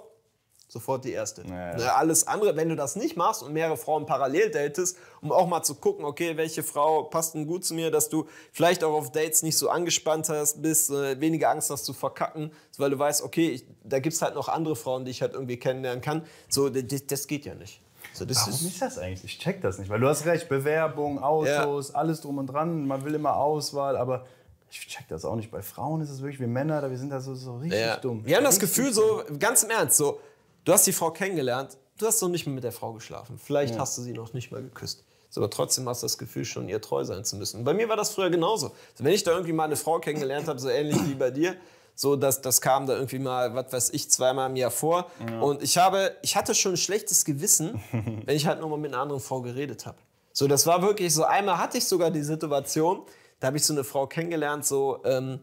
sofort 0.66 1.04
die 1.04 1.12
erste. 1.12 1.42
Ja, 1.42 1.70
ja. 1.70 1.76
Ne, 1.76 1.94
alles 1.94 2.26
andere, 2.26 2.56
wenn 2.56 2.68
du 2.68 2.74
das 2.74 2.96
nicht 2.96 3.16
machst 3.16 3.44
und 3.44 3.52
mehrere 3.52 3.76
Frauen 3.76 4.06
parallel 4.06 4.50
datest, 4.50 4.98
um 5.20 5.30
auch 5.30 5.46
mal 5.46 5.62
zu 5.62 5.76
gucken, 5.76 6.04
okay, 6.04 6.36
welche 6.36 6.64
Frau 6.64 7.04
passt 7.04 7.34
denn 7.34 7.46
gut 7.46 7.64
zu 7.64 7.74
mir, 7.74 7.92
dass 7.92 8.08
du 8.08 8.26
vielleicht 8.52 8.82
auch 8.82 8.92
auf 8.92 9.12
Dates 9.12 9.42
nicht 9.42 9.56
so 9.56 9.70
angespannt 9.70 10.28
hast, 10.28 10.60
bist, 10.60 10.90
äh, 10.90 11.20
weniger 11.20 11.50
Angst 11.50 11.70
hast 11.70 11.84
zu 11.84 11.92
verkacken, 11.92 12.50
weil 12.76 12.90
du 12.90 12.98
weißt, 12.98 13.22
okay, 13.22 13.50
ich, 13.50 13.64
da 13.84 14.00
gibt 14.00 14.14
es 14.14 14.22
halt 14.22 14.34
noch 14.34 14.48
andere 14.48 14.74
Frauen, 14.74 15.04
die 15.04 15.12
ich 15.12 15.22
halt 15.22 15.34
irgendwie 15.34 15.58
kennenlernen 15.58 16.02
kann. 16.02 16.26
So, 16.48 16.68
das, 16.68 17.06
das 17.06 17.26
geht 17.28 17.46
ja 17.46 17.54
nicht. 17.54 17.80
So, 18.12 18.28
Warum 18.28 18.52
ist, 18.52 18.62
ist, 18.62 18.82
das 18.82 18.98
eigentlich? 18.98 19.24
Ich 19.24 19.38
check 19.38 19.60
das 19.60 19.78
nicht, 19.78 19.88
weil 19.88 20.00
du 20.00 20.08
hast 20.08 20.26
recht, 20.26 20.48
Bewerbung, 20.48 21.22
Autos, 21.22 21.88
ja. 21.88 21.94
alles 21.94 22.20
drum 22.20 22.38
und 22.38 22.48
dran, 22.48 22.86
man 22.86 23.04
will 23.04 23.14
immer 23.14 23.36
Auswahl, 23.36 23.96
aber 23.96 24.26
ich 24.70 24.86
check 24.86 25.06
das 25.08 25.24
auch 25.24 25.36
nicht. 25.36 25.50
Bei 25.50 25.62
Frauen 25.62 26.00
ist 26.00 26.10
es 26.10 26.20
wirklich, 26.20 26.40
wir 26.40 26.48
Männer, 26.48 26.88
wir 26.90 26.98
sind 26.98 27.10
da 27.10 27.20
so, 27.20 27.34
so 27.34 27.56
richtig 27.58 27.80
ja. 27.80 27.96
dumm. 27.96 28.24
Wir 28.24 28.36
haben 28.36 28.44
das 28.44 28.58
Gefühl, 28.58 28.92
so 28.92 29.22
ganz 29.38 29.62
im 29.62 29.70
Ernst, 29.70 29.96
so, 29.96 30.20
du 30.64 30.72
hast 30.72 30.86
die 30.86 30.92
Frau 30.92 31.10
kennengelernt, 31.10 31.76
du 31.96 32.06
hast 32.06 32.20
noch 32.20 32.28
nicht 32.28 32.46
mehr 32.46 32.54
mit 32.54 32.64
der 32.64 32.72
Frau 32.72 32.92
geschlafen. 32.92 33.38
Vielleicht 33.38 33.74
ja. 33.74 33.80
hast 33.80 33.96
du 33.98 34.02
sie 34.02 34.12
noch 34.12 34.32
nicht 34.32 34.50
mal 34.50 34.62
geküsst. 34.62 35.04
So, 35.30 35.40
aber 35.40 35.50
trotzdem 35.50 35.88
hast 35.88 36.02
du 36.02 36.06
das 36.06 36.16
Gefühl, 36.16 36.44
schon 36.44 36.68
ihr 36.68 36.80
treu 36.80 37.04
sein 37.04 37.24
zu 37.24 37.36
müssen. 37.36 37.58
Und 37.58 37.64
bei 37.64 37.74
mir 37.74 37.88
war 37.88 37.96
das 37.96 38.10
früher 38.10 38.30
genauso. 38.30 38.68
Also, 38.68 39.04
wenn 39.04 39.12
ich 39.12 39.22
da 39.24 39.32
irgendwie 39.32 39.52
mal 39.52 39.64
eine 39.64 39.76
Frau 39.76 39.98
kennengelernt 39.98 40.48
habe, 40.48 40.58
so 40.58 40.68
ähnlich 40.70 40.96
wie 41.06 41.14
bei 41.14 41.30
dir, 41.30 41.56
so 42.00 42.14
dass 42.14 42.40
das 42.40 42.60
kam 42.60 42.86
da 42.86 42.94
irgendwie 42.94 43.18
mal, 43.18 43.56
was 43.56 43.72
weiß 43.72 43.90
ich, 43.90 44.08
zweimal 44.08 44.48
im 44.48 44.54
Jahr 44.54 44.70
vor. 44.70 45.10
Ja. 45.28 45.40
Und 45.40 45.64
ich 45.64 45.78
habe, 45.78 46.16
ich 46.22 46.36
hatte 46.36 46.54
schon 46.54 46.74
ein 46.74 46.76
schlechtes 46.76 47.24
Gewissen, 47.24 47.82
wenn 48.24 48.36
ich 48.36 48.46
halt 48.46 48.60
nochmal 48.60 48.78
mit 48.78 48.92
einer 48.92 49.02
anderen 49.02 49.20
Frau 49.20 49.42
geredet 49.42 49.84
habe. 49.84 49.98
So, 50.32 50.46
das 50.46 50.64
war 50.64 50.80
wirklich 50.80 51.12
so. 51.12 51.24
Einmal 51.24 51.58
hatte 51.58 51.76
ich 51.76 51.84
sogar 51.84 52.12
die 52.12 52.22
Situation, 52.22 53.02
da 53.40 53.48
habe 53.48 53.56
ich 53.56 53.64
so 53.64 53.74
eine 53.74 53.82
Frau 53.82 54.06
kennengelernt, 54.06 54.64
so 54.64 55.00
ähm, 55.04 55.40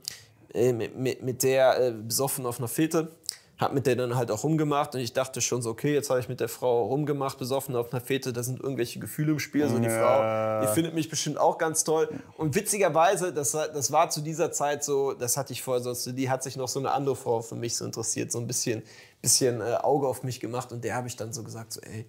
äh, 0.53 0.71
mit, 0.71 0.95
mit, 0.95 1.21
mit 1.23 1.43
der 1.43 1.77
äh, 1.77 1.91
besoffen 1.91 2.45
auf 2.45 2.57
einer 2.57 2.69
Fete 2.69 3.11
hab 3.57 3.73
mit 3.73 3.87
der 3.87 3.95
dann 3.95 4.15
halt 4.15 4.31
auch 4.31 4.43
rumgemacht 4.43 4.95
und 4.95 5.01
ich 5.01 5.13
dachte 5.13 5.39
schon 5.39 5.61
so, 5.61 5.69
okay, 5.69 5.93
jetzt 5.93 6.09
habe 6.09 6.19
ich 6.19 6.27
mit 6.27 6.41
der 6.41 6.49
Frau 6.49 6.87
rumgemacht, 6.87 7.37
besoffen 7.37 7.75
auf 7.75 7.93
einer 7.93 8.01
Fete, 8.01 8.33
da 8.33 8.43
sind 8.43 8.59
irgendwelche 8.59 8.99
Gefühle 8.99 9.31
im 9.31 9.39
Spiel. 9.39 9.67
So 9.69 9.79
die 9.79 9.85
ja. 9.87 10.61
Frau, 10.61 10.67
die 10.67 10.73
findet 10.73 10.93
mich 10.93 11.09
bestimmt 11.09 11.37
auch 11.37 11.57
ganz 11.57 11.83
toll. 11.85 12.09
Und 12.37 12.55
witzigerweise, 12.55 13.31
das, 13.31 13.51
das 13.51 13.91
war 13.91 14.09
zu 14.09 14.21
dieser 14.21 14.51
Zeit 14.51 14.83
so, 14.83 15.13
das 15.13 15.37
hatte 15.37 15.53
ich 15.53 15.61
vorher 15.61 15.81
so, 15.81 16.11
die 16.11 16.29
hat 16.29 16.43
sich 16.43 16.57
noch 16.57 16.67
so 16.67 16.79
eine 16.79 16.91
andere 16.91 17.15
Frau 17.15 17.41
für 17.41 17.55
mich 17.55 17.77
so 17.77 17.85
interessiert, 17.85 18.31
so 18.31 18.39
ein 18.39 18.47
bisschen, 18.47 18.83
bisschen 19.21 19.61
äh, 19.61 19.75
Auge 19.81 20.07
auf 20.07 20.23
mich 20.23 20.41
gemacht 20.41 20.73
und 20.73 20.83
der 20.83 20.95
habe 20.95 21.07
ich 21.07 21.15
dann 21.15 21.31
so 21.31 21.43
gesagt, 21.43 21.71
so 21.71 21.81
ey, 21.81 22.05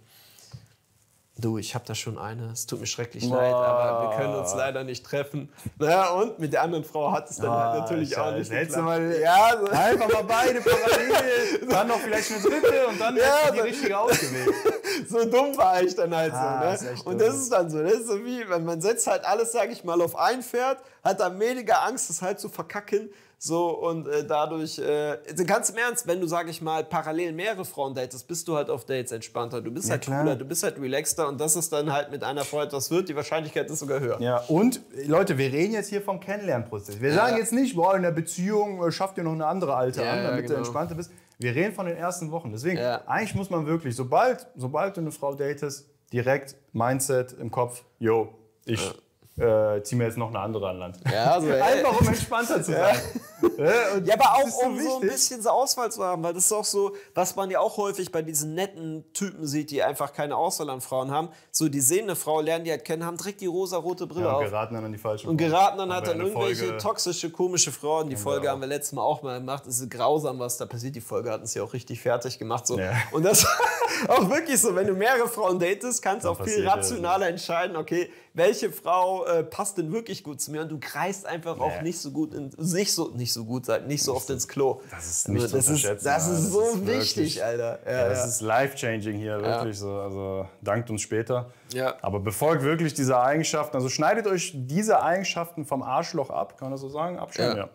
Du, 1.39 1.59
ich 1.59 1.75
habe 1.75 1.85
da 1.87 1.95
schon 1.95 2.17
eine, 2.17 2.51
es 2.53 2.65
tut 2.65 2.81
mir 2.81 2.87
schrecklich 2.87 3.29
Boah. 3.29 3.37
leid, 3.37 3.53
aber 3.53 4.09
wir 4.09 4.17
können 4.17 4.35
uns 4.37 4.55
leider 4.55 4.85
nicht 4.85 5.05
treffen. 5.05 5.51
Naja, 5.79 6.09
und 6.13 6.39
mit 6.39 6.55
der 6.55 6.63
anderen 6.63 6.83
Frau 6.83 7.13
hat 7.13 7.29
es 7.29 7.37
dann 7.37 7.51
oh, 7.51 7.53
halt 7.53 7.81
natürlich 7.81 8.15
Scheiße. 8.15 8.23
auch 8.23 8.33
nicht 8.33 8.75
du 8.75 8.81
mal, 8.81 9.21
ja, 9.21 9.51
so. 9.61 9.67
einfach 9.67 10.11
mal 10.11 10.25
beide 10.25 10.63
parallel, 10.63 11.67
dann 11.69 11.89
noch 11.89 11.99
vielleicht 11.99 12.33
eine 12.33 12.41
dritte 12.41 12.87
und 12.87 12.99
dann 12.99 13.17
ja, 13.19 13.51
die 13.51 13.61
richtige 13.61 13.99
ausgewählt. 13.99 14.55
so 15.11 15.25
dumm 15.27 15.55
war 15.59 15.83
ich 15.83 15.95
dann 15.95 16.17
halt 16.17 16.33
ah, 16.33 16.75
so. 16.75 16.87
Ne? 16.87 16.95
Und 17.05 17.21
das 17.21 17.35
ist 17.35 17.53
dann 17.53 17.69
so, 17.69 17.83
das 17.83 17.93
ist 17.93 18.07
so 18.07 18.25
wie, 18.25 18.43
man 18.47 18.81
setzt 18.81 19.07
halt 19.07 19.27
alles, 19.27 19.53
sag 19.53 19.71
ich 19.71 19.85
mal, 19.85 20.01
auf 20.01 20.17
ein 20.17 20.43
Pferd, 20.43 20.79
hat 21.05 21.21
dann 21.21 21.37
mega 21.37 21.81
Angst, 21.81 22.09
das 22.09 22.23
halt 22.23 22.41
zu 22.41 22.49
verkacken 22.49 23.11
so, 23.39 23.69
und 23.69 24.09
äh, 24.09 24.27
dadurch, 24.27 24.79
äh, 24.79 25.19
also 25.29 25.45
ganz 25.45 25.69
im 25.69 25.77
Ernst, 25.77 26.07
wenn 26.07 26.21
du, 26.21 26.27
sag 26.27 26.49
ich 26.49 26.63
mal, 26.63 26.85
parallel 26.85 27.33
mehrere 27.33 27.67
Frauen 27.67 27.95
datest, 27.95 28.27
bist 28.27 28.49
du 28.49 28.57
halt 28.57 28.71
auf 28.71 28.87
Dates 28.87 29.13
entspannter. 29.13 29.61
Du 29.61 29.71
bist 29.71 29.87
ja, 29.87 29.93
halt 29.93 30.03
klar. 30.03 30.23
cooler, 30.23 30.37
du 30.37 30.47
bist 30.47 30.63
halt 30.63 30.81
relaxter 30.81 31.29
und 31.29 31.39
das 31.39 31.55
ist 31.55 31.71
dann 31.71 31.93
halt 31.93 32.11
mit 32.11 32.25
einer 32.25 32.45
Frau 32.45 32.63
etwas 32.63 32.91
wird, 32.91 33.11
die 33.11 33.17
Wahrscheinlichkeit 33.17 33.71
ist 33.71 33.81
sogar 33.81 34.01
höher. 34.01 34.21
Ja, 34.21 34.39
und 34.49 34.81
Leute, 35.07 35.37
wir 35.37 35.53
reden 35.53 35.75
jetzt 35.75 35.91
hier 35.91 36.01
vom 36.01 36.19
Kennenlernprozess. 36.19 37.01
Wir 37.01 37.11
ja. 37.11 37.17
sagen 37.17 37.37
jetzt 37.37 37.53
nicht, 37.53 37.77
boah, 37.77 37.95
in 37.95 38.03
der 38.03 38.11
Beziehung 38.11 38.83
äh, 38.83 38.91
schafft 38.91 39.19
ihr 39.19 39.25
noch 39.25 39.33
eine 39.33 39.47
andere 39.47 39.77
Alte 39.77 40.03
ja, 40.03 40.13
an, 40.13 40.25
damit 40.25 40.43
genau. 40.43 40.55
du 40.55 40.59
entspannter 40.61 40.95
bist. 40.95 41.11
Wir 41.39 41.55
reden 41.55 41.75
von 41.75 41.85
den 41.85 41.99
ersten 41.99 42.31
Wochen. 42.31 42.51
Deswegen, 42.51 42.79
eigentlich 42.79 43.35
muss 43.35 43.51
man 43.51 43.67
wirklich, 43.67 43.95
sobald, 43.95 44.47
sobald 44.57 44.97
du 44.97 45.03
eine 45.03 45.13
Frau 45.13 45.35
datest, 45.35 45.87
direkt 46.11 46.57
Mindset 46.73 47.35
im 47.35 47.51
Kopf, 47.51 47.85
yo, 47.99 48.35
ich 48.65 48.95
äh, 49.39 49.83
zieh 49.83 49.97
mir 49.97 50.05
jetzt 50.05 50.19
noch 50.19 50.29
eine 50.29 50.41
andere 50.41 50.69
an 50.69 50.79
Land. 50.79 50.97
Ja, 51.11 51.33
also. 51.33 51.51
Einfach 51.53 52.01
um 52.01 52.09
entspannter 52.09 52.63
zu 52.63 52.73
sein. 52.73 52.97
Ja, 54.05 54.15
aber 54.15 54.35
auch 54.35 54.47
ist 54.47 54.59
so 54.61 54.67
um 54.67 54.79
so 54.81 55.01
ein 55.01 55.09
bisschen 55.09 55.43
so 55.43 55.51
Auswahl 55.51 55.91
zu 55.91 56.03
haben, 56.05 56.23
weil 56.23 56.35
das 56.35 56.45
ist 56.47 56.53
auch 56.53 56.65
so, 56.65 56.93
was 57.15 57.37
man 57.37 57.51
ja 57.51 57.61
auch 57.61 57.77
häufig 57.77 58.13
bei 58.13 58.23
diesen 58.23 58.55
netten 58.55 59.05
Typen 59.13 59.47
sieht, 59.47 59.71
die 59.71 59.83
einfach 59.83 60.13
keine 60.13 60.37
Auswahl 60.37 60.71
an 60.71 60.81
Frauen 60.81 61.11
haben. 61.11 61.29
So, 61.51 61.69
die 61.69 61.81
sehen 61.81 62.05
eine 62.05 62.17
Frau, 62.17 62.41
lernen 62.41 62.65
die 62.65 62.71
halt 62.71 62.85
kennen, 62.85 63.05
haben 63.05 63.17
direkt 63.17 63.41
die 63.41 63.47
rosa-rote 63.47 64.07
Brille 64.07 64.27
Ja, 64.27 64.33
und 64.37 64.45
auf. 64.45 64.51
geraten 64.51 64.75
dann 64.75 64.85
an 64.85 64.93
die 64.93 64.99
falsche 64.99 65.29
Und 65.29 65.37
geraten 65.37 65.79
dann 65.79 65.93
halt 65.93 66.09
eine 66.09 66.23
irgendwelche 66.25 66.65
Folge- 66.67 66.79
toxische, 66.79 67.31
komische 67.31 67.73
Frauen. 67.73 68.09
Die 68.11 68.17
Folge 68.17 68.51
haben 68.51 68.61
wir 68.61 68.69
letztes 68.69 68.93
Mal 68.93 69.03
auch 69.03 69.23
mal 69.23 69.39
gemacht. 69.39 69.67
Es 69.67 69.81
ist 69.81 69.91
grausam, 69.91 70.39
was 70.39 70.57
da 70.59 70.67
passiert. 70.67 70.95
Die 70.95 71.01
Folge 71.01 71.31
hat 71.31 71.41
uns 71.41 71.55
ja 71.55 71.63
auch 71.63 71.73
richtig 71.73 72.01
fertig 72.01 72.39
gemacht. 72.39 72.67
So. 72.67 72.79
Ja. 72.79 72.93
Und 73.13 73.25
das 73.25 73.47
auch 74.09 74.29
wirklich 74.29 74.61
so, 74.61 74.75
wenn 74.75 74.87
du 74.87 74.95
mehrere 74.95 75.29
Frauen 75.29 75.59
datest, 75.59 76.03
kannst 76.03 76.25
du 76.25 76.31
auch 76.31 76.43
viel 76.45 76.67
rationaler 76.67 77.29
entscheiden, 77.29 77.77
okay, 77.77 78.11
welche 78.35 78.71
Frau 78.71 79.25
äh, 79.25 79.43
passt 79.45 79.79
denn 79.79 79.91
wirklich 79.93 80.23
gut 80.23 80.43
zu 80.43 80.51
mir? 80.51 80.61
Und 80.61 80.71
du 80.71 80.79
kreist 80.79 81.25
einfach 81.25 81.59
auch 81.59 81.81
nicht 81.81 81.99
so 81.99 82.11
gut, 82.11 82.35
in, 82.35 82.51
nicht 82.59 82.93
so, 82.93 83.09
nicht 83.09 83.26
so 83.33 83.45
gut, 83.45 83.67
sag, 83.67 83.87
nicht 83.87 84.03
so 84.03 84.15
oft 84.15 84.29
ins 84.31 84.47
Klo. 84.49 84.81
Das 84.91 85.07
ist 85.07 85.29
nicht 85.29 85.49
zu 85.49 85.57
das 85.57 85.65
ist, 85.65 85.69
unterschätzen, 85.71 86.05
das 86.05 86.27
ja. 86.27 86.33
ist 86.35 86.43
Das 86.45 86.51
so 86.53 86.61
ist 86.63 86.87
wichtig, 86.87 87.17
wirklich- 87.17 87.45
Alter. 87.45 87.79
Ja, 87.87 87.93
Ja, 87.93 88.09
das 88.09 88.19
ja. 88.19 88.25
ist 88.27 88.41
life-changing 88.41 89.17
hier, 89.17 89.41
wirklich 89.43 89.79
so. 89.79 89.93
Also 89.99 90.47
dankt 90.63 90.91
uns 90.91 91.03
später. 91.03 91.47
Ja. 91.73 91.95
Aber 92.03 92.21
befolgt 92.21 92.63
wirklich 92.63 92.95
diese 92.95 93.19
Eigenschaften. 93.21 93.77
Also 93.77 93.89
schneidet 93.89 94.27
euch 94.27 94.53
diese 94.55 95.03
Eigenschaften 95.03 95.65
vom 95.65 95.83
Arschloch 95.83 96.31
ab, 96.31 96.57
kann 96.59 96.67
man 96.67 96.73
das 96.73 96.81
so 96.81 96.89
sagen? 96.89 97.19
Abschneiden, 97.19 97.57
Ja. 97.57 97.69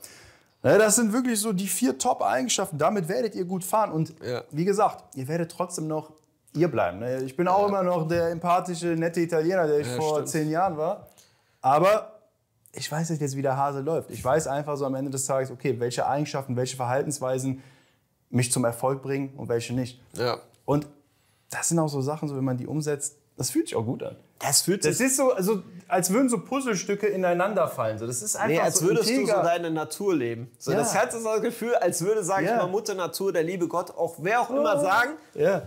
Ja, 0.63 0.77
das 0.77 0.95
sind 0.95 1.11
wirklich 1.11 1.39
so 1.39 1.53
die 1.53 1.67
vier 1.67 1.97
Top-Eigenschaften. 1.97 2.77
Damit 2.77 3.07
werdet 3.07 3.33
ihr 3.33 3.45
gut 3.45 3.63
fahren. 3.63 3.91
Und 3.91 4.13
wie 4.51 4.63
gesagt, 4.65 5.03
ihr 5.17 5.27
werdet 5.27 5.49
trotzdem 5.51 5.87
noch 5.87 6.11
ihr 6.53 6.67
bleiben. 6.69 6.99
ne? 6.99 7.23
Ich 7.23 7.35
bin 7.35 7.47
auch 7.47 7.67
immer 7.67 7.81
noch 7.81 8.07
der 8.07 8.29
empathische, 8.29 8.87
nette 8.87 9.21
Italiener, 9.21 9.65
der 9.65 9.79
ich 9.79 9.87
vor 9.87 10.15
stimmt. 10.17 10.29
zehn 10.29 10.49
Jahren 10.51 10.77
war. 10.77 11.07
Aber 11.61 12.11
ich 12.73 12.91
weiß 12.91 13.09
nicht 13.09 13.21
jetzt, 13.21 13.35
wie 13.35 13.41
der 13.41 13.57
Hase 13.57 13.81
läuft. 13.81 14.09
Ich 14.11 14.23
weiß 14.23 14.47
einfach 14.47 14.77
so 14.77 14.85
am 14.85 14.95
Ende 14.95 15.11
des 15.11 15.25
Tages, 15.25 15.51
okay, 15.51 15.79
welche 15.79 16.07
Eigenschaften, 16.07 16.55
welche 16.55 16.75
Verhaltensweisen 16.77 17.61
mich 18.29 18.51
zum 18.51 18.63
Erfolg 18.63 19.01
bringen 19.01 19.33
und 19.37 19.49
welche 19.49 19.73
nicht. 19.73 20.01
ja. 20.13 20.37
Und 20.65 20.87
das 21.49 21.67
sind 21.67 21.79
auch 21.79 21.89
so 21.89 21.99
Sachen, 22.01 22.29
so 22.29 22.35
wenn 22.37 22.45
man 22.45 22.55
die 22.57 22.65
umsetzt, 22.67 23.17
das 23.35 23.49
fühlt 23.49 23.67
sich 23.67 23.75
auch 23.75 23.83
gut 23.85 24.03
an. 24.03 24.15
Das 24.39 24.61
fühlt 24.61 24.83
sich 24.83 24.91
Das 24.91 25.01
ist 25.01 25.17
so, 25.17 25.33
also, 25.33 25.63
als 25.89 26.09
würden 26.11 26.29
so 26.29 26.37
Puzzlestücke 26.39 27.07
ineinander 27.07 27.67
fallen. 27.67 27.97
So, 27.97 28.07
das 28.07 28.21
ist 28.21 28.35
einfach 28.37 28.47
Nee, 28.47 28.59
als 28.59 28.79
so 28.79 28.85
würdest 28.85 29.09
du 29.09 29.13
so 29.15 29.19
integer. 29.21 29.43
deine 29.43 29.69
Natur 29.69 30.15
leben. 30.15 30.49
So, 30.57 30.71
Ja. 30.71 30.77
Das 30.77 30.95
hat 30.95 31.11
so 31.11 31.21
das 31.21 31.41
Gefühl, 31.41 31.75
als 31.75 32.01
würde, 32.01 32.23
sag 32.23 32.43
ich 32.43 32.49
Ja. 32.49 32.57
mal, 32.57 32.67
Mutter 32.67 32.93
Natur, 32.93 33.33
der 33.33 33.43
liebe 33.43 33.67
Gott, 33.67 33.91
auch 33.91 34.15
wer 34.19 34.39
auch 34.41 34.49
immer 34.49 34.79
sagen, 34.79 35.11
Ja, 35.33 35.63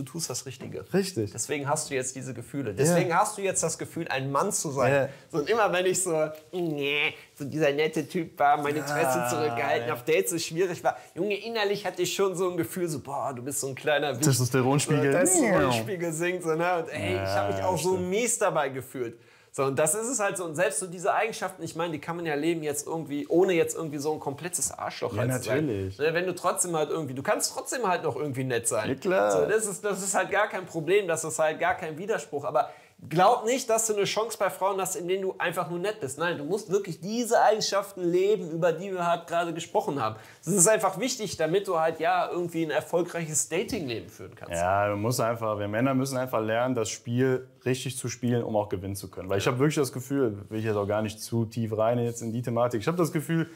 du 0.00 0.12
tust 0.12 0.30
das 0.30 0.46
Richtige. 0.46 0.84
richtig. 0.92 1.32
Deswegen 1.32 1.68
hast 1.68 1.90
du 1.90 1.94
jetzt 1.94 2.16
diese 2.16 2.32
Gefühle. 2.34 2.74
Deswegen 2.74 3.14
hast 3.14 3.36
du 3.38 3.42
jetzt 3.42 3.62
das 3.62 3.78
Gefühl, 3.78 4.08
ein 4.08 4.30
Mann 4.32 4.52
zu 4.52 4.70
sein. 4.70 4.92
Ja. 4.92 5.08
So, 5.30 5.38
und 5.38 5.50
immer 5.50 5.70
wenn 5.72 5.86
ich 5.86 6.02
so, 6.02 6.28
nee, 6.52 7.14
so 7.34 7.44
dieser 7.44 7.72
nette 7.72 8.06
Typ 8.08 8.38
war, 8.38 8.56
meine 8.62 8.82
Fresse 8.82 9.26
zurückgehalten, 9.30 9.88
ja. 9.88 9.94
auf 9.94 10.04
Dates 10.04 10.30
so 10.30 10.38
schwierig 10.38 10.82
war. 10.82 10.96
Junge, 11.14 11.34
innerlich 11.36 11.84
hatte 11.84 12.02
ich 12.02 12.14
schon 12.14 12.34
so 12.34 12.50
ein 12.50 12.56
Gefühl, 12.56 12.88
so, 12.88 13.00
boah, 13.00 13.32
du 13.34 13.42
bist 13.42 13.60
so 13.60 13.68
ein 13.68 13.74
kleiner. 13.74 14.18
Testosteronspiegel. 14.18 15.12
So, 15.12 15.18
Testosteronspiegel 15.18 16.12
singt 16.12 16.42
so, 16.42 16.54
ne? 16.54 16.78
Und 16.78 16.88
ey, 16.88 17.14
ich 17.14 17.20
habe 17.20 17.52
mich 17.52 17.58
Ja, 17.58 17.66
auch 17.66 17.78
so 17.78 17.96
mies 17.96 18.38
dabei 18.38 18.70
gefühlt. 18.70 19.18
So, 19.52 19.64
und 19.64 19.78
das 19.78 19.94
ist 19.94 20.06
es 20.06 20.20
halt 20.20 20.36
so. 20.36 20.44
Und 20.44 20.54
selbst 20.54 20.78
so 20.78 20.86
diese 20.86 21.12
Eigenschaften, 21.12 21.62
ich 21.62 21.74
meine, 21.74 21.92
die 21.92 21.98
kann 21.98 22.14
man 22.16 22.24
ja 22.24 22.34
leben 22.34 22.62
jetzt 22.62 22.86
irgendwie, 22.86 23.26
ohne 23.28 23.52
jetzt 23.52 23.74
irgendwie 23.76 23.98
so 23.98 24.12
ein 24.12 24.20
komplettes 24.20 24.70
Arschloch 24.70 25.12
Ja, 25.14 25.22
halt 25.22 25.32
zu 25.42 25.48
sein. 25.48 25.66
natürlich. 25.66 25.98
Ne, 25.98 26.14
Wenn 26.14 26.26
du 26.26 26.34
trotzdem 26.34 26.76
halt 26.76 26.90
irgendwie, 26.90 27.14
du 27.14 27.22
kannst 27.22 27.52
trotzdem 27.52 27.86
halt 27.86 28.04
noch 28.04 28.14
irgendwie 28.16 28.44
nett 28.44 28.68
sein. 28.68 28.88
Ja, 28.90 28.94
klar. 28.94 29.32
So, 29.32 29.46
das, 29.46 29.66
ist, 29.66 29.84
das 29.84 30.02
ist 30.02 30.14
halt 30.14 30.30
gar 30.30 30.46
kein 30.48 30.66
Problem, 30.66 31.08
das 31.08 31.24
ist 31.24 31.38
halt 31.38 31.58
gar 31.58 31.74
kein 31.74 31.98
Widerspruch. 31.98 32.44
Aber 32.44 32.70
glaub 33.08 33.44
nicht, 33.44 33.70
dass 33.70 33.86
du 33.86 33.94
eine 33.94 34.04
Chance 34.04 34.36
bei 34.38 34.50
Frauen 34.50 34.80
hast, 34.80 34.96
in 34.96 35.08
denen 35.08 35.22
du 35.22 35.34
einfach 35.38 35.70
nur 35.70 35.78
nett 35.78 36.00
bist. 36.00 36.18
Nein, 36.18 36.38
du 36.38 36.44
musst 36.44 36.70
wirklich 36.70 37.00
diese 37.00 37.40
Eigenschaften 37.40 38.02
leben, 38.02 38.50
über 38.50 38.72
die 38.72 38.92
wir 38.92 39.06
halt 39.06 39.26
gerade 39.26 39.54
gesprochen 39.54 40.00
haben. 40.00 40.16
Das 40.44 40.54
ist 40.54 40.68
einfach 40.68 40.98
wichtig, 40.98 41.36
damit 41.36 41.66
du 41.68 41.78
halt 41.78 42.00
ja 42.00 42.28
irgendwie 42.30 42.64
ein 42.64 42.70
erfolgreiches 42.70 43.48
Datingleben 43.48 44.08
führen 44.08 44.34
kannst. 44.34 44.54
Ja, 44.54 44.88
man 44.90 45.00
muss 45.00 45.18
einfach, 45.20 45.58
wir 45.58 45.68
Männer 45.68 45.94
müssen 45.94 46.16
einfach 46.16 46.40
lernen, 46.40 46.74
das 46.74 46.90
Spiel 46.90 47.46
richtig 47.64 47.96
zu 47.96 48.08
spielen, 48.08 48.42
um 48.42 48.56
auch 48.56 48.68
gewinnen 48.68 48.96
zu 48.96 49.08
können. 49.08 49.28
Weil 49.28 49.38
ich 49.38 49.46
habe 49.46 49.58
wirklich 49.58 49.76
das 49.76 49.92
Gefühl, 49.92 50.38
will 50.48 50.58
ich 50.58 50.64
jetzt 50.64 50.76
auch 50.76 50.86
gar 50.86 51.02
nicht 51.02 51.20
zu 51.20 51.46
tief 51.46 51.76
rein 51.76 51.98
jetzt 51.98 52.22
in 52.22 52.32
die 52.32 52.42
Thematik. 52.42 52.80
Ich 52.80 52.86
habe 52.86 52.98
das 52.98 53.12
Gefühl, 53.12 53.48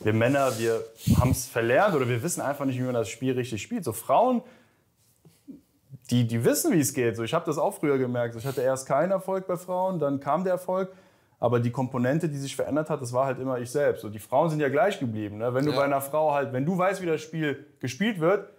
wir 0.00 0.14
Männer, 0.14 0.58
wir 0.58 0.82
haben 1.18 1.30
es 1.30 1.46
verlernt 1.46 1.94
oder 1.94 2.08
wir 2.08 2.22
wissen 2.22 2.40
einfach 2.40 2.64
nicht, 2.64 2.78
wie 2.78 2.84
man 2.84 2.94
das 2.94 3.08
Spiel 3.08 3.34
richtig 3.34 3.62
spielt. 3.62 3.84
So 3.84 3.92
Frauen, 3.92 4.42
die, 6.10 6.26
die 6.26 6.44
wissen, 6.44 6.72
wie 6.72 6.80
es 6.80 6.92
geht. 6.92 7.16
So, 7.16 7.22
ich 7.22 7.32
habe 7.34 7.44
das 7.46 7.58
auch 7.58 7.72
früher 7.74 7.98
gemerkt. 7.98 8.34
So, 8.34 8.40
ich 8.40 8.46
hatte 8.46 8.62
erst 8.62 8.86
keinen 8.86 9.10
Erfolg 9.12 9.46
bei 9.46 9.56
Frauen, 9.56 9.98
dann 9.98 10.20
kam 10.20 10.44
der 10.44 10.54
Erfolg. 10.54 10.92
Aber 11.42 11.58
die 11.58 11.70
Komponente, 11.70 12.28
die 12.28 12.36
sich 12.36 12.54
verändert 12.54 12.90
hat, 12.90 13.00
das 13.00 13.12
war 13.14 13.24
halt 13.24 13.38
immer 13.38 13.58
ich 13.58 13.70
selbst. 13.70 14.02
So, 14.02 14.10
die 14.10 14.18
Frauen 14.18 14.50
sind 14.50 14.60
ja 14.60 14.68
gleich 14.68 14.98
geblieben. 15.00 15.38
Ne? 15.38 15.54
Wenn 15.54 15.64
du 15.64 15.70
Ja. 15.70 15.78
bei 15.78 15.84
einer 15.84 16.02
Frau 16.02 16.34
halt, 16.34 16.52
wenn 16.52 16.66
du 16.66 16.76
weißt, 16.76 17.00
wie 17.00 17.06
das 17.06 17.22
Spiel 17.22 17.64
gespielt 17.78 18.20
wird, 18.20 18.50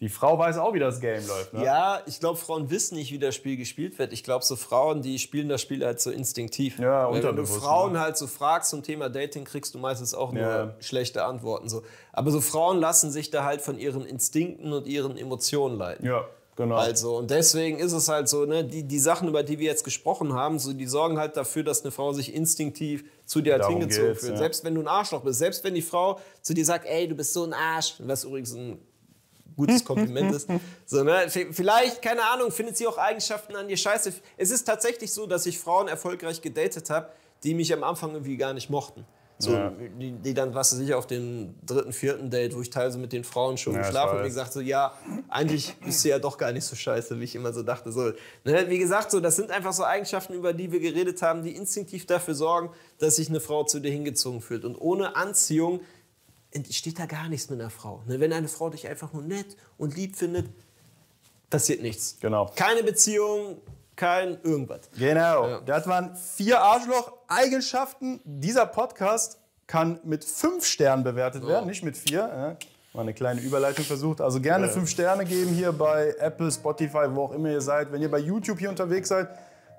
die 0.00 0.08
Frau 0.08 0.38
weiß 0.38 0.56
auch, 0.56 0.72
wie 0.72 0.78
das 0.78 0.98
Game 1.00 1.26
läuft. 1.28 1.52
Ne? 1.52 1.62
Ja, 1.62 2.00
ich 2.06 2.18
glaube, 2.20 2.38
Frauen 2.38 2.70
wissen 2.70 2.94
nicht, 2.94 3.12
wie 3.12 3.18
das 3.18 3.34
Spiel 3.34 3.58
gespielt 3.58 3.98
wird. 3.98 4.14
Ich 4.14 4.24
glaube, 4.24 4.42
so 4.42 4.56
Frauen, 4.56 5.02
die 5.02 5.18
spielen 5.18 5.50
das 5.50 5.60
Spiel 5.60 5.84
halt 5.84 6.00
so 6.00 6.10
instinktiv. 6.10 6.78
Ja, 6.78 7.12
Wenn 7.12 7.20
du 7.20 7.28
unterbewusst, 7.28 7.62
Frauen 7.62 8.00
halt 8.00 8.16
so 8.16 8.26
fragst 8.26 8.70
zum 8.70 8.82
Thema 8.82 9.10
Dating, 9.10 9.44
kriegst 9.44 9.74
du 9.74 9.78
meistens 9.78 10.14
auch 10.14 10.32
nur 10.32 10.42
Ja. 10.42 10.74
schlechte 10.80 11.24
Antworten. 11.26 11.68
So. 11.68 11.82
Aber 12.14 12.30
so 12.30 12.40
Frauen 12.40 12.78
lassen 12.78 13.10
sich 13.10 13.30
da 13.30 13.44
halt 13.44 13.60
von 13.60 13.78
ihren 13.78 14.06
Instinkten 14.06 14.72
und 14.72 14.86
ihren 14.86 15.18
Emotionen 15.18 15.76
leiten. 15.76 16.06
Ja, 16.06 16.24
genau. 16.60 16.76
Also, 16.76 17.16
und 17.16 17.30
deswegen 17.30 17.78
ist 17.78 17.92
es 17.92 18.08
halt 18.08 18.28
so, 18.28 18.44
ne, 18.44 18.64
die, 18.64 18.82
die 18.82 18.98
Sachen, 18.98 19.28
über 19.28 19.42
die 19.42 19.58
wir 19.58 19.66
jetzt 19.66 19.84
gesprochen 19.84 20.32
haben, 20.34 20.58
so, 20.58 20.72
die 20.72 20.86
sorgen 20.86 21.18
halt 21.18 21.36
dafür, 21.36 21.62
dass 21.62 21.82
eine 21.82 21.90
Frau 21.90 22.12
sich 22.12 22.34
instinktiv 22.34 23.04
zu 23.26 23.40
dir 23.40 23.52
halt 23.52 23.62
Darum 23.62 23.78
hingezogen 23.78 24.14
fühlt. 24.14 24.32
ja. 24.32 24.38
Selbst 24.38 24.64
wenn 24.64 24.74
du 24.74 24.80
ein 24.80 24.88
Arschloch 24.88 25.22
bist, 25.22 25.38
selbst 25.38 25.64
wenn 25.64 25.74
die 25.74 25.82
Frau 25.82 26.20
zu 26.42 26.54
dir 26.54 26.64
sagt, 26.64 26.86
ey, 26.86 27.08
du 27.08 27.14
bist 27.14 27.32
so 27.32 27.44
ein 27.44 27.52
Arsch, 27.52 27.94
was 27.98 28.24
übrigens 28.24 28.54
ein 28.54 28.78
gutes 29.56 29.84
Kompliment 29.84 30.34
ist. 30.34 30.48
So, 30.86 31.04
ne? 31.04 31.28
Vielleicht, 31.28 32.02
keine 32.02 32.22
Ahnung, 32.24 32.50
findet 32.50 32.76
sie 32.76 32.84
auch 32.88 32.98
Eigenschaften 32.98 33.54
an 33.54 33.68
dir 33.68 33.76
scheiße. 33.76 34.12
Es 34.36 34.50
ist 34.50 34.64
tatsächlich 34.64 35.12
so, 35.12 35.26
dass 35.26 35.46
ich 35.46 35.56
Frauen 35.56 35.86
erfolgreich 35.86 36.42
gedatet 36.42 36.90
habe, 36.90 37.10
die 37.44 37.54
mich 37.54 37.72
am 37.72 37.84
Anfang 37.84 38.10
irgendwie 38.10 38.36
gar 38.36 38.52
nicht 38.54 38.70
mochten. 38.70 39.06
So, 39.42 39.52
Ja. 39.52 39.72
die, 39.98 40.12
die 40.12 40.34
dann, 40.34 40.54
was 40.54 40.78
ich, 40.78 40.92
auf 40.92 41.06
dem 41.06 41.54
dritten, 41.64 41.92
vierten 41.94 42.28
Date, 42.30 42.54
wo 42.54 42.60
ich 42.60 42.68
teilweise 42.68 42.98
mit 42.98 43.12
den 43.12 43.24
Frauen 43.24 43.56
schon 43.56 43.72
Ja, 43.74 43.80
geschlafen 43.80 44.10
habe, 44.10 44.20
weiß. 44.20 44.26
gesagt 44.28 44.52
so, 44.52 44.60
ja, 44.60 44.92
eigentlich 45.28 45.74
bist 45.84 46.04
du 46.04 46.10
ja 46.10 46.18
doch 46.18 46.36
gar 46.36 46.52
nicht 46.52 46.64
so 46.66 46.76
scheiße, 46.76 47.18
wie 47.18 47.24
ich 47.24 47.34
immer 47.34 47.52
so 47.54 47.62
dachte. 47.62 47.90
So, 47.90 48.12
ne? 48.44 48.68
Wie 48.68 48.78
gesagt, 48.78 49.10
so, 49.10 49.18
das 49.18 49.36
sind 49.36 49.50
einfach 49.50 49.72
so 49.72 49.82
Eigenschaften, 49.84 50.34
über 50.34 50.52
die 50.52 50.70
wir 50.70 50.80
geredet 50.80 51.22
haben, 51.22 51.42
die 51.42 51.56
instinktiv 51.56 52.04
dafür 52.06 52.34
sorgen, 52.34 52.70
dass 52.98 53.16
sich 53.16 53.30
eine 53.30 53.40
Frau 53.40 53.64
zu 53.64 53.80
dir 53.80 53.90
hingezogen 53.90 54.42
fühlt. 54.42 54.64
Und 54.66 54.76
ohne 54.76 55.16
Anziehung 55.16 55.80
entsteht 56.52 56.98
da 56.98 57.06
gar 57.06 57.28
nichts 57.28 57.48
mit 57.48 57.60
einer 57.60 57.70
Frau. 57.70 58.02
Ne? 58.06 58.20
Wenn 58.20 58.32
eine 58.34 58.48
Frau 58.48 58.68
dich 58.68 58.88
einfach 58.88 59.12
nur 59.14 59.22
nett 59.22 59.56
und 59.78 59.96
lieb 59.96 60.16
findet, 60.16 60.46
passiert 61.48 61.80
nichts. 61.80 62.18
Genau. 62.20 62.50
Keine 62.56 62.82
Beziehung, 62.82 63.56
kein 63.96 64.38
irgendwas. 64.42 64.90
Genau. 64.98 65.46
Ja. 65.48 65.60
Das 65.60 65.86
waren 65.86 66.16
vier 66.16 66.60
Arschloch-Eigenschaften. 66.60 68.20
Dieser 68.24 68.66
Podcast 68.66 69.38
kann 69.66 70.00
mit 70.04 70.24
fünf 70.24 70.64
Sternen 70.64 71.04
bewertet 71.04 71.46
werden, 71.46 71.66
nicht 71.66 71.84
mit 71.84 71.96
vier. 71.96 72.18
Ja. 72.20 72.56
Mal 72.92 73.02
eine 73.02 73.14
kleine 73.14 73.40
Überleitung 73.40 73.84
versucht. 73.84 74.20
Also 74.20 74.40
gerne 74.40 74.68
fünf 74.68 74.90
Sterne 74.90 75.24
geben 75.24 75.50
hier 75.52 75.70
bei 75.70 76.14
Apple, 76.18 76.50
Spotify, 76.50 77.06
wo 77.10 77.24
auch 77.24 77.32
immer 77.32 77.50
ihr 77.50 77.60
seid. 77.60 77.92
Wenn 77.92 78.02
ihr 78.02 78.10
bei 78.10 78.18
YouTube 78.18 78.58
hier 78.58 78.68
unterwegs 78.68 79.08
seid, 79.08 79.28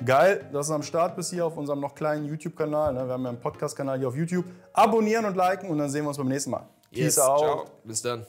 geil, 0.06 0.46
dass 0.54 0.68
du 0.68 0.74
am 0.76 0.84
Start 0.84 1.18
bist 1.18 1.32
hier 1.32 1.46
auf 1.46 1.58
unserem 1.58 1.82
noch 1.82 1.94
kleinen 1.94 2.26
YouTube-Kanal. 2.26 2.94
ne? 2.94 3.06
Wir 3.06 3.14
haben 3.14 3.24
ja 3.24 3.30
einen 3.30 3.42
Podcast-Kanal 3.42 4.00
hier 4.00 4.08
auf 4.08 4.16
YouTube. 4.16 4.46
Abonnieren 4.72 5.26
und 5.26 5.36
liken 5.36 5.70
und 5.70 5.78
dann 5.78 5.90
sehen 5.90 6.06
wir 6.06 6.10
uns 6.10 6.18
beim 6.18 6.30
nächsten 6.30 6.52
Mal. 6.52 6.66
Peace 6.92 7.20
out. 7.20 7.40
Ciao. 7.40 7.66
Bis 7.84 8.02
dann. 8.02 8.26